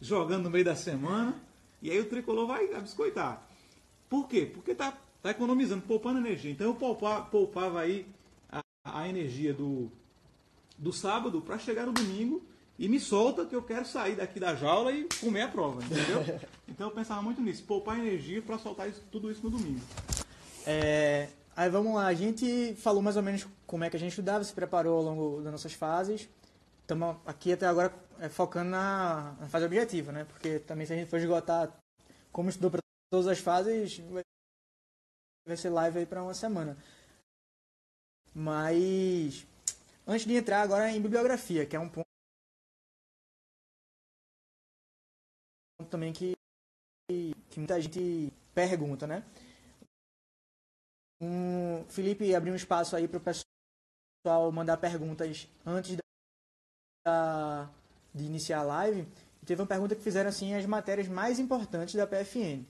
[0.00, 1.34] jogando no meio da semana
[1.82, 3.42] e aí o tricolor vai biscoitar.
[4.08, 4.50] Por quê?
[4.52, 6.50] Porque tá, tá economizando, poupando energia.
[6.50, 8.06] Então eu poupava, poupava aí
[8.50, 9.90] a, a energia do,
[10.76, 12.42] do sábado para chegar no domingo
[12.78, 16.40] e me solta que eu quero sair daqui da jaula e comer a prova, entendeu?
[16.66, 19.80] então eu pensava muito nisso, poupar energia para soltar isso- tudo isso no domingo.
[20.66, 24.10] É, aí vamos lá, a gente falou mais ou menos como é que a gente
[24.10, 26.28] estudava, se preparou ao longo das nossas fases.
[26.82, 30.24] Estamos aqui até agora é, focando na, na fase objetiva, né?
[30.24, 31.74] Porque também se a gente for esgotar
[32.30, 32.80] como estudou para
[33.10, 33.98] todas as fases,
[35.46, 36.76] vai, ser live aí para uma semana.
[38.34, 39.46] Mas
[40.06, 42.06] antes de entrar agora em bibliografia, que é um ponto
[45.88, 46.34] também que,
[47.08, 49.24] que muita gente pergunta, né?
[51.20, 55.96] Um, Felipe abriu um espaço aí para o pessoal mandar perguntas antes
[57.04, 57.68] da,
[58.14, 59.06] de iniciar a live.
[59.44, 62.64] Teve uma pergunta que fizeram assim as matérias mais importantes da PFN.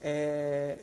[0.00, 0.78] É,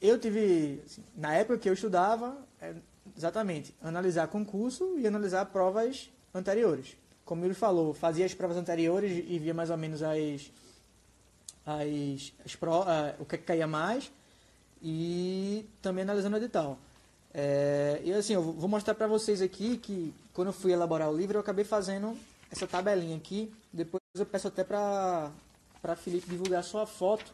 [0.00, 2.74] eu tive, assim, na época que eu estudava, é,
[3.16, 6.96] exatamente, analisar concurso e analisar provas anteriores.
[7.24, 10.50] Como ele falou, fazia as provas anteriores e via mais ou menos as,
[11.66, 12.84] as, as pro,
[13.18, 14.10] o que, é que caía mais
[14.82, 16.78] e também analisando o edital.
[17.34, 21.16] É, e assim, eu vou mostrar para vocês aqui que quando eu fui elaborar o
[21.16, 22.16] livro, eu acabei fazendo
[22.50, 23.52] essa tabelinha aqui.
[23.72, 25.32] Depois eu peço até para
[25.80, 27.32] para Felipe divulgar sua foto,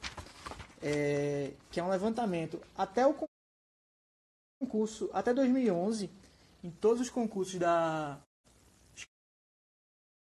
[0.82, 2.60] é, que é um levantamento.
[2.76, 3.14] Até o
[4.60, 6.10] concurso, até 2011,
[6.62, 8.18] em todos os concursos da.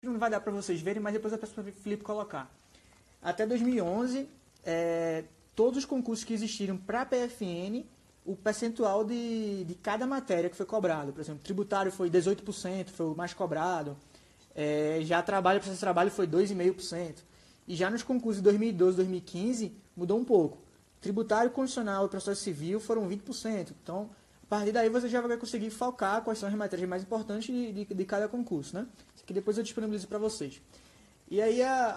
[0.02, 2.50] Não vai dar para vocês verem, mas depois eu peço para o Felipe colocar.
[3.22, 4.28] Até 2011,
[4.64, 7.84] é, todos os concursos que existiram para a PFN,
[8.24, 11.12] o percentual de, de cada matéria que foi cobrado.
[11.12, 13.96] Por exemplo, tributário foi 18%, foi o mais cobrado.
[14.54, 17.16] É, já trabalho, processo de trabalho foi 2,5%.
[17.66, 20.58] E já nos concursos de 2012 2015, mudou um pouco.
[21.00, 23.72] Tributário, constitucional e processo civil foram 20%.
[23.82, 24.10] Então,
[24.42, 27.72] a partir daí você já vai conseguir focar quais são as matérias mais importantes de,
[27.72, 28.74] de, de cada concurso.
[28.74, 28.86] Né?
[29.14, 30.60] Isso aqui depois eu disponibilizo para vocês.
[31.30, 31.96] E aí a,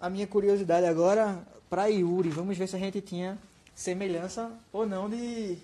[0.00, 2.28] a, a minha curiosidade agora para Yuri.
[2.28, 3.38] Vamos ver se a gente tinha
[3.74, 5.58] semelhança ou não de,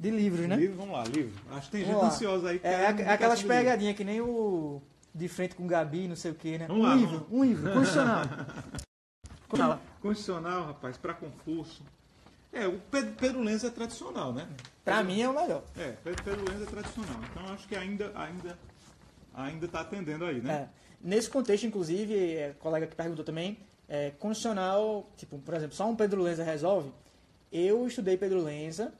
[0.00, 0.56] de livros, né?
[0.56, 1.32] Livro, vamos lá, livro.
[1.50, 2.60] Acho que tem Vamos gente ansiosa aí.
[2.64, 4.80] É, aqu- aquelas pegadinhas que nem o
[5.14, 6.66] de frente com Gabi, não sei o que, né?
[6.66, 8.24] Vamos um lá, livro, um livro, constitucional.
[9.48, 9.80] Fala.
[10.00, 11.82] Constitucional, rapaz, para concurso.
[12.52, 14.48] É, o Pedro, Pedro Lenz é tradicional, né?
[14.84, 15.62] Pra mim é o melhor.
[15.76, 17.16] É, Pedro, Pedro Lenz é tradicional.
[17.30, 18.58] Então acho que ainda ainda
[19.34, 20.52] ainda está atendendo aí, né?
[20.52, 20.68] É.
[21.02, 23.58] Nesse contexto, inclusive, é, colega que perguntou também,
[23.88, 26.90] é, constitucional, tipo, por exemplo, só um Pedro Lenza resolve?
[27.52, 28.92] Eu estudei Pedro Lenza,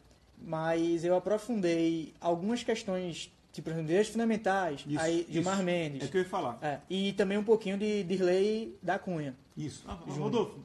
[0.44, 5.62] mas eu aprofundei algumas questões, tipo, por exemplo, direitos fundamentais, Isso, aí Gilmar isso.
[5.64, 6.58] Mendes, É o que eu ia falar.
[6.62, 9.34] é, e também um pouquinho de, de lei da Cunha.
[9.56, 9.84] Isso.
[9.86, 9.98] Ah.
[10.06, 10.58] Rodolfo,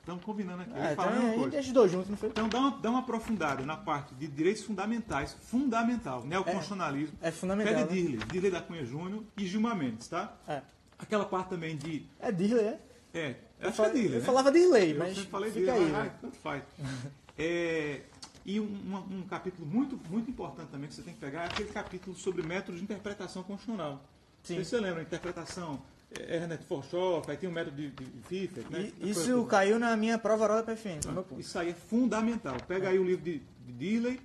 [0.00, 0.70] estamos combinando aqui.
[0.72, 1.50] Eu É, ia falar a então, mesma aí coisa.
[1.56, 2.28] deixa dois juntos, não foi?
[2.28, 7.74] Então dá uma, dá uma aprofundada na parte de direitos fundamentais, fundamental, neoconstitucionalismo, É fundamental.
[7.74, 7.94] Fred né?
[8.08, 10.36] Dirley, Dirley da Cunha Júnior e Gilmar Mendes, tá?
[10.48, 10.60] É.
[10.98, 12.06] Aquela parte também de.
[12.20, 12.78] É Dirley, é?
[13.14, 14.24] É, Eu, acho que é Dirley, eu né?
[14.24, 15.92] falava Dirley, Eu mas sempre falei fica dele, aí.
[15.92, 16.12] né?
[16.20, 16.62] tanto faz.
[17.38, 18.02] É,
[18.44, 21.68] e um, um capítulo muito, muito importante também que você tem que pegar é aquele
[21.70, 24.02] capítulo sobre método de interpretação constitucional.
[24.42, 24.62] Sim.
[24.62, 25.80] Você lembra, interpretação
[26.18, 28.90] é, Ernest Forschoff, aí tem o método de, de né?
[29.00, 30.74] E- Isso caiu na minha prova oral da
[31.12, 31.40] meu Ah.
[31.40, 32.56] Isso aí é fundamental.
[32.66, 34.20] Pega aí o livro de, de Dirley.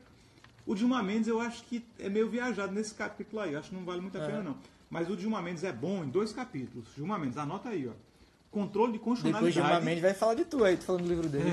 [0.66, 3.54] O Dilma Mendes eu acho que é meio viajado nesse capítulo aí.
[3.54, 4.44] Eu acho que não vale muito a pena, Aham.
[4.44, 4.58] não.
[4.90, 6.88] Mas o Dilma Mendes é bom em dois capítulos.
[6.96, 7.92] Dilma Mendes, anota aí, ó.
[8.50, 9.54] Controle de Depois constitucionalidade.
[9.70, 11.52] Gilmar Mendes vai falar de tu aí, tu falando do livro dele.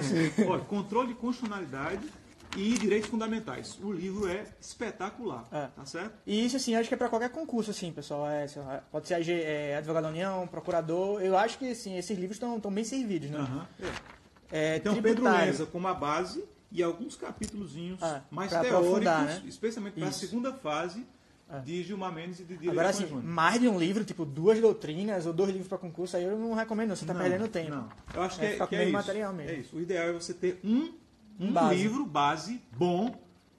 [0.49, 2.09] Olha, controle de constitucionalidade
[2.57, 3.79] e direitos fundamentais.
[3.83, 5.67] O livro é espetacular, É.
[5.69, 6.15] tá certo?
[6.27, 8.29] E isso, assim, acho que é pra qualquer concurso, assim, pessoal.
[8.29, 8.47] É,
[8.91, 11.21] pode ser é, advogado da União, procurador.
[11.23, 13.39] Eu acho que, assim, esses livros estão bem servidos, né?
[13.39, 14.75] Aham, é.
[14.75, 15.25] É, Então, Pedro.
[15.25, 19.43] Lenza como a base e alguns capítulozinhos Ah, mais teóricos, né?
[19.47, 21.07] especialmente para a segunda fase
[21.51, 21.59] É.
[21.61, 25.27] de Gilmar Mendes e de Direito Agora, assim, mais de um livro, tipo duas doutrinas
[25.27, 26.97] ou dois livros para concurso, aí eu não recomendo, não.
[26.97, 27.71] Você tá Não, perdendo tempo.
[27.71, 28.93] Não, eu acho que é, ficar que é isso.
[28.93, 29.51] material mesmo.
[29.53, 29.77] É isso.
[29.77, 30.93] O ideal é você ter um,
[31.39, 31.74] um Base.
[31.74, 33.15] livro base bom,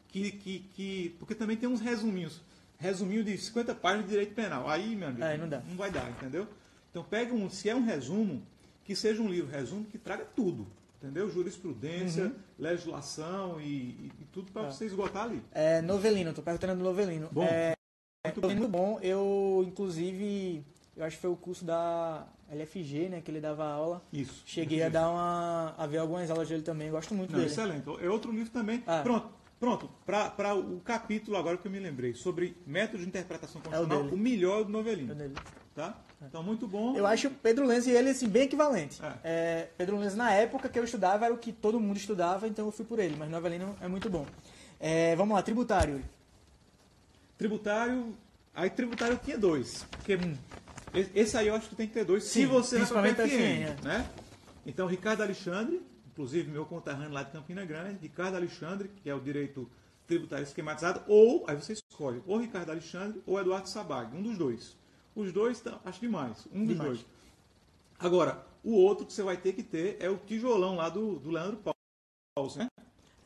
[0.08, 1.16] que, que, que.
[1.20, 2.42] Porque também tem uns resuminhos.
[2.78, 4.70] Resuminho de 50 páginas de direito penal.
[4.70, 5.62] Aí, meu amigo, É, não dá.
[5.68, 6.48] não vai dar, entendeu?
[6.92, 8.42] Então pega um, se é um resumo,
[8.84, 10.68] que seja um livro resumo que traga tudo.
[11.02, 11.30] Entendeu?
[11.30, 14.68] Jurisprudência, legislação e, e- tudo para Uhum.
[14.68, 14.72] É.
[14.72, 15.42] você esgotar ali.
[15.52, 17.30] É, Novelino, tô perguntando do Novelino.
[17.32, 17.74] Bom, é,
[18.26, 19.00] muito Novelino muito bom.
[19.02, 20.64] Eu, inclusive,
[20.96, 24.02] eu acho que foi o curso da LFG, né, que ele dava aula.
[24.14, 24.44] Isso.
[24.46, 25.74] Cheguei a dar uma.
[25.78, 27.52] a ver algumas aulas dele também, gosto muito Não, dele.
[27.52, 27.84] excelente.
[28.04, 28.84] É outro livro também.
[28.86, 29.02] Ah.
[29.02, 29.90] Pronto, pronto.
[30.06, 34.16] Para o capítulo agora que eu me lembrei, sobre método de interpretação constitucional, dele.
[34.16, 35.12] o melhor do novelinho.
[35.12, 35.36] É dele.
[35.74, 35.98] Tá?
[36.22, 36.96] Então, muito bom.
[36.96, 39.02] Eu acho o Pedro Lenz e ele assim, bem equivalente.
[39.04, 39.14] É.
[39.24, 42.66] É, Pedro Lenz, na época que eu estudava, era o que todo mundo estudava, então
[42.66, 43.16] eu fui por ele.
[43.20, 44.26] Mas Novelino é muito bom.
[44.80, 46.02] É, vamos lá, tributário.
[47.38, 48.16] Tributário.
[48.54, 49.86] Aí, tributário tinha dois.
[49.92, 50.38] Porque e-
[51.14, 52.24] esse aí eu acho que tem que ter dois.
[52.24, 53.76] se Sim, você vai para principalmente pra PFN.
[53.76, 54.10] PFN, Né?
[54.66, 59.20] Então, Ricardo Alexandre, inclusive meu conterrâneo lá de Campina Grande, Ricardo Alexandre, que é o
[59.20, 59.70] direito
[60.08, 64.76] tributário esquematizado, ou, aí você escolhe, ou Ricardo Alexandre ou Eduardo Sabag, um dos dois.
[65.16, 66.46] Os dois, tá, acho demais.
[66.52, 66.90] Um dos Demais.
[66.98, 67.06] dois.
[67.98, 71.32] Agora, o outro que você vai ter que ter é o tijolão lá do, do
[71.32, 72.56] Leandro Paulo.
[72.58, 72.68] Né?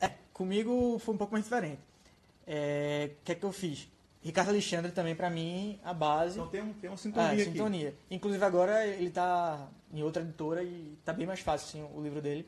[0.00, 1.80] É, comigo foi um pouco mais diferente.
[2.46, 3.88] É, O que é que eu fiz?
[4.22, 6.34] Ricardo Alexandre também, pra mim, a base.
[6.38, 7.44] Então tem, um, tem uma sintonia Ah, aqui.
[7.44, 7.94] sintonia.
[8.10, 12.20] Inclusive agora ele tá em outra editora e tá bem mais fácil assim, o livro
[12.20, 12.46] dele.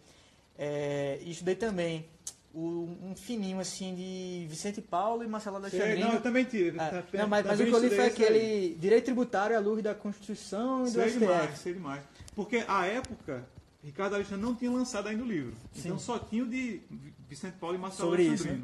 [0.58, 2.06] É, e estudei também
[2.54, 6.08] o- um fininho assim de Vicente Paulo e Marcelo Sei, Alexandrino.
[6.08, 6.78] não, eu também tive.
[6.78, 8.28] Ah, Tá- não, mas, mas o que eu li foi esse aí.
[8.28, 11.18] aquele Direito Tributário à luz da Constituição e do Sei STF.
[11.20, 12.02] demais, sei demais.
[12.34, 13.46] Porque a época,
[13.82, 15.54] Ricardo Alexandre não tinha lançado ainda o livro.
[15.74, 16.04] Então Sim.
[16.04, 16.82] só tinha o de
[17.26, 18.60] Vicente Paulo e Marcelo Sobre isso, né?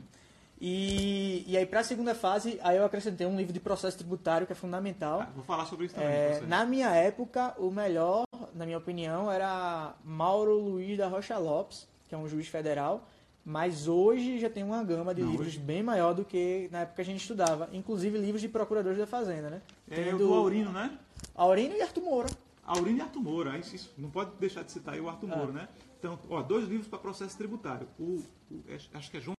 [0.60, 4.46] E, e aí, para a segunda fase, aí eu acrescentei um livro de processo tributário
[4.46, 5.20] que é fundamental.
[5.22, 6.10] Ah, vou falar sobre isso também.
[6.10, 8.24] É, na minha época, o melhor,
[8.54, 13.06] na minha opinião, era Mauro Luiz da Rocha Lopes, que é um juiz federal.
[13.44, 16.80] Mas hoje já tem uma gama de Não, livros hoje- bem maior do que na
[16.80, 17.68] época que a gente estudava.
[17.72, 19.62] Inclusive livros de procuradores da Fazenda, né?
[19.90, 20.98] É Tem o do Aurino, né?
[21.34, 22.28] Aurino e Arthur Moura.
[22.62, 23.56] Aurino e Arthur Moura.
[23.56, 25.36] Isso, isso, não pode deixar de citar aí o Arthur Ah.
[25.36, 25.68] Moura, né?
[25.98, 27.88] Então, ó, dois livros para processo tributário.
[27.98, 28.62] O, o-
[28.92, 29.34] acho que é João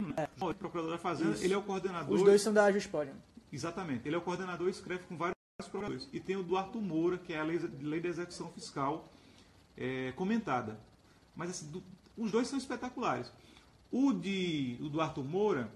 [0.00, 0.28] Aurino, né?
[0.40, 1.32] Aurino, procurador da Fazenda.
[1.32, 1.44] Isso.
[1.44, 2.14] Ele é o coordenador.
[2.14, 3.14] Os dois são da Juspodium.
[3.52, 4.06] Exatamente.
[4.08, 6.08] Ele é o coordenador e escreve com vários procuradores.
[6.12, 9.08] E tem o do Arthur Moura, que é a lei, lei da execução fiscal
[9.76, 10.78] é, comentada.
[11.36, 11.82] Mas assim, do-
[12.16, 13.30] os dois são espetaculares.
[13.90, 15.70] O, de, o do Arthur Moura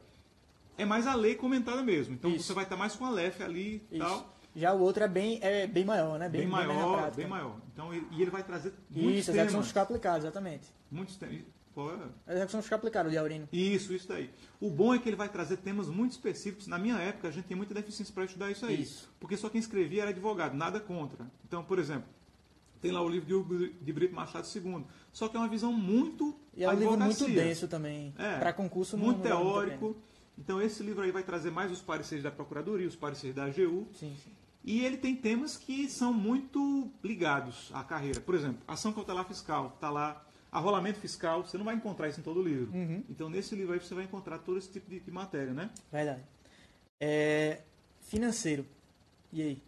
[0.79, 2.15] é mais a lei comentada mesmo.
[2.15, 2.45] Então Isso.
[2.45, 4.07] você vai estar mais com a LEF ali e Isso.
[4.07, 4.35] tal.
[4.55, 6.31] Já o outro é bem, é bem maior, né?
[6.31, 7.17] Bem, Bem, maior, prática.
[7.17, 7.57] bem maior.
[7.75, 9.55] Então, ele- e ele vai trazer muitos Isso, temas.
[9.55, 10.67] fiscal aplicada, exatamente.
[10.91, 11.43] Muitos temas.
[11.77, 11.99] Qual é?
[12.27, 13.47] A execução fiscal aplicada, o de Aurino.
[13.53, 14.31] Isso, isso daí.
[14.59, 16.67] O bom é que ele vai trazer temas muito específicos.
[16.67, 18.81] Na minha época, a gente tem muita deficiência para estudar isso aí.
[18.81, 19.13] Isso.
[19.21, 21.31] Porque só quem escrevia era advogado, nada contra.
[21.47, 22.09] Então, por exemplo,
[22.81, 24.87] tem lá o livro de Hugo de Brito Machado II.
[25.13, 28.15] Só que é uma visão muito E é um livro muito denso também.
[28.17, 29.97] É, Para concurso muito não muito teórico.
[30.39, 33.87] Então, esse livro aí vai trazer mais os pareceres da Procuradoria, os pareceres da AGU.
[33.93, 34.31] Sim, sim.
[34.65, 38.19] E ele tem temas que são muito ligados à carreira.
[38.19, 40.23] Por exemplo, ação cautelar fiscal, está lá.
[40.51, 42.73] Arrolamento fiscal, você não vai encontrar isso em todo livro.
[42.73, 43.03] Uhum.
[43.11, 45.71] Então, nesse livro aí você vai encontrar todo esse tipo de, de matéria, né?
[45.93, 46.23] Verdade.
[47.01, 47.61] É,
[48.01, 48.65] financeiro.
[49.33, 49.63] E aí?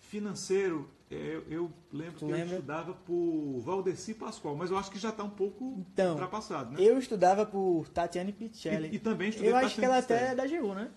[0.00, 2.54] Financeiro, é, eu, eu lembro Tu que eu lembra?
[2.56, 6.82] estudava por Valdeci Pascoal, mas eu acho que já está um pouco Então, ultrapassado, né?
[6.82, 8.88] Eu estudava por Tatiane Pichelli.
[8.88, 10.90] E, e também estudei eu acho que ela até é da GU, né?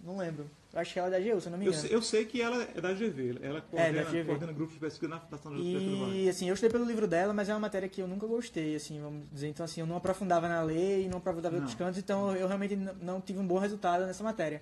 [0.00, 0.48] Não lembro.
[0.76, 1.86] Eu acho que ela é da GU, se eu não me eu, engano.
[1.88, 4.80] sei, eu sei que ela é da GV, ela coordena, É, da coordena grupos de
[4.80, 5.66] pesquisa na Fundação Vargas.
[6.14, 8.76] E assim, eu estudei pelo livro dela, mas é uma matéria que eu nunca gostei,
[8.76, 9.48] assim, vamos dizer.
[9.48, 11.86] Então, assim, eu não aprofundava na lei, não aprofundava em outros Não.
[11.86, 14.60] cantos, então eu realmente não tive um bom resultado nessa matéria.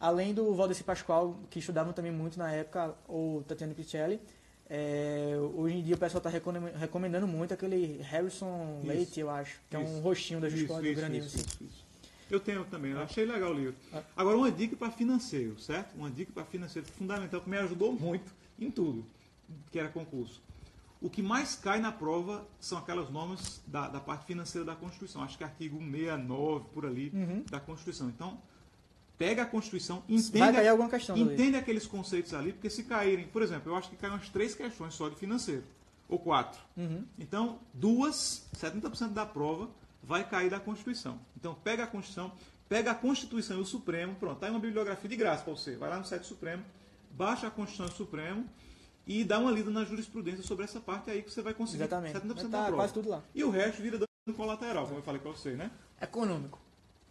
[0.00, 4.20] Além do Valdeci Pascoal, que estudavam também muito na época, ou Tatiana Pichelli,
[4.68, 6.30] é, hoje em dia o pessoal está
[6.76, 8.80] recomendando muito aquele Harrison.
[8.84, 10.00] Leite, eu acho, que é um Isso.
[10.00, 11.24] rostinho da isso, grandinho.
[11.24, 11.46] isso, assim.
[11.46, 11.81] isso, isso.
[12.32, 13.74] Eu tenho também, eu achei legal o livro.
[14.16, 15.94] Agora, uma dica para financeiro, certo?
[15.94, 19.04] Uma dica para financeiro fundamental que me ajudou muito em tudo
[19.70, 20.40] que era concurso.
[20.98, 25.22] O que mais cai na prova são aquelas normas da, da parte financeira da Constituição.
[25.22, 27.44] Acho que artigo 169, por ali, Uhum.
[27.50, 28.08] da Constituição.
[28.08, 28.38] Então,
[29.18, 31.34] pega a Constituição, entenda, cair alguma questão dali.
[31.34, 34.54] entende aqueles conceitos ali, porque se caírem, por exemplo, eu acho que caem umas três
[34.54, 35.64] questões só de financeiro,
[36.08, 36.58] ou quatro.
[36.78, 37.04] Uhum.
[37.18, 39.68] Então, duas, 70% da prova
[40.02, 41.18] vai cair da Constituição.
[41.36, 42.32] Então, pega a Constituição,
[42.68, 45.76] pega a Constituição e o Supremo, pronto, tá aí uma bibliografia de graça para você.
[45.76, 46.62] Vai lá no site Supremo,
[47.12, 48.44] baixa a Constituição e o Supremo
[49.06, 52.14] e dá uma lida na jurisprudência sobre essa parte aí que você vai conseguir Exatamente.
[52.18, 52.76] 70% Mas da tá prova.
[52.82, 53.22] quase tudo lá.
[53.34, 55.70] E o resto vira dano colateral, como eu falei para você, né?
[56.00, 56.60] Econômico.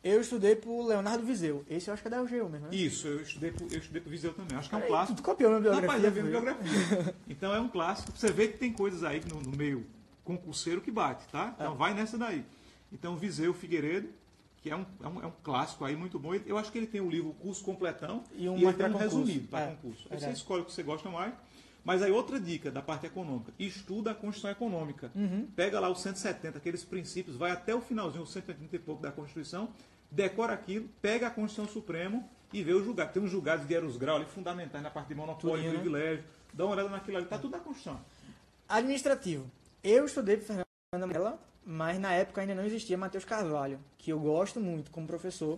[0.03, 1.63] Eu estudei pro Leonardo Viseu.
[1.69, 2.75] Esse eu acho que é da UGU mesmo, né?
[2.75, 4.57] Isso, eu estudei, pro- eu estudei pro Viseu também.
[4.57, 5.17] Acho que é um clássico.
[5.17, 5.87] Tu copiou minha biografia.
[5.87, 6.23] Rapaz, é foi?
[6.23, 7.15] biografia.
[7.29, 8.11] Então é um clássico.
[8.17, 9.85] Você vê que tem coisas aí no, no meio
[10.23, 11.55] concurseiro que bate, tá?
[11.59, 11.63] É.
[11.63, 12.43] Então vai nessa daí.
[12.91, 14.09] Então Viseu Figueiredo,
[14.61, 16.33] que é um, é um, é um clássico aí muito bom.
[16.33, 18.85] Eu acho que ele tem o livro o Curso Completão E um ele mais tem
[18.85, 20.01] um resumido para É, concurso.
[20.03, 20.37] Aí você verdade.
[20.37, 21.33] escolhe o que você gosta mais.
[21.83, 23.51] Mas aí outra dica da parte econômica.
[23.57, 25.11] Estuda a Constituição Econômica.
[25.15, 25.47] Uhum.
[25.55, 29.11] Pega lá os 170, aqueles princípios, vai até o finalzinho, os 180 e pouco da
[29.11, 29.69] Constituição,
[30.11, 32.23] decora aquilo, pega a Constituição Suprema
[32.53, 33.11] e vê o julgado.
[33.13, 35.79] Tem uns julgados de Eros Grau ali fundamentais na parte de monopólio, Tudinho, né?
[35.79, 36.23] privilégio.
[36.53, 37.99] Dá uma olhada naquilo ali, tá tudo na Constituição.
[38.69, 39.49] Administrativo.
[39.83, 40.45] Eu estudei pro
[40.93, 45.57] Mela, mas na época ainda não existia Matheus Carvalho, que eu gosto muito como professor.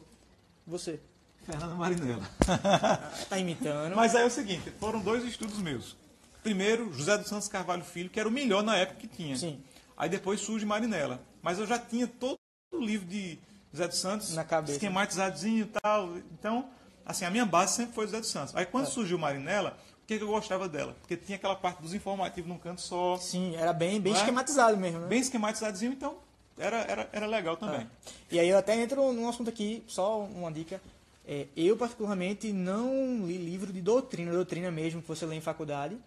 [0.67, 0.99] Você.
[1.43, 2.21] Fernando Marinella.
[3.27, 3.95] Tá imitando.
[3.95, 5.97] Mas aí é o seguinte, foram dois estudos meus.
[6.43, 9.35] Primeiro, José dos Santos Carvalho Filho, que era o melhor na época que tinha.
[9.35, 9.59] Sim.
[9.97, 11.19] Aí depois surge Marinella.
[11.41, 12.37] Mas eu já tinha todo
[12.71, 13.39] o livro de
[13.71, 14.73] José dos Santos Na cabeça.
[14.73, 16.15] esquematizadozinho e tal.
[16.31, 16.69] Então,
[17.03, 18.55] assim, a minha base sempre foi José dos Santos.
[18.55, 18.65] Aí É.
[18.67, 20.95] quando surgiu Marinella, o que, eu gostava dela?
[20.99, 24.17] Porque tinha aquela parte dos informativos num canto só, Sim, era bem, bem é?
[24.17, 25.07] esquematizado mesmo, né?
[25.07, 26.17] bem esquematizadozinho, então
[26.57, 27.89] era, era, era legal também.
[28.29, 30.81] E aí eu até entro num assunto aqui, só uma dica.
[31.25, 35.97] É, eu, particularmente, não li livro de doutrina, doutrina mesmo, que você lê em faculdade,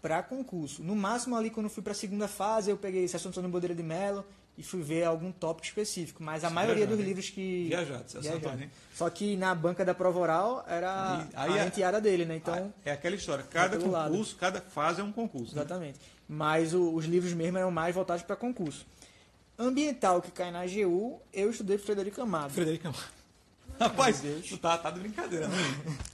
[0.00, 0.82] para concurso.
[0.82, 3.74] No máximo, ali, quando eu fui para a segunda fase, eu peguei Sessão Antônio Bodeira
[3.74, 4.24] de Mello
[4.58, 6.22] e fui ver algum tópico específico.
[6.22, 7.08] Mas a maioria viajado, dos hein?
[7.08, 7.66] livros que...
[7.68, 8.46] Viajado, Sessão Viajado.
[8.46, 8.70] Antônio, hein?
[8.94, 12.36] Só que na banca da prova oral era E aí a é- enteada dele, né?
[12.36, 12.72] Então...
[12.84, 14.10] É aquela história, cada pelo lado.
[14.10, 15.54] concurso, cada fase é um concurso.
[15.56, 15.62] né?
[15.62, 15.98] Exatamente.
[16.28, 18.84] Mas o- os livros mesmo eram mais voltados para concurso.
[19.58, 22.50] Ambiental que cai na AGU, eu estudei Frederico Amado.
[22.52, 23.04] Frederico Amado.
[23.80, 25.56] Rapaz, tu tá, tá de brincadeira, né?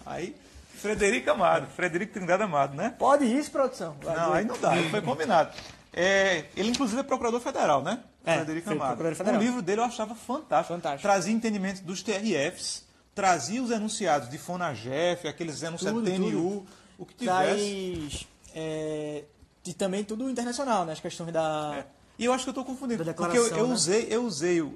[0.06, 0.34] Aí,
[0.74, 2.94] Frederico Amado, Frederico Trindade Amado, né?
[2.98, 3.96] Pode isso, produção?
[4.02, 4.36] Vai Não, dizer.
[4.38, 5.52] aí não dá, foi combinado.
[5.92, 8.00] É, ele, inclusive, é procurador federal, né?
[8.28, 9.02] É, Frederico Amado.
[9.02, 10.74] O livro dele eu achava fantástico.
[10.74, 11.02] Fantástico.
[11.02, 12.84] Trazia entendimento dos TRFs,
[13.14, 16.66] trazia os enunciados de Fonagef, aqueles enunciados Tudo, TNU,
[16.98, 17.96] o que tivesse.
[18.08, 18.26] Traz.
[18.54, 19.24] É,
[19.66, 20.92] e também tudo internacional, né?
[20.92, 21.74] As questões da.
[21.78, 21.84] É.
[22.18, 23.04] E eu acho que eu estou confundindo.
[23.14, 23.72] Porque eu, eu né?
[23.74, 24.74] usei, eu usei o,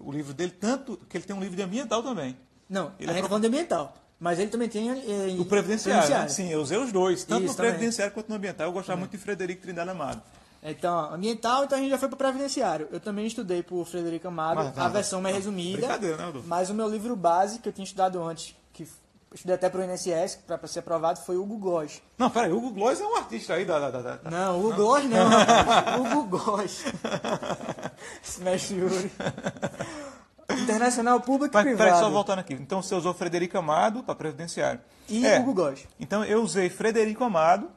[0.00, 2.36] o livro dele, tanto que ele tem um livro de ambiental também.
[2.68, 3.96] Não, Ele a é gente pro- tá falando de ambiental.
[4.18, 4.88] Mas ele também tem.
[4.90, 4.94] é,
[5.38, 6.28] O previdenciário, né?
[6.28, 7.70] Sim, eu usei os dois, tanto Isso, no também.
[7.72, 8.66] previdenciário quanto no ambiental.
[8.66, 10.22] Eu gostava muito de Frederico Trindade Amado.
[10.62, 12.86] Então, ambiental, então a gente já foi para previdenciário.
[12.92, 15.78] Eu também estudei por Frederico Amado, Mas, a não, versão mais não, resumida.
[15.78, 16.42] brincadeira, né?
[16.46, 18.86] Mas o meu livro base, que eu tinha estudado antes, que
[19.34, 22.02] estudei até para o INSS, para ser aprovado, foi o Hugo Gloss.
[22.18, 23.78] Não, peraí, o Hugo Gloss é um artista aí da.
[23.90, 26.84] da, da- Não, o Hugo Gloss não, Hugo Gloss.
[28.22, 29.10] Smash Yuri.
[30.62, 31.88] Internacional Público e Mas Privado.
[31.88, 32.54] peraí, só voltando aqui.
[32.54, 34.80] Então você usou Frederico Amado para previdenciário.
[35.08, 35.38] E É.
[35.38, 35.86] Hugo Gloss.
[35.98, 37.68] Então eu usei Frederico Amado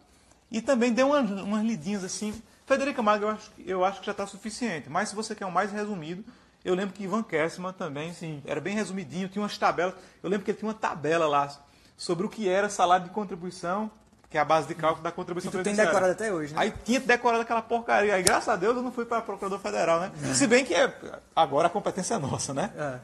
[0.52, 2.34] e também dei umas, umas lidinhas assim.
[2.66, 5.46] Frederico Amado eu acho, que- eu acho que já está suficiente, mas se você quer
[5.46, 6.24] um mais resumido,
[6.64, 8.42] eu lembro que Ivan Kessman também Sim.
[8.46, 9.94] era bem resumidinho, tinha umas tabelas.
[10.22, 11.54] Eu lembro que ele tinha uma tabela lá
[11.98, 13.92] sobre o que era salário de contribuição,
[14.30, 16.62] que é a base de cálculo da contribuição tu tem decorado até hoje, né?
[16.62, 18.16] Aí tinha decorado aquela porcaria.
[18.16, 20.12] Aí, graças a Deus, eu não fui para Procurador Federal, né?
[20.34, 20.92] Se bem que é,
[21.36, 22.72] agora a competência é nossa, né?
[22.76, 23.00] É.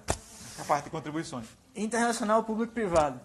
[0.62, 1.46] A parte de contribuições.
[1.76, 3.20] Internacional Público e Privado.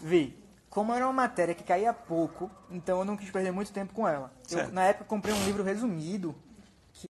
[0.00, 0.36] Vi,
[0.70, 4.06] como era uma matéria que caía pouco, então eu não quis perder muito tempo com
[4.06, 4.32] ela.
[4.50, 6.34] Eu, na época, comprei um livro resumido,
[6.92, 7.06] que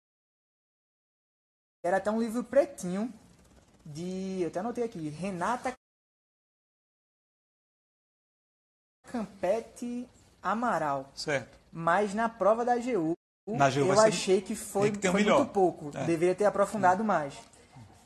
[1.84, 3.14] era até um livro pretinho,
[3.86, 4.42] de.
[4.42, 5.74] Eu até anotei aqui, Renata
[9.12, 10.08] Campete
[10.42, 11.10] Amaral.
[11.16, 11.58] Certo.
[11.72, 13.14] Mas na prova da AGU,
[13.48, 15.92] Na AGU eu achei que foi, que um foi muito pouco.
[15.94, 16.06] É.
[16.06, 17.34] Deveria ter aprofundado mais.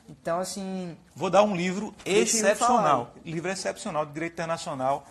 [0.08, 3.14] Então, assim, Vou dar um livro excepcional.
[3.24, 5.06] Livro excepcional de direito internacional.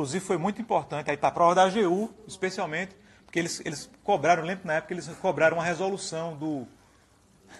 [0.00, 2.96] Inclusive foi muito importante aí para a prova da AGU, especialmente,
[3.26, 6.66] porque eles, eles cobraram, lembro na época eles cobraram uma resolução do.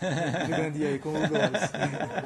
[0.49, 1.71] grande aí com o Gloss.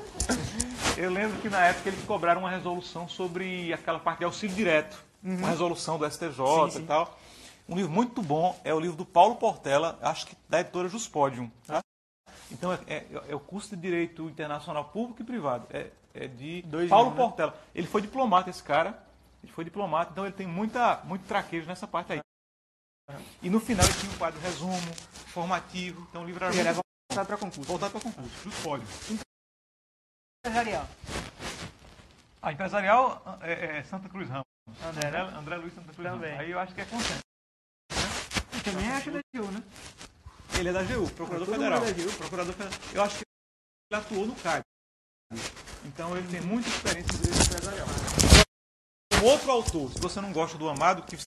[0.97, 5.03] Eu lembro que na época eles cobraram uma resolução sobre aquela parte de auxílio direto.
[5.20, 6.70] Uma resolução do STJ Uhum.
[6.70, 6.82] Sim, sim.
[6.85, 7.19] e tal.
[7.69, 11.51] Um livro muito bom é o livro do Paulo Portela, acho que da editora Juspodium.
[11.66, 11.81] Tá?
[12.53, 15.66] Então é, é- é o curso de Direito Internacional Público e Privado.
[15.70, 17.28] É, é de Dois Paulo livros, né?
[17.28, 17.59] Portela.
[17.74, 19.03] Ele foi diplomata, esse cara.
[19.45, 22.21] Ele foi diplomata, então ele tem muita, muito traquejo nessa parte aí.
[23.43, 24.95] E no final ele tinha um quadro resumo,
[25.27, 26.01] formativo.
[26.09, 27.69] Então o livro era Ele era voltado para concurso.
[27.69, 28.43] voltado para concurso.
[28.43, 28.87] Juspodium.
[30.47, 30.89] Empresarial.
[32.41, 34.47] A empresarial é, é Santa Cruz Ramos.
[34.83, 35.39] André, André, né?
[35.39, 36.31] André Luiz Santa Cruz Também.
[36.31, 36.45] Ramos.
[36.45, 37.21] Aí eu acho que é consenso.
[38.65, 39.62] Também acho da AGU, né?
[40.59, 41.85] Ele é da AGU, Procurador Federal.
[41.85, 42.12] é da AGU.
[42.16, 42.81] Procurador Federal.
[42.95, 43.25] Eu acho que
[43.91, 44.62] ele atuou no CAD.
[45.85, 47.64] Então ele tem muita experiência direito empresarial.
[49.25, 51.25] Outro autor, se você não gosta do Amado, que você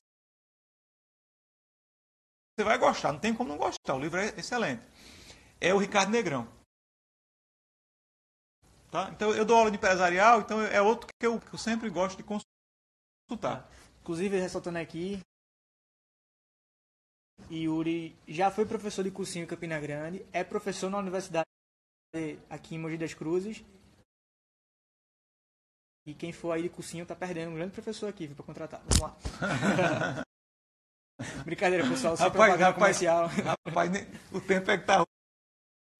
[2.64, 4.86] vai gostar, não tem como não gostar, o livro é excelente.
[5.60, 6.48] É o Ricardo Negrão.
[8.91, 9.10] Tá?
[9.10, 12.18] Então eu dou aula de empresarial, então é outro que eu, que eu sempre gosto
[12.18, 13.68] de consultar.
[14.02, 15.19] Inclusive, ressaltando aqui,
[17.52, 21.48] Yuri já foi professor de cursinho em Campina Grande, é professor na universidade
[22.48, 23.65] aqui em Mogi das Cruzes.
[26.07, 28.81] E quem for aí de cursinho tá perdendo um grande professor aqui, para contratar.
[28.88, 30.23] Vamos lá.
[31.43, 33.27] Brincadeira, pessoal, só rapaz, propaganda rapaz, comercial.
[33.67, 35.03] Rapaz, nem- o tempo é que tá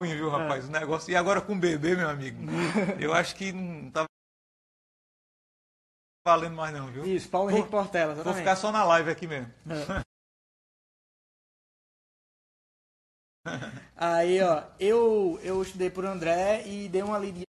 [0.00, 0.66] ruim, viu, rapaz?
[0.66, 1.10] O negócio.
[1.10, 2.38] E agora com o bebê, meu amigo?
[2.98, 4.06] Eu acho que não tá
[6.26, 7.04] valendo mais não, viu?
[7.04, 8.14] Isso, Paulo Vou- Henrique Portela.
[8.14, 8.38] Vou exatamente.
[8.40, 9.52] ficar só na live aqui mesmo.
[13.96, 17.44] Aí, ó, eu, eu estudei por André e dei uma lidinha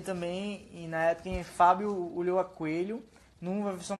[0.00, 3.04] também, e na época em Fábio Ulloa Coelho,
[3.40, 3.96] numa versão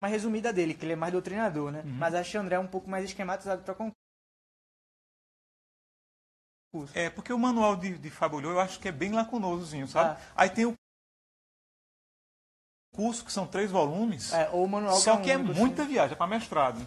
[0.00, 1.82] mais resumida dele, que ele é mais doutrinador, né?
[1.84, 3.96] Mas acho que o André é um pouco mais esquematizado para concurso.
[6.94, 10.20] É, porque o manual de, de Fabulho eu acho que é bem lacunosozinho, sabe?
[10.20, 10.32] Ah.
[10.36, 10.74] Aí tem o
[12.94, 15.60] curso, que são três volumes, É, ou o manual só um que é único, assim.
[15.60, 16.78] muita viagem, é para mestrado.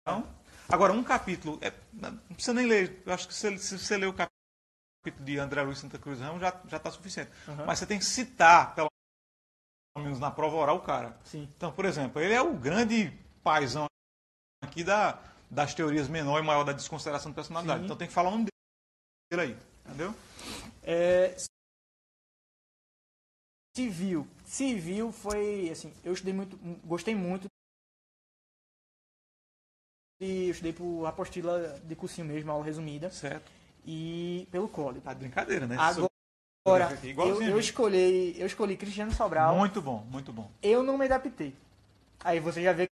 [0.00, 0.26] Então,
[0.68, 4.06] agora, um capítulo, é, não precisa nem ler, eu acho que se, se você ler
[4.06, 4.31] o capítulo
[5.10, 7.30] de André Luiz Santa Cruz Ramos, já já está suficiente.
[7.48, 7.64] Aham.
[7.66, 8.88] Mas você tem que citar, pelo
[9.98, 11.18] menos na prova oral, o cara.
[11.24, 11.48] Sim.
[11.56, 13.10] Então, por exemplo, ele é o grande
[13.42, 13.86] paizão
[14.62, 15.20] aqui da,
[15.50, 17.80] das teorias menor e maior da desconsideração de personalidade.
[17.80, 17.84] Sim.
[17.86, 18.46] Então tem que falar nome
[19.30, 20.14] dele aí, entendeu?
[20.82, 21.36] É,
[23.76, 24.26] civil.
[24.44, 27.46] Civil foi, assim, eu estudei muito, gostei muito
[30.20, 33.50] e eu estudei por apostila de cursinho mesmo, aula resumida, Certo.
[33.84, 35.04] E pelo código.
[35.04, 35.76] Tá de brincadeira, né?
[36.64, 40.50] Agora, eu, eu escolhi, eu escolhi Cristiano Sobral, Muito bom, muito bom.
[40.62, 41.56] eu não me adaptei.
[42.20, 42.88] Aí você já vê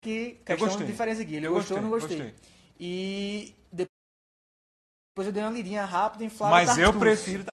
[0.00, 2.52] que questão de diferença aqui, ele Eu gostou ou não gostei, gostei.
[2.78, 7.44] E depois eu dei uma lidinha rápida em Flávio Mas eu Tartucci, prefiro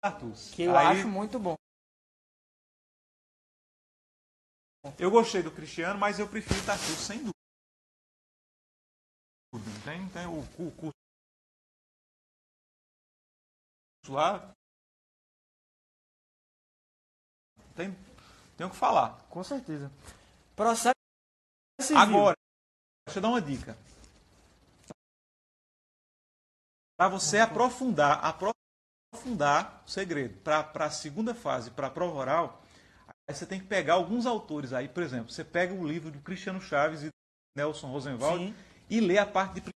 [0.00, 0.50] Tartus.
[0.54, 1.56] que eu Aí, acho muito bom.
[4.98, 7.32] Eu gostei do Cristiano, mas eu prefiro Tartus, sem dúvida.
[9.84, 10.94] Tem, tem o, o curso
[14.12, 14.54] lá.
[17.74, 17.96] Tem,
[18.56, 19.20] tem o que falar.
[19.28, 19.90] Com certeza.
[20.54, 20.94] Processo
[21.80, 21.98] civil.
[21.98, 22.36] Agora,
[23.06, 23.76] deixa eu dar uma dica.
[26.96, 32.62] Para você aprofundar, aprofundar o segredo, para a segunda fase, para a prova oral,
[33.28, 36.20] aí você tem que pegar alguns autores aí, por exemplo, você pega o livro do
[36.20, 37.10] Cristiano Chaves e
[37.54, 38.54] Nelson Rosenwald Sim.
[38.88, 39.70] e lê a parte de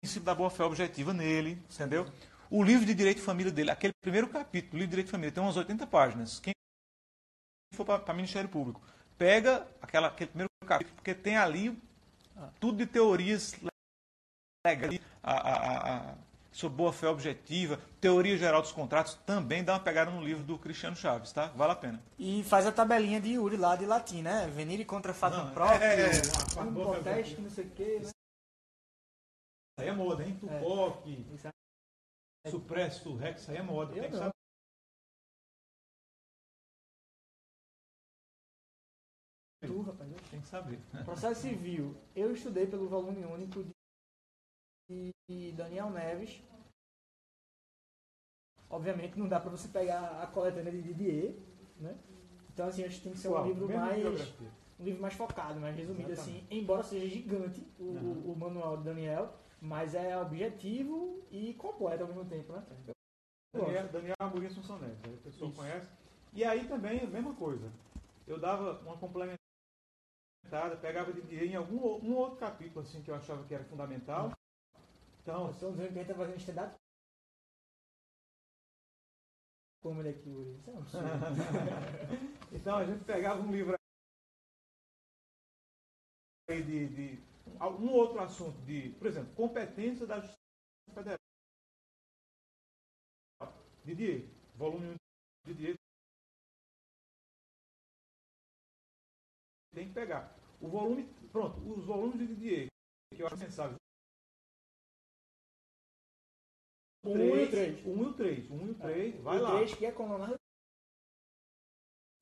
[0.00, 2.10] princípio da boa fé objetiva nele, entendeu?
[2.50, 5.12] O livro de direito de família dele, aquele primeiro capítulo, o livro de direito de
[5.12, 6.38] família, tem umas 80 páginas.
[6.38, 6.52] Quem
[7.74, 8.80] for para o Ministério Público,
[9.18, 11.76] pega aquela, aquele primeiro capítulo, porque tem ali
[12.60, 13.54] tudo de teorias
[14.66, 16.14] legais, a, a, a, a,
[16.52, 20.58] sobre boa fé objetiva, teoria geral dos contratos, também dá uma pegada no livro do
[20.58, 21.48] Cristiano Chaves, tá?
[21.48, 22.02] Vale a pena.
[22.18, 24.50] E faz a tabelinha de Yuri lá de latim, né?
[24.54, 26.60] Venire contra fato Não, próprio, é, é, é.
[26.60, 28.00] um proteste, não sei o quê.
[28.02, 28.10] Né?
[29.78, 30.36] Aí é moda, hein?
[30.40, 31.48] Tupoc, Isso
[32.50, 33.94] Supresso, Rex, aí é moda.
[33.94, 34.32] Eu não.
[39.62, 40.10] é tu, rapaz.
[40.12, 40.78] eu- Tem que saber.
[41.04, 41.96] Processo civil.
[42.14, 43.64] Eu estudei pelo volume único
[44.88, 46.40] de, de Daniel Neves.
[48.68, 51.36] Obviamente não dá pra você pegar a coletânea de Didier,
[51.78, 51.96] né?
[52.52, 54.02] Então assim, acho que tem que ser um livro mais
[54.78, 58.82] um livro mais focado, mais resumido assim, embora seja gigante o, o- o manual do
[58.84, 62.64] Daniel, mas é objetivo e completo ao mesmo tempo, né?
[63.54, 65.58] Daniel, Daniel Amorim Assunção aí a pessoa Isso.
[65.58, 65.88] conhece.
[66.32, 67.72] E aí também, a mesma coisa.
[68.26, 69.38] Eu dava uma complementada,
[70.80, 74.32] pegava de dia em algum um outro capítulo assim que eu achava que era fundamental.
[75.22, 76.74] Então, estamos vendo que a gente tá fazendo stand-up.
[79.82, 80.58] Como ele aqui hoje.
[80.58, 80.82] Isso é um
[82.56, 83.76] então a gente pegava um livro
[86.48, 90.36] aí de, de um outro assunto de, por exemplo, competência da Justiça
[90.94, 91.18] Federal.
[93.84, 94.94] Didier, volume 1
[95.46, 95.74] de Didier.
[99.72, 100.34] Tem que pegar.
[100.60, 102.68] O volume, pronto, os volumes de Didier,
[103.14, 103.76] que eu acho sensável.
[107.04, 107.86] Um e o três.
[107.86, 108.50] 1 e o 3.
[108.50, 109.50] 1 e o 3, vai o lá.
[109.58, 110.36] 3 que é com Leonardo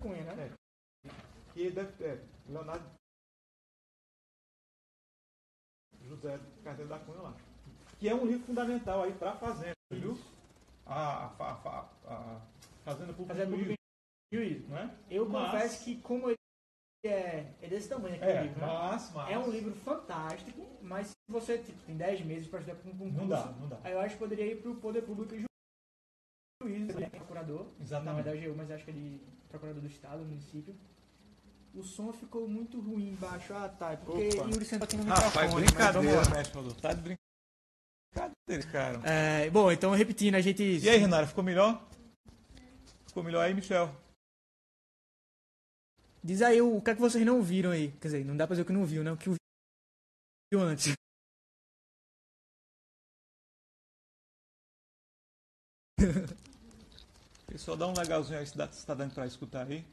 [0.02, 0.54] Cunha, né?
[1.04, 1.52] É.
[1.54, 2.16] Que deve, é,
[2.46, 2.84] Leonardo
[6.14, 7.34] José Carteiro da Cunha lá.
[7.98, 10.18] Que é um livro fundamental aí para a Fazenda, viu?
[10.86, 12.40] A, a, a, a-
[12.84, 13.74] Fazenda Pública Fazenda do Pública
[14.32, 14.68] Juízo, Juízo.
[14.68, 14.94] não é?
[15.10, 16.34] Eu Mas- confesso que como eu
[17.06, 18.66] é, é desse tamanho aqui o livro, né?
[18.66, 19.30] mas, mas...
[19.30, 22.92] É um livro fantástico, mas se você tipo, tem 10 meses para estudar com um
[22.92, 23.78] concurso, Não dá, não dá.
[23.84, 25.44] aí eu acho que poderia ir para o Poder Público e
[26.62, 27.08] Juízo, né?
[27.10, 27.66] procurador.
[27.78, 28.22] Na Exatamente.
[28.24, 30.74] verdade, eu, mas acho que é de procurador do estado, do município.
[31.74, 33.52] O som ficou muito ruim embaixo.
[33.52, 33.92] Ah, tá.
[33.92, 34.48] É porque Opa.
[34.48, 35.44] Yuri senta aqui no Rapaz, microfone.
[35.44, 36.30] mas vamos brincadeira, lá.
[36.36, 36.80] mestre Rodolfo.
[36.80, 37.16] Tá de
[38.14, 39.00] brincadeira, cara.
[39.04, 40.62] É, bom, então repetindo, a gente.
[40.62, 41.84] E aí, Renara, ficou melhor?
[43.08, 43.90] Ficou melhor aí, Michel?
[46.22, 47.90] Diz aí o, o que é que vocês não viram aí.
[48.00, 49.10] Quer dizer, não dá pra dizer o que não viu, né?
[49.12, 50.94] O que viu antes.
[57.46, 59.84] Pessoal, dá um legalzinho aí se, dá, se tá dando pra escutar aí.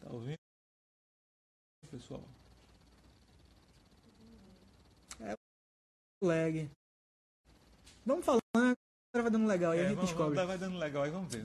[0.00, 0.38] Tá ouvindo?
[2.04, 2.22] Pessoal.
[6.22, 6.70] Lag.
[8.06, 8.42] Vamos falando,
[9.14, 10.34] vai dando legal aí, a É, gente vamos, descobre.
[10.34, 11.44] vamos, vai dando legal aí, vamos ver.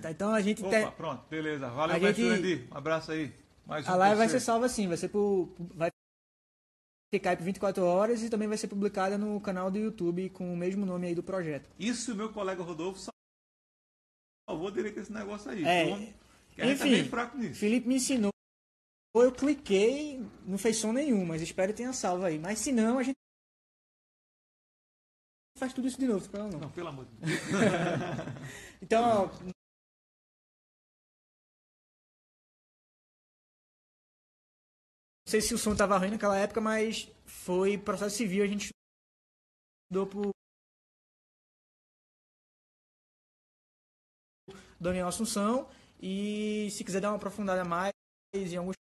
[0.00, 0.62] Tá, Então a gente.
[0.64, 1.68] Opa, te- pronto, beleza.
[1.70, 2.68] Valeu, A gente- Jurandir.
[2.72, 3.34] Um abraço aí.
[3.66, 5.48] Mais um A live vai ser salva assim, vai ser por.
[5.74, 5.90] Vai
[7.12, 10.56] ficar por 24 horas e também vai ser publicada no canal do YouTube com o
[10.56, 11.68] mesmo nome aí do projeto.
[11.78, 13.10] Isso o meu colega Rodolfo
[14.48, 15.64] salvou direito esse negócio aí.
[15.64, 16.90] É, a tá enfim,
[17.38, 17.58] nisso.
[17.58, 18.30] Felipe me ensinou,
[19.14, 22.38] eu cliquei, não fez som nenhum, mas espero que tenha salvo aí.
[22.38, 23.16] Mas se não, a gente
[25.58, 26.70] faz tudo isso de novo, não, não.
[26.70, 27.30] Pelo amor de Deus.
[28.82, 29.52] Então, ó, não
[35.26, 38.70] sei se o som tava ruim naquela época, mas foi processo civil, a gente
[39.84, 40.30] estudou por
[44.80, 45.68] Daniel Assunção
[46.00, 47.92] e se quiser dar uma aprofundada mais
[48.34, 48.74] em alguns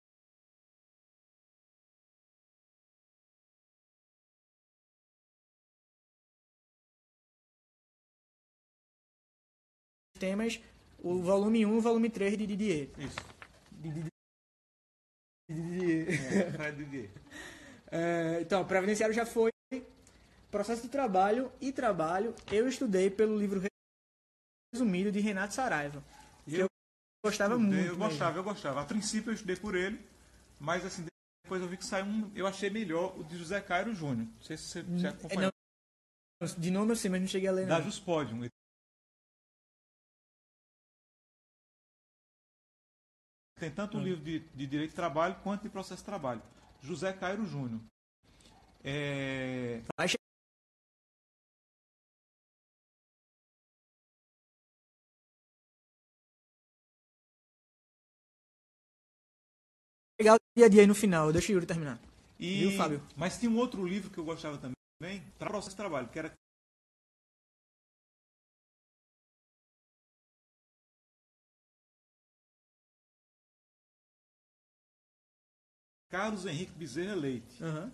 [10.18, 10.60] temas,
[10.98, 12.88] o volume 1 e o volume 3 de Didier.
[12.98, 13.16] Isso.
[13.72, 14.12] De Didier.
[15.50, 16.08] Didier.
[16.46, 17.10] É, Fred Didier.
[17.90, 19.50] É, então, previdenciário já foi.
[20.50, 23.62] Processo de trabalho e trabalho, eu estudei pelo livro
[24.74, 26.02] resumido de Renato Saraiva.
[26.46, 26.66] E Que eu
[27.24, 27.86] gostava estudei, muito.
[27.86, 28.08] Eu mesmo.
[28.08, 28.80] gostava, eu gostava.
[28.80, 30.00] A princípio eu estudei por ele,
[30.58, 31.04] mas assim,
[31.44, 32.30] depois eu vi que saiu um.
[32.34, 34.26] Eu achei melhor o de José Cairo Júnior.
[34.26, 35.52] Não sei se você, você É, acompanhou.
[36.40, 37.66] não, de nome eu sei, mas não cheguei a ler.
[37.66, 37.84] Da Não.
[37.84, 38.48] Juspodium.
[43.58, 44.04] Tem tanto o Hum.
[44.04, 46.42] livro de, de Direito de Trabalho quanto de Processo de Trabalho.
[46.80, 47.80] José Cairo Júnior.
[48.84, 50.08] É, Vai
[60.20, 61.98] chegar o dia a dia aí no final, deixa o Yuri terminar.
[62.38, 63.02] E, Viu, Fábio?
[63.16, 66.32] Mas tem um outro livro que eu gostava também, para processo de trabalho, que era
[76.10, 77.62] Carlos Henrique Bezerra Leite.
[77.62, 77.92] Aham.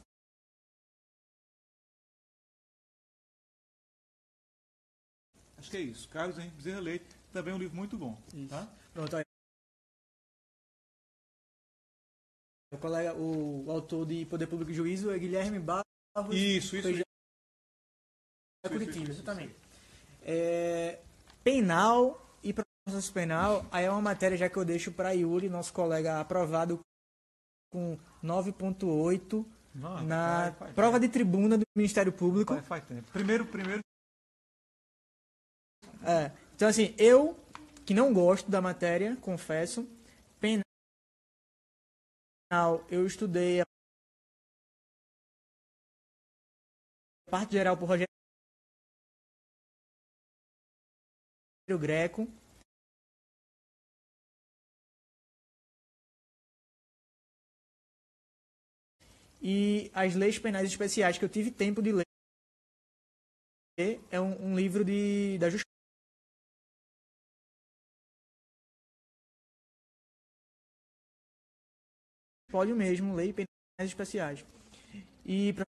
[5.59, 6.09] Acho que é isso.
[6.09, 8.17] Carlos Henrique Bezerra Leite, também é um livro muito bom.
[8.33, 8.51] Isso.
[8.51, 8.69] Tá?
[8.93, 9.25] Pronto, aí.
[12.73, 15.85] O colega, o, o autor de Poder Público e Juízo é Guilherme Barros.
[16.31, 16.83] Isso, isso.
[16.83, 17.03] Feijão.
[18.65, 19.57] isso, Curitiba, isso, isso, exatamente.
[20.23, 21.01] É,
[21.43, 25.73] penal e processo penal, aí é uma matéria já que eu deixo para Yuri, nosso
[25.73, 26.81] colega aprovado
[27.75, 29.45] com 9.8
[29.75, 32.55] Não, na faz- faz prova de tribuna do Ministério Público.
[32.55, 33.11] Faz, faz tempo.
[33.11, 33.81] Primeiro, primeiro.
[36.07, 37.37] É, então assim, eu
[37.85, 39.85] que não gosto da matéria, confesso,
[40.39, 40.63] penal
[42.89, 43.65] eu estudei a
[47.29, 48.07] parte geral por Rogério
[51.81, 52.29] Greco.
[59.47, 62.05] E as leis penais especiais que eu tive tempo de ler
[64.11, 65.65] é um, um livro de, da Justiça.
[72.51, 74.47] Pode mesmo, lei penais especiais.
[75.27, 75.65] E pra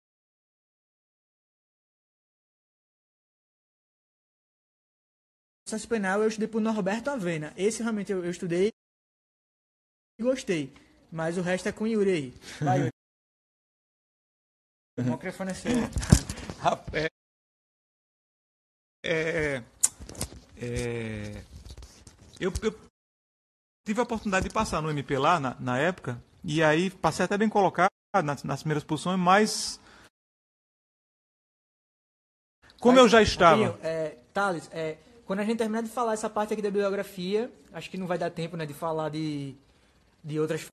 [5.64, 7.54] processo penal eu estudei por Norberto Avena.
[7.56, 8.70] Esse realmente eu, eu estudei
[10.18, 10.72] e gostei.
[11.12, 12.34] Mas o resto é com Yuri aí.
[12.60, 12.90] Vai, Yuri.
[14.98, 15.72] O microfone é seu.
[16.60, 17.08] Rap- É,
[19.02, 19.64] é,
[20.58, 21.44] é,
[22.38, 22.78] eu, eu
[23.86, 27.38] tive a oportunidade de passar no MP lá na, na época, e aí passei até
[27.38, 27.90] bem colocado,
[28.22, 29.80] nas, nas primeiras posições, mas
[32.78, 33.78] como eu já estava.
[33.82, 37.90] É, Thales, é, quando a gente terminar de falar essa parte aqui da bibliografia, acho
[37.90, 39.54] que não vai dar tempo né, de falar de,
[40.22, 40.66] de outras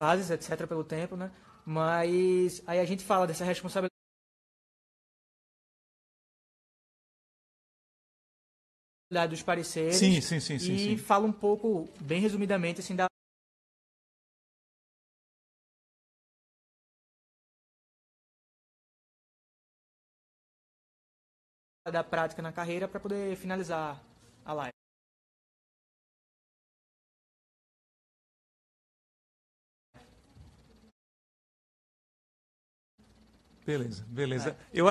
[0.00, 1.30] fases, etc., pelo tempo, né?
[1.64, 3.90] Mas aí a gente fala dessa responsabilidade.
[9.28, 13.06] dos pareceres sim, sim, sim, e fala um pouco, bem resumidamente, assim, da
[21.90, 24.00] da prática na carreira para poder finalizar
[24.44, 24.79] a live.
[33.70, 34.50] Beleza, beleza.
[34.50, 34.56] É.
[34.72, 34.90] Eu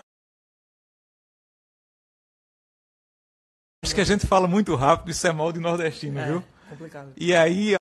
[3.83, 6.41] acho que a gente fala muito rápido, isso é mal de nordestino, é, viu?
[6.69, 7.11] Complicado.
[7.17, 7.75] E aí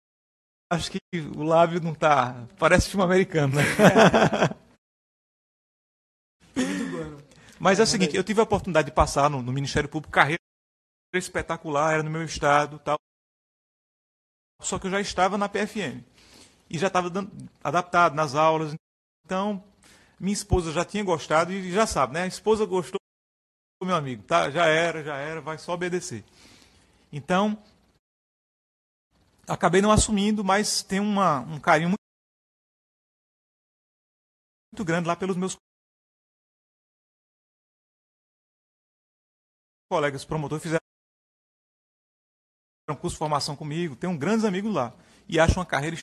[0.73, 0.99] acho que
[1.37, 2.49] o lábio não tá.
[2.59, 3.63] Parece filme americano, né?
[7.61, 10.13] Mas é, é o seguinte, eu tive a oportunidade de passar no, no Ministério Público,
[10.13, 10.41] carreira
[11.15, 12.99] espetacular, era no meu estado tal.
[14.61, 16.03] Só que eu já estava na PFM.
[16.69, 17.09] E já estava
[17.63, 18.75] adaptado nas aulas.
[19.25, 19.63] Então,
[20.19, 22.23] minha esposa já tinha gostado e já sabe, né?
[22.23, 22.99] A esposa gostou,
[23.83, 24.51] meu amigo, tá?
[24.51, 26.25] Já era, já era, vai só obedecer.
[27.13, 27.63] Então,
[29.47, 31.99] acabei não assumindo, mas tem uma, um carinho muito,
[34.73, 35.57] muito grande lá pelos meus
[39.91, 40.79] colegas promotores fizeram
[42.91, 44.95] um curso de formação comigo, tenho um grandes amigos lá.
[45.29, 45.97] E acho uma carreira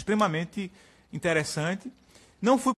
[0.00, 0.72] extremamente
[1.12, 1.92] interessante.
[2.40, 2.72] Não fui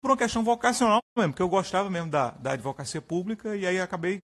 [0.00, 3.80] por uma questão vocacional mesmo, porque eu gostava mesmo da, da advocacia pública e aí
[3.80, 4.20] acabei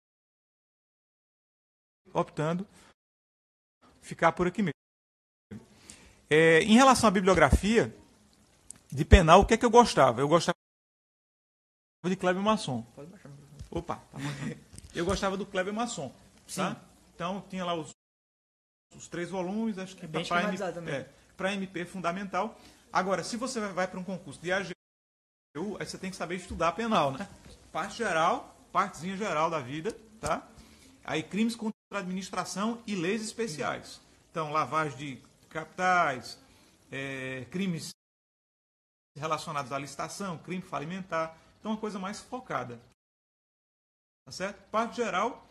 [2.13, 2.67] optando
[4.01, 4.73] ficar por aqui mesmo.
[6.29, 7.95] É, em relação à bibliografia
[8.91, 10.21] de penal, o que é que eu gostava?
[10.21, 10.55] Eu gostava
[12.05, 12.85] de Kleber Masson.
[13.69, 14.17] Opa, tá
[14.93, 16.13] eu gostava do Kleber Masson,
[16.55, 16.81] tá?
[17.15, 17.91] Então tinha lá os,
[18.95, 21.05] os três volumes, acho que é para MP,
[21.39, 22.57] é, MP fundamental.
[22.91, 24.71] Agora, se você vai, para um concurso de AG
[25.79, 27.27] aí você tem que saber estudar penal, né?
[27.71, 30.47] Parte geral, partezinha geral da vida, tá?
[31.03, 33.99] Aí crimes contra a administração e leis especiais.
[34.31, 36.37] Então, lavagem de capitais,
[36.91, 37.89] é, crimes
[39.17, 41.35] relacionados à licitação, crime falimentar.
[41.59, 42.79] Então, uma coisa mais focada.
[44.29, 44.61] Tá certo?
[44.69, 45.43] Parte geral,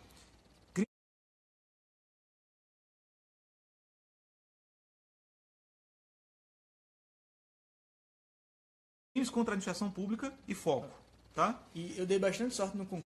[9.12, 10.96] crimes contra a administração pública e foco.
[11.34, 11.60] Tá?
[11.74, 13.07] E eu dei bastante sorte no concurso.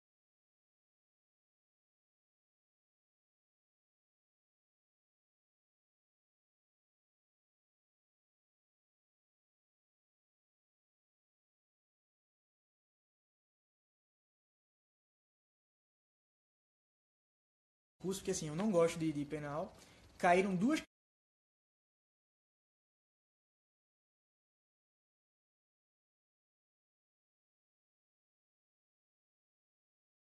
[18.02, 19.73] Porque assim, eu não gosto de, de penal.
[20.18, 20.82] Caíram duas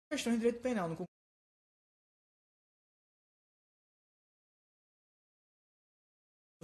[0.10, 0.96] questões de direito penal no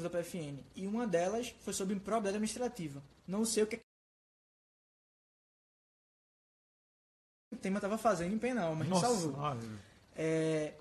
[0.02, 0.64] da PFN.
[0.76, 3.04] E uma delas foi sobre improbidade administrativa.
[3.28, 3.82] Não sei o que
[7.52, 9.42] o tema estava fazendo em penal, mas Nossa, me salvou.
[10.16, 10.74] É...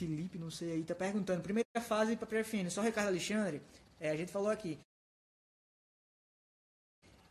[0.00, 1.42] Felipe, não sei aí, tá perguntando.
[1.42, 3.60] Primeira fase para PFN, só Ricardo Alexandre.
[3.98, 4.78] É, a gente falou aqui.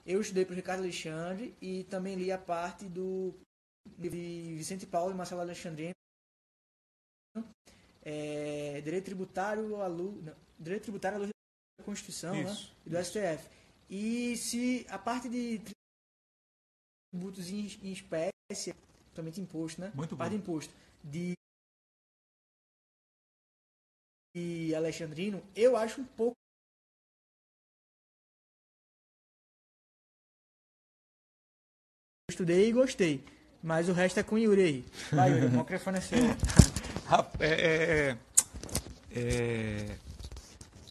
[0.06, 3.34] Eu estudei para o Ricardo Alexandre e também li a parte do
[3.98, 5.94] de Vicente Paulo e Marcelo Alexandrino.
[8.04, 11.30] É, direito tributário à luz, não, direito tributário à luz
[11.80, 12.56] da Constituição né,
[12.86, 13.12] e do isso.
[13.12, 13.50] STF.
[13.90, 15.60] E se a parte de
[17.12, 19.92] tributos em, em espécie, principalmente imposto, né?
[19.96, 20.38] Muito parte bom.
[20.38, 20.74] de imposto
[21.04, 21.34] de,
[24.34, 26.36] de Alexandrino, eu acho um pouco
[32.30, 33.24] estudei e gostei.
[33.62, 34.86] Mas o resto é com Yuri aí.
[35.12, 36.18] Vai, Yuri, o microfone é seu.
[37.40, 38.18] É, é,
[39.16, 39.96] é,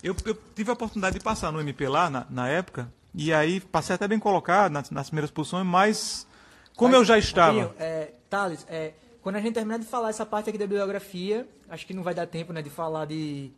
[0.02, 3.60] eu, eu, tive a oportunidade de passar no MP lá na, na época, e aí
[3.60, 6.26] passei até bem colocado nas, nas primeiras posições, mas
[6.74, 7.72] como eu já estava.
[7.78, 11.86] é, Thales, é, quando a gente terminar de falar essa parte aqui da bibliografia, acho
[11.86, 13.50] que não vai dar tempo né, de falar de,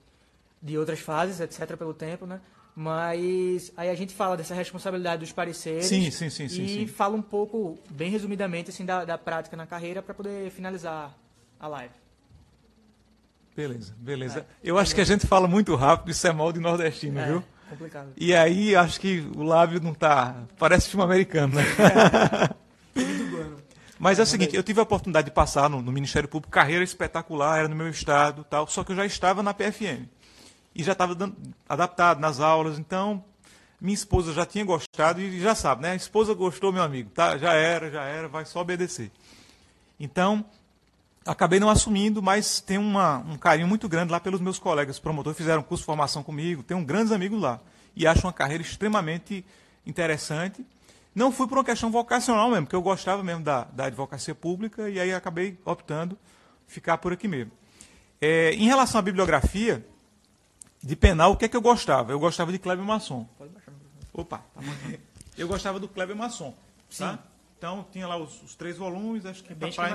[0.62, 2.40] de outras fases, etc., pelo tempo, né?
[2.74, 6.86] Mas aí a gente fala dessa responsabilidade dos pareceres sim, sim, sim, sim, e sim.
[6.86, 11.14] fala um pouco, bem resumidamente, assim, da, da prática na carreira para poder finalizar
[11.58, 11.94] a live.
[13.54, 14.40] Beleza, beleza.
[14.40, 14.44] É.
[14.62, 17.44] Eu acho que a gente fala muito rápido, isso é mal de nordestino, É, viu?
[17.68, 18.12] complicado.
[18.16, 20.44] E aí acho que o lábio não tá.
[20.58, 21.62] Parece filme americano, né?
[24.00, 26.82] Mas é o seguinte, eu tive a oportunidade de passar no, no Ministério Público, carreira
[26.82, 30.08] espetacular, era no meu estado tal, só que eu já estava na PFM.
[30.74, 31.14] E já estava
[31.68, 33.22] adaptado nas aulas, então
[33.78, 35.90] minha esposa já tinha gostado e já sabe, né?
[35.90, 37.36] A esposa gostou, meu amigo, tá?
[37.36, 39.10] Já era, já era, vai só obedecer.
[39.98, 40.46] Então,
[41.26, 45.36] acabei não assumindo, mas tenho uma, um carinho muito grande lá pelos meus colegas promotores,
[45.36, 47.60] fizeram curso de formação comigo, tenho grandes amigos lá.
[47.94, 49.44] E acho uma carreira extremamente
[49.86, 50.64] interessante.
[51.14, 54.88] Não fui por uma questão vocacional mesmo, porque eu gostava mesmo da, da advocacia pública
[54.88, 56.16] e aí acabei optando
[56.66, 57.52] ficar por aqui mesmo.
[58.20, 59.84] É, em relação à bibliografia
[60.82, 62.12] de penal, o que é que eu gostava?
[62.12, 63.28] Eu gostava de Kleber Masson.
[63.36, 63.72] Pode baixar.
[64.12, 64.60] Opa, tá.
[65.38, 66.50] Eu gostava do Kleber Masson.
[66.98, 67.12] Tá?
[67.12, 67.18] Sim.
[67.56, 69.88] Então tinha lá os, os três volumes, acho que É para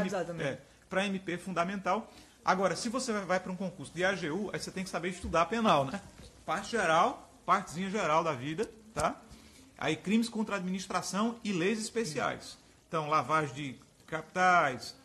[0.89, 2.11] para MP é fundamental.
[2.43, 5.45] Agora, se você vai para um concurso de AGU, aí você tem que saber estudar
[5.47, 5.99] penal, né?
[6.45, 9.19] Parte geral, partezinha geral da vida, tá?
[9.77, 12.57] Aí crimes contra a administração e leis especiais.
[12.87, 13.75] Então, lavagem de
[14.07, 14.95] capitais,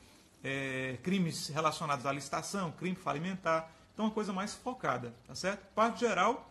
[0.44, 3.70] é, crimes relacionados à licitação, crime falimentar.
[3.92, 5.64] Então, uma coisa mais focada, tá certo?
[5.74, 6.51] Parte geral,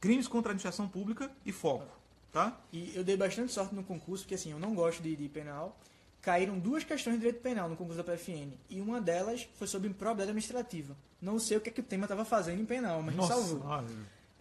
[0.00, 1.86] crimes contra a administração pública e foco,
[2.32, 2.58] tá?
[2.72, 5.78] E eu dei bastante sorte no concurso, porque assim, eu não gosto de, de penal.
[6.20, 8.52] Caíram duas questões de direito penal no concurso da PFN.
[8.70, 10.96] E uma delas foi sobre improbidade administrativa.
[11.20, 13.60] Não sei o que, é que o tema estava fazendo em penal, mas me salvou.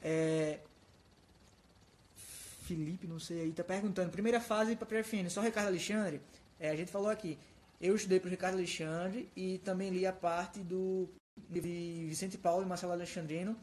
[0.02, 0.60] É...
[2.76, 4.10] Felipe, não sei aí, tá perguntando.
[4.10, 6.22] Primeira fase para PFN, só Ricardo Alexandre.
[6.60, 7.38] É, a gente falou aqui.
[7.82, 11.10] Eu estudei para Ricardo Alexandre e também li a parte do
[11.50, 13.58] de Vicente Paulo e Marcelo Alexandrino.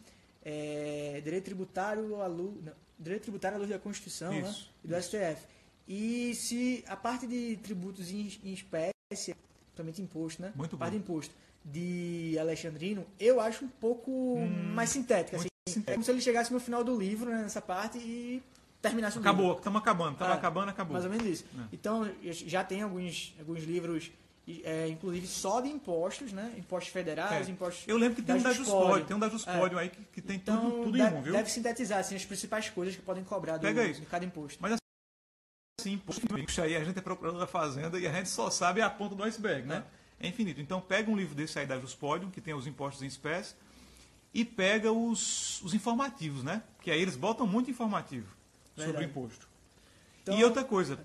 [0.44, 4.48] É, direito tributário à luz, não, direito tributário à luz da Constituição, né?
[4.48, 5.47] Isso, E do STF.
[5.86, 9.35] E se a parte de tributos em, em espécie,
[9.66, 10.52] principalmente imposto, né?
[10.55, 10.98] Muito parte bom.
[10.98, 14.36] de imposto de Alexandrino, eu acho um pouco
[14.74, 15.36] mais sintética.
[15.36, 15.93] Assim, sintética.
[15.93, 18.43] é como se ele chegasse no final do livro, né, nessa parte, e
[18.80, 19.59] terminasse o Acabou, livro.
[19.59, 20.92] estamos acabando, estamos É, acabando, acabou.
[20.94, 21.44] Mais ou menos isso.
[21.59, 21.62] É.
[21.72, 24.10] Então, já tem alguns, alguns livros,
[24.64, 26.55] é, inclusive só de impostos, né?
[26.56, 27.50] Impostos federais, É.
[27.50, 27.86] impostos...
[27.88, 28.52] Eu lembro que tem um da.
[28.52, 31.22] Juspódio, tem um da Juspódio aí que, que tem Então, tudo, tudo em deve, um,
[31.22, 31.32] viu?
[31.32, 34.00] deve sintetizar assim, as principais coisas que podem cobrar do, Pega isso.
[34.00, 34.59] de cada imposto.
[34.60, 34.78] Mas
[35.80, 38.80] assim, imposto, isso aí a gente é procurador da Fazenda e a gente só sabe
[38.80, 39.84] a ponta do iceberg, né?
[40.20, 40.60] É infinito.
[40.60, 43.55] Então pega um livro desse aí da Juspódio, que tem os impostos em espécie,
[44.34, 46.62] e pega os, os informativos, né?
[46.80, 48.38] Que aí eles botam muito informativo
[48.84, 49.48] sobre o imposto.
[50.22, 50.98] Então- e outra coisa,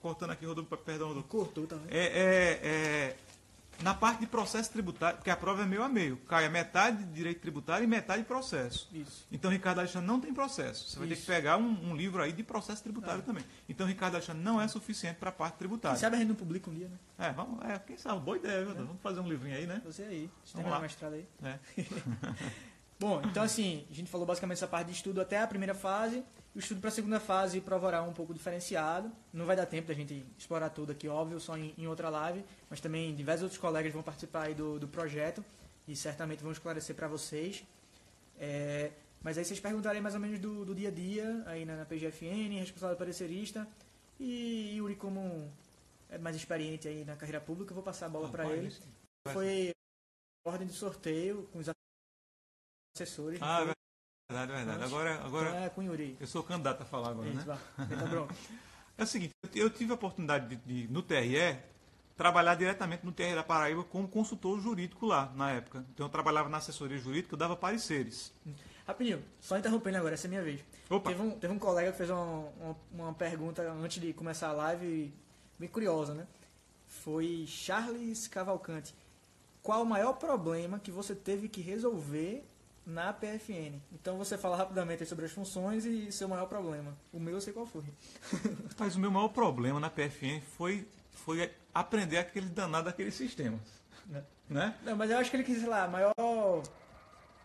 [0.00, 1.28] cortando aqui, Rodolfo, perdão, Rodolfo.
[1.28, 1.86] Cortou também.
[1.90, 3.16] É, é, é,
[3.82, 6.16] na parte de processo tributário, porque a prova é meio a meio.
[6.28, 8.88] Cai a metade de direito tributário e metade de processo.
[8.92, 9.26] Isso.
[9.30, 10.88] Então, Ricardo Alexandre não tem processo.
[10.88, 11.30] Você vai ter que Isso.
[11.30, 13.44] pegar um, um livro aí de processo tributário também.
[13.68, 15.98] Então, Ricardo Alexandre não é suficiente para a parte Quem tributária.
[15.98, 16.98] sabe a gente não publica um dia, né?
[17.18, 18.74] É, vamos, é, quem sabe, boa ideia, viu?
[18.74, 19.80] Vamos fazer um livrinho aí, né?
[19.84, 20.30] Você aí.
[20.54, 20.80] Vamos lá.
[20.80, 21.26] mestrado aí.
[21.44, 21.58] É.
[22.98, 26.24] Bom, então assim, a gente falou basicamente essa parte de estudo até a primeira fase.
[26.58, 29.12] O estudo para a segunda fase prova oral é um pouco diferenciado.
[29.32, 32.44] Não vai dar tempo da gente explorar tudo aqui, óbvio, só em, em outra live.
[32.68, 35.44] Mas também diversos outros colegas vão participar do, do projeto
[35.86, 37.64] e certamente vão esclarecer para vocês.
[38.40, 38.90] É,
[39.22, 41.84] mas aí vocês perguntarem mais ou menos do, do dia a dia aí na, na
[41.84, 43.64] PGFN, responsável parecerista.
[44.18, 45.48] E Yuri, como
[46.10, 48.76] é mais experiente aí na carreira pública, eu vou passar a bola para ele.
[49.32, 49.70] Foi
[50.44, 51.68] ordem de sorteio com os
[52.96, 53.38] assessores.
[53.40, 53.77] Ah, foi?
[54.28, 54.84] Verdade, verdade.
[54.84, 56.16] Agora, agora Então é com Yuri.
[56.20, 57.58] eu sou candidato a falar agora, Isso, né?
[57.88, 58.34] Meta bronca.
[58.98, 60.56] É o seguinte, eu- tive a oportunidade de,
[60.86, 61.56] de, no TRE,
[62.16, 65.86] trabalhar diretamente no TRE da Paraíba como consultor jurídico lá, na época.
[65.94, 68.34] Então eu trabalhava na assessoria jurídica, eu dava pareceres.
[68.84, 70.60] Rapidinho, só interrompendo agora, essa é a minha vez.
[70.90, 71.10] Opa.
[71.10, 72.24] Teve um, teve um colega que fez uma,
[72.60, 75.14] uma, uma pergunta antes de começar a live,
[75.56, 76.26] bem curiosa, né?
[76.88, 78.92] Foi Charles Cavalcante.
[79.62, 82.44] Qual o maior problema que você teve que resolver
[82.88, 83.78] na PFN?
[83.92, 86.96] Então você fala rapidamente sobre as funções e seu maior problema.
[87.12, 87.84] O meu eu sei qual foi.
[88.78, 93.60] Mas o meu maior problema na PFN foi, foi aprender aquele danado daqueles sistemas.
[94.06, 94.24] Né?
[94.48, 94.74] Né?
[94.82, 96.14] Não, mas eu acho que ele quis, sei lá, maior.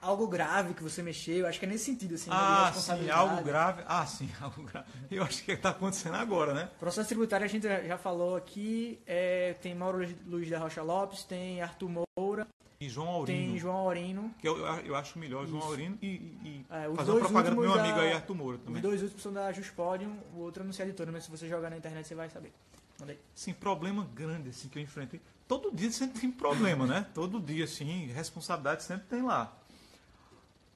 [0.04, 3.10] Algo grave que você mexeu, eu acho que é nesse sentido, assim, né, Ah, sim,
[3.10, 3.84] algo grave.
[3.88, 4.86] Ah, sim, algo grave.
[5.10, 6.70] Eu acho que está acontecendo agora, né?
[6.78, 11.62] Processo tributário a gente já falou aqui, é, tem Mauro Luiz da Rocha Lopes, tem
[11.62, 12.46] Arthur Moura,
[12.82, 13.38] E João Aurino.
[13.50, 14.36] tem João Aurino.
[14.40, 15.68] Que eu, eu acho melhor João Isso.
[15.70, 18.58] Aurino e, e É, os fazer uma propaganda pro meu amigo da- aí, Arthur Moura
[18.58, 18.82] Os também.
[18.82, 21.48] dois últimos são da Juspodium, o outro eu não sei a editora, mas se você
[21.48, 22.52] jogar na internet você vai saber.
[23.00, 23.20] Manda aí.
[23.34, 25.22] Sim, problema grande assim que eu enfrentei.
[25.48, 27.06] Todo dia sempre tem problema, né?
[27.14, 29.54] Todo dia, assim, responsabilidade sempre tem lá.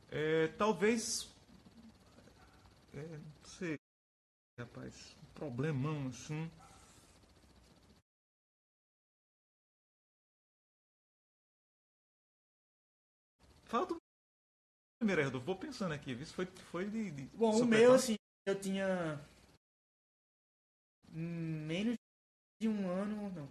[0.09, 1.29] É, talvez.
[2.93, 3.77] É, não sei,
[4.59, 5.15] rapaz.
[5.21, 6.49] Um problemão assim.
[13.65, 13.97] Fala do
[14.99, 15.45] primeiro, Rodolfo.
[15.45, 16.13] Vou pensando aqui.
[16.13, 18.15] Isso foi, foi de, de Bom, o meu, assim,
[18.45, 19.19] eu tinha
[21.09, 21.95] menos
[22.61, 23.49] de um ano, não.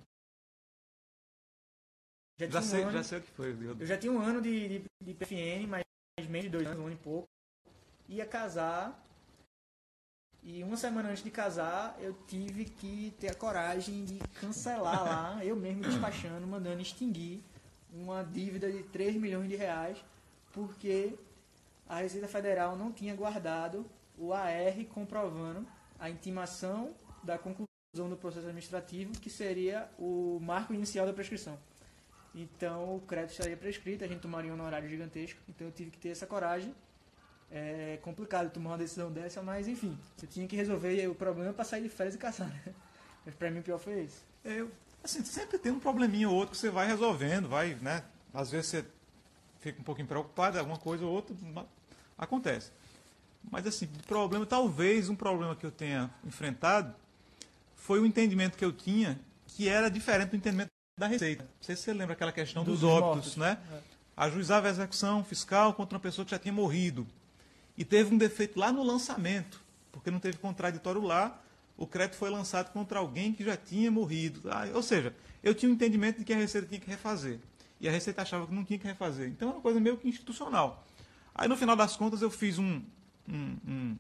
[2.38, 3.50] Já, já sei, um ano, já sei o que foi.
[3.52, 5.85] Eu, eu já tinha um ano de, de, de PFN, mas
[6.28, 7.28] menos de dois anos, um ano e pouco.
[8.08, 9.02] Ia casar.
[10.42, 15.44] E uma semana antes de casar, eu tive que ter a coragem de cancelar lá,
[15.44, 17.42] eu mesmo despachando, mandando extinguir
[17.92, 19.98] uma dívida de 3 milhões de reais,
[20.52, 21.18] porque
[21.88, 23.84] a Receita Federal não tinha guardado
[24.16, 25.66] o AR comprovando
[25.98, 31.58] a intimação da conclusão do processo administrativo, que seria o marco inicial da prescrição.
[32.36, 35.98] Então o crédito estaria prescrito, a gente tomaria um honorário gigantesco, então eu tive que
[35.98, 36.74] ter essa coragem.
[37.50, 41.64] É complicado tomar uma decisão dessa, mas enfim, você tinha que resolver o problema para
[41.64, 42.74] sair de férias e casar, né?
[43.24, 44.22] Mas para mim o pior foi isso.
[44.44, 44.64] É,
[45.02, 48.04] assim, sempre tem um probleminha ou outro que você vai resolvendo, vai, né?
[48.34, 48.84] Às vezes você
[49.60, 51.34] fica um pouquinho preocupado, alguma coisa ou outra,
[52.18, 52.70] acontece.
[53.50, 56.94] Mas assim, problema, talvez um problema que eu tenha enfrentado
[57.76, 61.42] foi o entendimento que eu tinha que era diferente do entendimento da Receita.
[61.42, 63.36] Não sei se você lembra aquela questão dos, dos óbitos, mortos.
[63.36, 63.58] né?
[63.70, 63.80] É.
[64.16, 67.06] Ajuizava a execução fiscal contra uma pessoa que já tinha morrido.
[67.76, 69.60] E teve um defeito lá no lançamento,
[69.92, 71.38] porque não teve contraditório lá,
[71.76, 74.50] o crédito foi lançado contra alguém que já tinha morrido.
[74.50, 77.40] Ah, ou seja, eu tinha o um entendimento de que a Receita tinha que refazer.
[77.78, 79.28] E a Receita achava que não tinha que refazer.
[79.28, 80.82] Então é uma coisa meio que institucional.
[81.34, 82.80] Aí no final das contas eu fiz um,
[83.28, 83.98] um, um,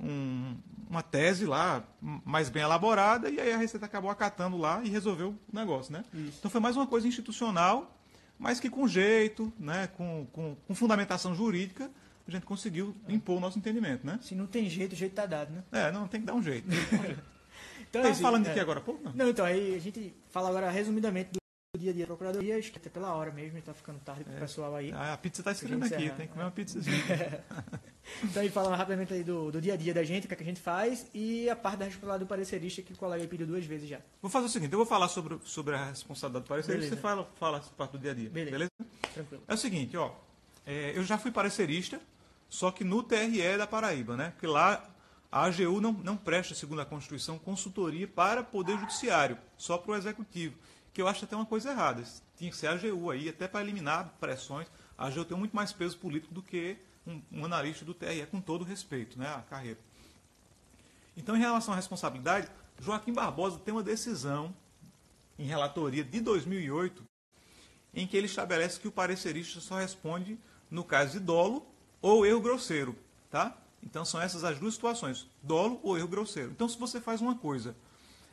[0.00, 0.56] um,
[0.88, 5.30] uma tese lá, mais bem elaborada, e aí a Receita acabou acatando lá e resolveu
[5.30, 6.04] o negócio, né?
[6.14, 6.36] Isso.
[6.38, 7.96] Então foi mais uma coisa institucional,
[8.38, 11.90] mas que com jeito, né, com, com, com fundamentação jurídica,
[12.26, 14.18] a gente conseguiu impor o nosso entendimento, né?
[14.22, 15.64] Se não tem jeito, o jeito tá dado, né?
[15.72, 16.68] É, não, tem que dar um jeito.
[17.88, 18.98] então, tá falando de é, que agora, pô?
[19.02, 19.12] Não.
[19.14, 21.38] não, então, aí a gente fala agora resumidamente do
[21.76, 24.32] dia a dia da Procuradoria, acho que até pela hora mesmo, está ficando tarde para
[24.32, 24.40] o é.
[24.40, 24.90] pessoal aí.
[24.90, 27.44] Ah, a pizza está escrevendo aqui, tem que comer uma pizzazinha.
[28.24, 30.36] então aí falando rapidamente aí do, do dia a dia da gente, o que, é
[30.38, 33.46] que a gente faz, e a parte da responsabilidade do parecerista que o colega pediu
[33.46, 34.00] duas vezes já.
[34.22, 37.28] Vou fazer o seguinte, eu vou falar sobre, sobre a responsabilidade do parecerista, você fala,
[37.38, 38.30] fala essa parte do dia a dia.
[38.30, 38.50] Beleza.
[38.50, 38.70] Beleza?
[39.12, 39.42] Tranquilo.
[39.46, 40.12] É o seguinte, ó,
[40.64, 42.00] é, eu já fui parecerista,
[42.48, 44.30] só que no TRE da Paraíba, né?
[44.30, 44.88] Porque lá
[45.30, 49.96] a AGU não, não presta, segundo a Constituição, consultoria para Poder Judiciário, só para o
[49.96, 50.56] Executivo
[50.98, 52.02] que eu acho até uma coisa errada.
[52.36, 54.66] Tinha que ser a AGU aí, até para eliminar pressões.
[54.98, 56.76] A AGU tem muito mais peso político do que
[57.06, 59.78] um, um analista do TRE, com todo respeito né, à carreira.
[61.16, 62.48] Então, em relação à responsabilidade,
[62.80, 64.52] Joaquim Barbosa tem uma decisão
[65.38, 67.04] em relatoria de 2008
[67.94, 70.36] em que ele estabelece que o parecerista só responde
[70.68, 71.64] no caso de dolo
[72.02, 72.98] ou erro grosseiro,
[73.30, 73.56] tá?
[73.84, 76.50] Então são essas as duas situações, dolo ou erro grosseiro.
[76.50, 77.76] Então se você faz uma coisa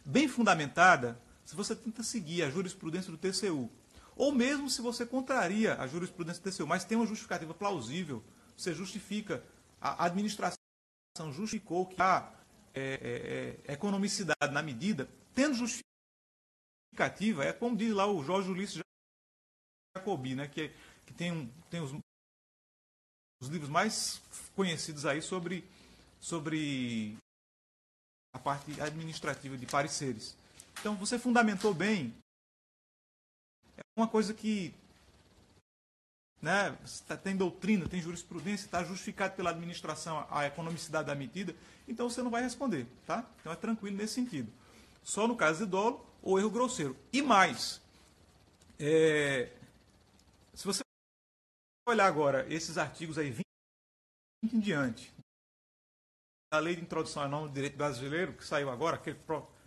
[0.04, 3.70] bem fundamentada, se você tenta seguir a jurisprudência do TCU,
[4.16, 8.24] ou mesmo se você contraria a jurisprudência do TCU, mas tem uma justificativa plausível,
[8.58, 9.44] você justifica,
[9.80, 10.58] a administração
[11.32, 12.34] justificou que há
[12.74, 18.82] é, é, é, economicidade na medida, tendo justificativa, é como diz lá o Jorge Ulisses
[19.96, 20.72] Jacobi, né, que,
[21.06, 21.94] que tem, um, tem os,
[23.42, 24.22] os livros mais
[24.56, 25.64] conhecidos aí sobre,
[26.20, 27.18] sobre
[28.34, 30.36] a parte administrativa de pareceres.
[30.80, 32.14] Então, você fundamentou bem.
[33.78, 34.74] É uma coisa que
[36.46, 36.78] né,
[37.08, 41.56] tá, tem doutrina, tem jurisprudência, está justificado pela administração a economicidade da medida,
[41.88, 42.86] então você não vai responder.
[43.06, 43.26] Tá?
[43.40, 44.52] Então é tranquilo nesse sentido.
[45.04, 46.96] Só no caso de dolo ou erro grosseiro.
[47.12, 47.82] E mais,
[48.80, 49.52] é,
[50.54, 50.84] se você
[51.88, 53.44] olhar agora esses artigos aí, 20
[54.54, 55.12] em diante,
[56.52, 59.18] a lei de introdução ao nome do direito brasileiro, que saiu agora, aquele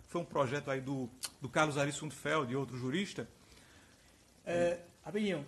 [0.09, 1.07] foi um projeto aí do,
[1.39, 3.27] do Carlos Ari Sundfeld e outro jurista.
[4.45, 5.45] É, rapidinho,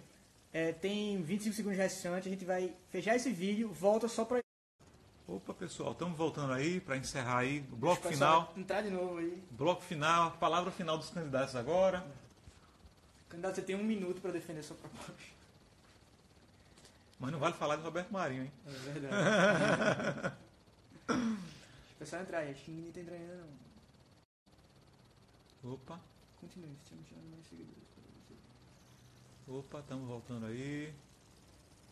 [0.54, 4.40] é, tem 25 segundos restantes, a gente vai fechar esse vídeo, volta só para...
[5.28, 8.54] Opa, pessoal, estamos voltando aí para encerrar aí o bloco final.
[8.56, 9.42] Entrar de novo aí.
[9.50, 12.06] Bloco final, palavra final dos candidatos agora.
[13.30, 15.14] Candidato, você tem um minuto para defender sua proposta.
[17.20, 18.52] Mas não vale falar de Roberto Marinho, hein?
[18.68, 20.36] É verdade.
[21.08, 21.24] Deixa
[21.96, 23.71] o pessoal entrar aí, acho que ninguém está entrando ainda não.
[25.64, 26.00] Opa.
[26.40, 28.34] Continue, estamos tirando mais seguidores para você.
[29.48, 30.94] Opa, estamos voltando aí.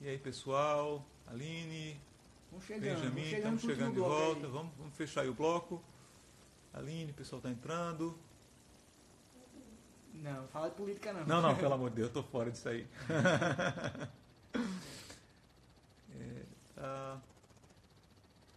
[0.01, 1.05] E aí, pessoal?
[1.27, 2.01] Aline,
[2.49, 4.47] vamos chegando, Benjamin, estamos chegando de volta.
[4.47, 5.83] Vamos, vamos fechar aí o bloco.
[6.73, 8.17] Aline, o pessoal está entrando.
[10.15, 11.25] Não, fala de política não.
[11.27, 12.87] Não, não, pelo amor de Deus, eu tô fora disso aí.
[16.15, 16.45] é...
[16.75, 17.21] Tá.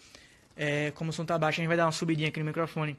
[0.56, 2.96] É, como o som tá baixo, a gente vai dar uma subidinha aqui no microfone.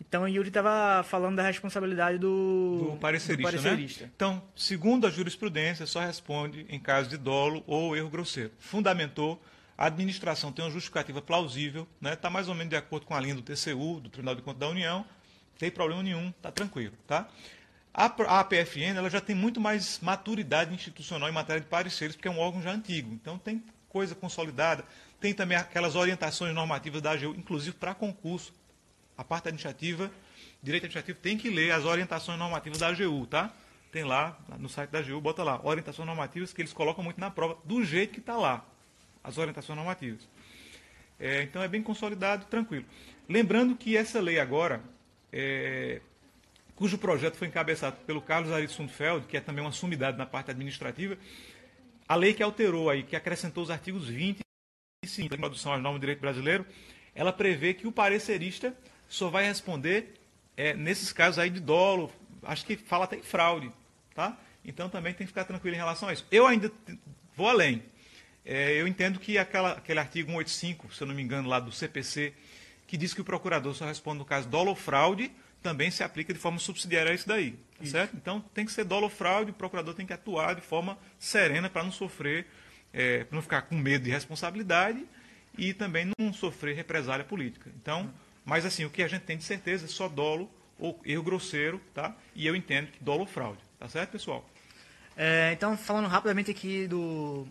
[0.00, 4.04] Então o Yuri tava falando da responsabilidade do, do parecerista, do parecerista.
[4.04, 4.10] Né?
[4.14, 8.52] Então, segundo a jurisprudência, só responde em caso de dolo ou erro grosseiro.
[8.58, 9.42] Fundamentou,
[9.76, 12.16] a administração tem uma justificativa plausível, está né?
[12.16, 14.60] Tá mais ou menos de acordo com a linha do TCU, do Tribunal de Contas
[14.60, 16.94] da União, não tem problema nenhum, está tranquilo.
[17.06, 17.28] Tá?
[17.98, 22.30] A, APFN ela já tem muito mais maturidade institucional em matéria de pareceres, porque é
[22.30, 23.10] um órgão já antigo.
[23.14, 24.84] Então tem coisa consolidada,
[25.18, 28.52] tem também aquelas orientações normativas da AGU, inclusive para concurso.
[29.16, 30.10] A parte administrativa,
[30.62, 33.50] direito administrativo, tem que ler as orientações normativas da AGU, tá?
[33.90, 37.30] Tem lá, no site da AGU, bota lá, orientações normativas que eles colocam muito na
[37.30, 38.62] prova, do jeito que está lá,
[39.24, 40.28] as orientações normativas.
[41.18, 42.84] É, então é bem consolidado, tranquilo.
[43.26, 44.82] Lembrando que essa lei agora,
[45.32, 46.02] é,
[46.76, 50.50] cujo projeto foi encabeçado pelo Carlos Ari Sundfeld, que é também uma sumidade na parte
[50.50, 51.18] administrativa,
[52.06, 54.40] a lei que alterou aí, que acrescentou os artigos 20
[55.02, 56.64] e 5 da introdução às normas do direito brasileiro,
[57.14, 58.76] ela prevê que o parecerista
[59.08, 60.14] só vai responder
[60.56, 62.12] é, nesses casos aí de dolo,
[62.42, 63.72] acho que fala até em fraude,
[64.14, 64.38] tá?
[64.64, 66.26] Então também tem que ficar tranquilo em relação a isso.
[66.30, 66.70] Eu ainda
[67.34, 67.82] vou além.
[68.44, 71.72] É, eu entendo que aquela, aquele artigo 185, se eu não me engano, lá do
[71.72, 72.34] CPC,
[72.86, 75.32] que diz que o procurador só responde no caso dolo ou fraude,
[75.62, 77.52] também se aplica de forma subsidiária a isso daí.
[77.52, 77.92] Tá isso.
[77.92, 78.16] certo?
[78.16, 81.68] Então tem que ser dolo ou fraude, o procurador tem que atuar de forma serena
[81.68, 82.46] para não sofrer,
[82.92, 85.04] é, para não ficar com medo de responsabilidade
[85.58, 87.70] e também não sofrer represália política.
[87.80, 88.12] Então,
[88.44, 91.80] mas assim, o que a gente tem de certeza é só dolo ou erro grosseiro,
[91.94, 92.14] tá?
[92.34, 93.58] E eu entendo que dolo ou fraude.
[93.78, 94.48] Tá certo, pessoal?
[95.16, 97.46] É, então, falando rapidamente aqui do,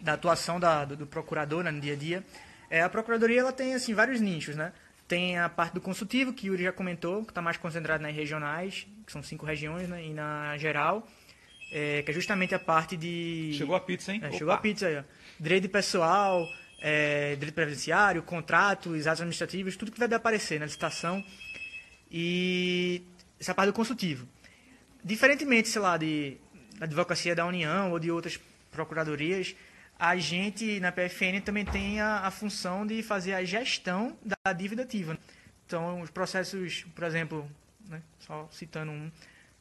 [0.00, 2.24] da atuação da, do, do, procurador né, no dia a dia,
[2.70, 4.72] é, a procuradoria ela tem assim vários nichos, né?
[5.12, 8.14] Tem a parte do consultivo, que o Yuri já comentou, que está mais concentrado nas
[8.16, 11.06] regionais, que são cinco regiões, né, e na geral,
[11.70, 13.52] é, que é justamente a parte de...
[13.52, 14.22] Chegou a pizza, hein?
[14.24, 15.02] É, chegou a pizza aí, ó.
[15.38, 16.48] Direito pessoal,
[16.80, 21.22] é, direito previdenciário, contratos, atos administrativos, tudo que vai aparecer na licitação.
[22.10, 23.02] E
[23.38, 24.26] essa parte do consultivo.
[25.04, 26.38] Diferentemente, sei lá, de
[26.78, 28.40] da advocacia da União ou de outras
[28.70, 29.54] procuradorias,
[30.02, 34.82] a gente na PFN também tem a, a função de fazer a gestão da dívida
[34.82, 35.16] ativa.
[35.64, 37.48] Então, os processos, por exemplo,
[37.88, 39.12] né, só citando um,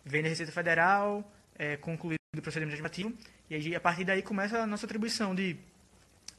[0.03, 3.15] vem da Receita Federal, é, concluído o procedimento administrativo,
[3.51, 5.55] e aí, a partir daí começa a nossa atribuição de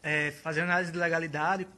[0.03, 1.69] é, fazer análise de legalidade,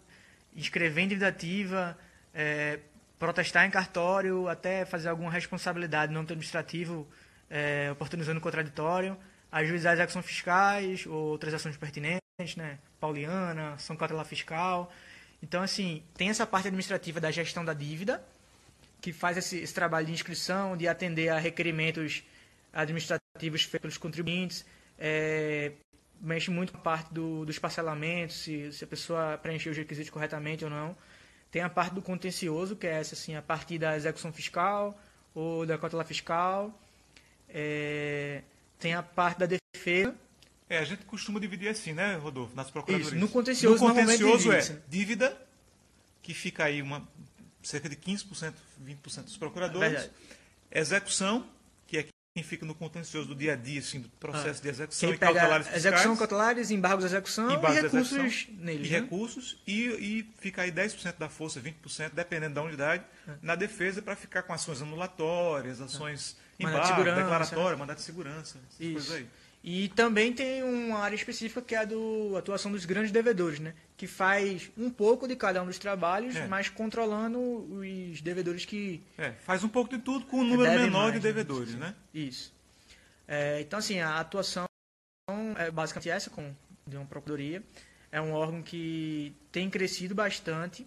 [0.56, 1.94] inscrever em dívida ativa,
[2.32, 2.78] é,
[3.18, 7.06] protestar em cartório, até fazer alguma responsabilidade no âmbito administrativo,
[7.50, 9.14] é, oportunizando o contraditório,
[9.54, 12.78] ajuizar as ações fiscais ou outras ações pertinentes, né?
[12.98, 14.92] Pauliana, São Cautelar Fiscal.
[15.40, 18.24] Então, assim, tem essa parte administrativa da gestão da dívida,
[19.00, 22.24] que faz esse, esse trabalho de inscrição, de atender a requerimentos
[22.72, 24.66] administrativos feitos pelos contribuintes,
[24.98, 25.72] é,
[26.20, 30.10] mexe muito com a parte do, dos parcelamentos, se, se, a pessoa preencheu os requisitos
[30.10, 30.96] corretamente ou não.
[31.52, 34.98] Tem a parte do contencioso, que é essa, assim, a partir da execução fiscal
[35.32, 36.76] ou da cautelar fiscal.
[37.48, 38.42] É,
[38.84, 40.14] tem a parte da defesa.
[40.68, 43.12] É, a gente costuma dividir assim, né, Rodolfo, nas procuradorias.
[43.12, 45.34] Isso, no contencioso, no contencioso é dívida,
[46.22, 47.08] que fica aí uma,
[47.62, 48.52] cerca de 15%,
[48.84, 50.10] 20% dos procuradores.
[50.70, 51.46] É execução,
[51.86, 54.68] que é quem fica no contencioso do dia a dia, assim, do processo ah, de
[54.68, 55.86] execução e cautelares fiscais.
[55.86, 58.86] Execução, cautelares, embargos de execução embargos e recursos execução, neles.
[58.86, 59.00] E né?
[59.00, 63.32] recursos, e, e fica aí 10% da força, 20%, dependendo da unidade, ah.
[63.40, 66.36] na defesa para ficar com ações anulatórias, ações...
[66.58, 67.20] Embargo, de segurança.
[67.20, 68.92] declaratório, mandato de segurança, essas Isso.
[68.92, 69.28] coisas aí.
[69.66, 73.74] E também tem uma área específica que é a do atuação dos grandes devedores, né?
[73.96, 76.46] Que faz um pouco de cada um dos trabalhos, é.
[76.46, 79.02] mas controlando os devedores que.
[79.16, 81.86] É, faz um pouco de tudo com um número menor mais, de devedores, né?
[81.86, 81.94] né?
[82.12, 82.52] Isso.
[83.26, 84.66] É, então, assim, a atuação
[85.56, 86.54] é basicamente essa com
[86.86, 87.62] de uma procuradoria.
[88.12, 90.86] É um órgão que tem crescido bastante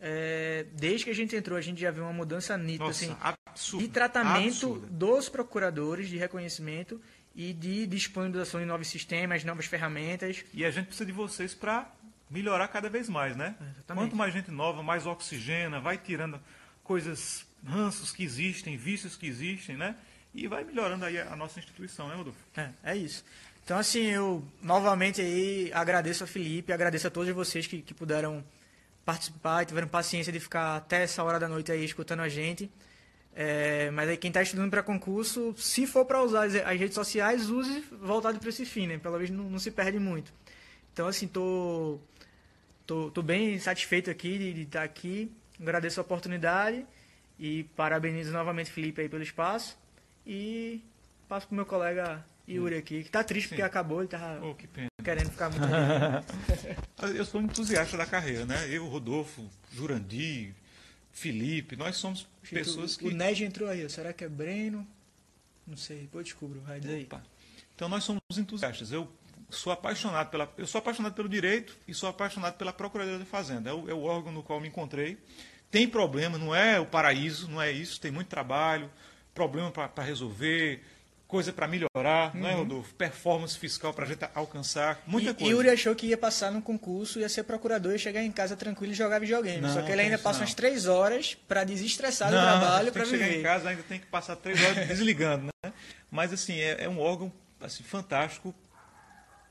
[0.00, 3.16] é, desde que a gente entrou, a gente já viu uma mudança nítida Nossa, assim,
[3.56, 4.86] absurdo, de tratamento absurdo.
[4.86, 7.00] dos procuradores de reconhecimento
[7.34, 10.44] e de disponibilização de novos sistemas, novas ferramentas.
[10.54, 11.90] E a gente precisa de vocês para
[12.30, 13.54] melhorar cada vez mais, né?
[13.60, 14.04] Exatamente.
[14.04, 16.40] Quanto mais gente nova, mais oxigena, vai tirando
[16.82, 19.96] coisas, ranços que existem, vícios que existem, né?
[20.34, 22.38] E vai melhorando aí a nossa instituição, né, Rodolfo?
[22.56, 23.24] É, é isso.
[23.64, 28.44] Então, assim, eu novamente aí agradeço a Felipe, agradeço a todos vocês que, que puderam
[29.04, 32.70] participar e tiveram paciência de ficar até essa hora da noite aí escutando a gente.
[33.38, 36.94] É, mas aí quem está estudando para concurso, se for para usar as, as redes
[36.94, 38.96] sociais, use voltado para esse fim, né?
[38.96, 40.32] Pelo menos não, não se perde muito.
[40.90, 41.98] Então, assim, tô,
[42.86, 45.30] tô, tô bem satisfeito aqui de, estar aqui.
[45.60, 46.86] Agradeço a oportunidade
[47.38, 49.76] e parabenizo novamente Felipe aí pelo espaço.
[50.26, 50.82] E
[51.28, 53.66] passo pro meu colega Yuri aqui, que tá triste porque Sim.
[53.66, 54.66] acabou, ele tava Oh, que
[55.04, 55.66] querendo ficar muito.
[57.14, 58.66] Eu sou um entusiasta da carreira, né?
[58.70, 60.54] Eu, Rodolfo, Jurandir,
[61.16, 63.06] Felipe, nós somos pessoas que.
[63.06, 64.86] o Ned entrou aí, será que é Breno?
[65.66, 67.04] Não sei, depois descubro, vai dizer.
[67.04, 67.24] Opa.
[67.74, 68.92] Então nós somos entusiastas.
[68.92, 69.10] Eu
[69.48, 73.70] sou apaixonado pela, eu sou apaixonado pelo direito e sou apaixonado pela Procuradoria da Fazenda.
[73.70, 75.16] É o, é o órgão no qual me encontrei.
[75.70, 77.98] Tem problema, não é o paraíso, não é isso.
[77.98, 78.90] Tem muito trabalho,
[79.34, 80.84] problema para resolver,
[81.28, 82.94] coisa para melhorar, não é, Rodolfo?
[82.94, 85.50] Performance fiscal para a gente alcançar, muita e, coisa.
[85.52, 88.92] Yuri achou que ia passar num concurso, ia ser procurador e chegar em casa tranquilo
[88.92, 89.60] e jogar videogame.
[89.60, 90.46] Não, Só que ele ainda passa não.
[90.46, 93.40] umas três horas para desestressar do Não, trabalho tem para que chegar viver.
[93.40, 95.72] em casa ainda tem que passar três horas desligando, né?
[96.10, 98.54] Mas assim é, é um órgão assim fantástico,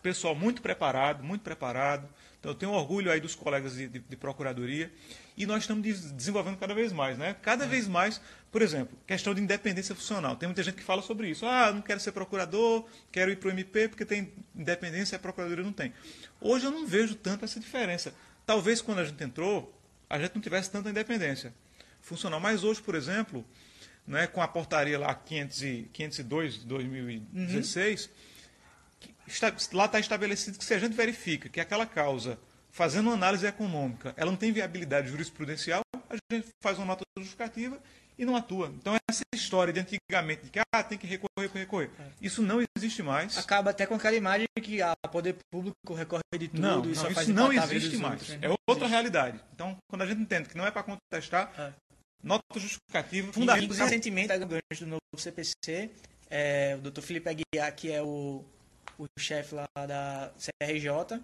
[0.01, 2.07] pessoal muito preparado, muito preparado.
[2.39, 4.91] Então eu tenho orgulho aí dos colegas de, de- de procuradoria
[5.37, 7.35] e nós estamos des- desenvolvendo cada vez mais, né?
[7.41, 8.21] Cada vez mais,
[8.51, 10.35] por exemplo, questão de independência funcional.
[10.35, 11.45] Tem muita gente que fala sobre isso.
[11.45, 15.19] Ah, não quero ser procurador, quero ir para o MP porque tem independência e a
[15.19, 15.93] procuradoria não tem.
[16.39, 18.13] Hoje eu não vejo tanto essa diferença.
[18.45, 19.73] Talvez quando a gente entrou,
[20.09, 21.53] a gente não tivesse tanta independência
[22.01, 22.39] funcional.
[22.39, 23.43] Mas hoje, por exemplo,
[24.07, 28.09] né, com a portaria lá 500 e, 502 de 2016,
[28.99, 32.37] que está- lá está estabelecido que se a gente verifica que aquela causa,
[32.75, 35.79] fazendo uma análise econômica, ela não tem viabilidade jurisprudencial,
[36.09, 37.79] a gente faz uma nota justificativa
[38.17, 38.67] e não atua.
[38.77, 41.89] Então essa história de antigamente, de que ah, tem que recorrer, recorrer,
[42.21, 43.37] isso não existe mais.
[43.37, 46.87] Acaba até com aquela imagem de que a poder público recorre de tudo Não, e
[46.89, 48.13] não, só faz isso não a existe mais.
[48.13, 48.39] outros, né?
[48.41, 48.91] É Não outra existe.
[48.91, 49.39] realidade.
[49.53, 51.73] Então, quando a gente entende que não é para contestar, É.
[52.21, 53.77] nota justificativa, fundamental.
[53.77, 55.91] recentemente, pegando o gancho do novo CPC,
[56.29, 57.01] é, o Dr.
[57.01, 58.43] Felipe Aguiar, que é o,
[58.97, 61.21] o chefe lá da CRJ,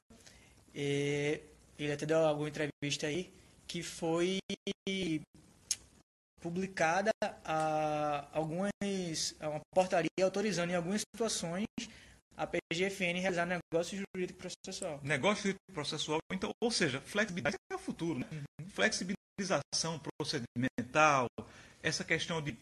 [0.73, 1.41] e
[1.77, 3.31] ele até deu alguma entrevista aí,
[3.67, 4.39] que foi
[6.41, 7.11] publicada
[7.45, 8.71] a, algumas,
[9.39, 11.65] uma portaria autorizando em algumas situações
[12.35, 14.99] a PGFN realizar negócio jurídico processual.
[15.03, 18.27] negócio jurídico processual, então, ou seja, flexibilidade é o futuro, né?
[18.69, 21.27] Flexibilização procedimental,
[21.83, 22.57] essa questão de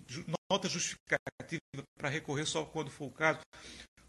[0.52, 1.62] nota justificativa
[1.98, 3.40] para recorrer só quando for o caso.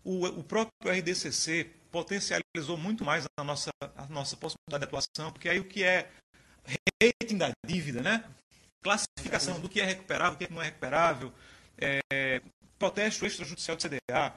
[0.04, 5.48] O, o próprio RDCC potencializou muito mais a nossa, a nossa possibilidade de atuação, porque
[5.48, 6.08] aí o que é
[7.02, 8.24] rating da dívida, né?
[8.82, 11.32] classificação do que é recuperável, do que não é recuperável,
[11.78, 12.42] é,
[12.78, 14.34] protesto extrajudicial de CDA,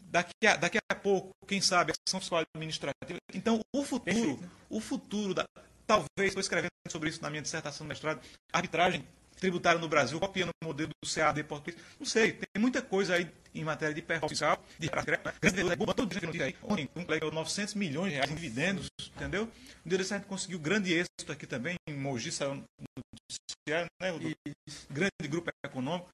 [0.00, 3.18] daqui a, daqui a pouco, quem sabe, ação fiscal administrativa.
[3.34, 4.38] Então, o futuro,
[4.68, 5.44] o futuro da.
[5.86, 8.20] Talvez, estou escrevendo sobre isso na minha dissertação de mestrado,
[8.52, 9.04] arbitragem
[9.38, 11.80] tributária no Brasil, copiando o modelo do CAD português.
[11.98, 16.20] Não sei, tem muita coisa aí em matéria de performance fiscal, de grande todo dia
[16.30, 16.56] que aí.
[16.62, 19.50] Ontem, um colega 900 milhões de reais em dividendos, entendeu?
[19.84, 22.64] Um dia desse a gente conseguiu grande êxito aqui também, em Mogi, saiu no
[23.30, 24.12] noticiário, né?
[24.12, 26.08] O grande grupo econômico.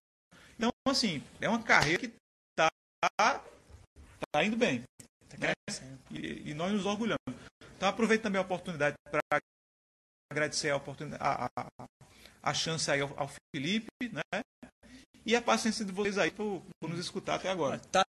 [0.57, 2.13] Então, assim, é uma carreira que
[2.51, 2.71] está
[4.31, 4.83] tá indo bem.
[5.39, 5.53] né?
[6.11, 7.19] E, e nós nos orgulhamos.
[7.77, 9.21] Então, aproveito também a oportunidade para
[10.31, 11.87] agradecer a, oportunidade, a, a,
[12.45, 14.41] a chance aí ao, ao Felipe, né?
[15.27, 17.79] E a paciência de vocês aí por, por nos escutar até agora.
[17.91, 18.05] Tá,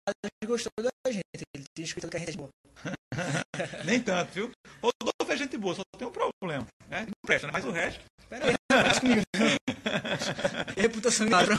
[0.45, 1.23] gostou da gente,
[1.55, 2.49] ele tinha escutado que a gente é boa.
[3.85, 4.51] Nem tanto, viu?
[4.81, 6.67] Rodolfo é gente boa, só tem um problema.
[6.89, 7.05] Né?
[7.05, 7.53] Não presta, né?
[7.53, 8.03] mas o resto.
[8.27, 9.21] Pera aí, não comigo.
[10.75, 11.57] Reputação de ladrão.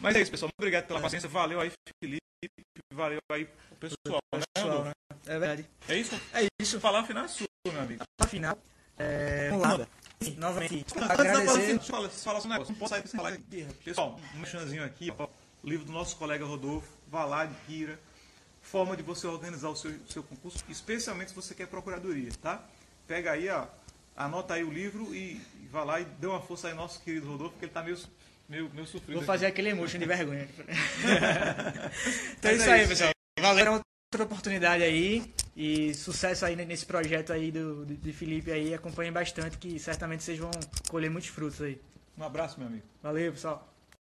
[0.00, 0.48] Mas é isso, pessoal.
[0.48, 1.28] Muito obrigado pela paciência.
[1.28, 1.72] Valeu aí,
[2.02, 2.20] Felipe.
[2.92, 3.48] Valeu aí
[3.80, 4.20] pessoal.
[4.34, 4.92] né, Pessoal, né?
[5.26, 5.68] É verdade.
[5.88, 6.20] É isso?
[6.34, 6.80] É isso.
[6.80, 8.02] Falar final é sua, meu amigo.
[8.20, 8.58] Afinal,
[8.98, 9.88] é, vamos lá.
[10.36, 11.78] Novamente, da fala, agradecer.
[11.80, 12.72] falar, falar um negócio.
[12.72, 13.66] Não posso sair sem falar aqui.
[13.84, 15.28] Pessoal, um chanzinho aqui, ó,
[15.62, 17.98] o livro do nosso colega Rodolfo, vá lá, adquira.
[18.60, 22.62] Forma de você organizar o seu, seu concurso, especialmente se você quer procuradoria, tá?
[23.06, 23.66] Pega aí, ó,
[24.16, 27.00] anota aí o livro e, e vá lá e dê uma força aí ao nosso
[27.00, 27.98] querido Rodolfo, porque ele tá meio,
[28.48, 29.12] meio, meio sofrido.
[29.12, 29.26] Vou aqui.
[29.26, 30.48] fazer aquele emotion de vergonha.
[32.36, 33.10] então é isso é aí, isso, pessoal.
[33.40, 35.32] Valeu outra oportunidade aí.
[35.60, 38.72] E sucesso aí nesse projeto aí do, de Felipe aí.
[38.72, 40.52] Acompanhem bastante, que certamente vocês vão
[40.88, 41.80] colher muitos frutos aí.
[42.16, 42.84] Um abraço, meu amigo.
[43.02, 43.68] Valeu, pessoal.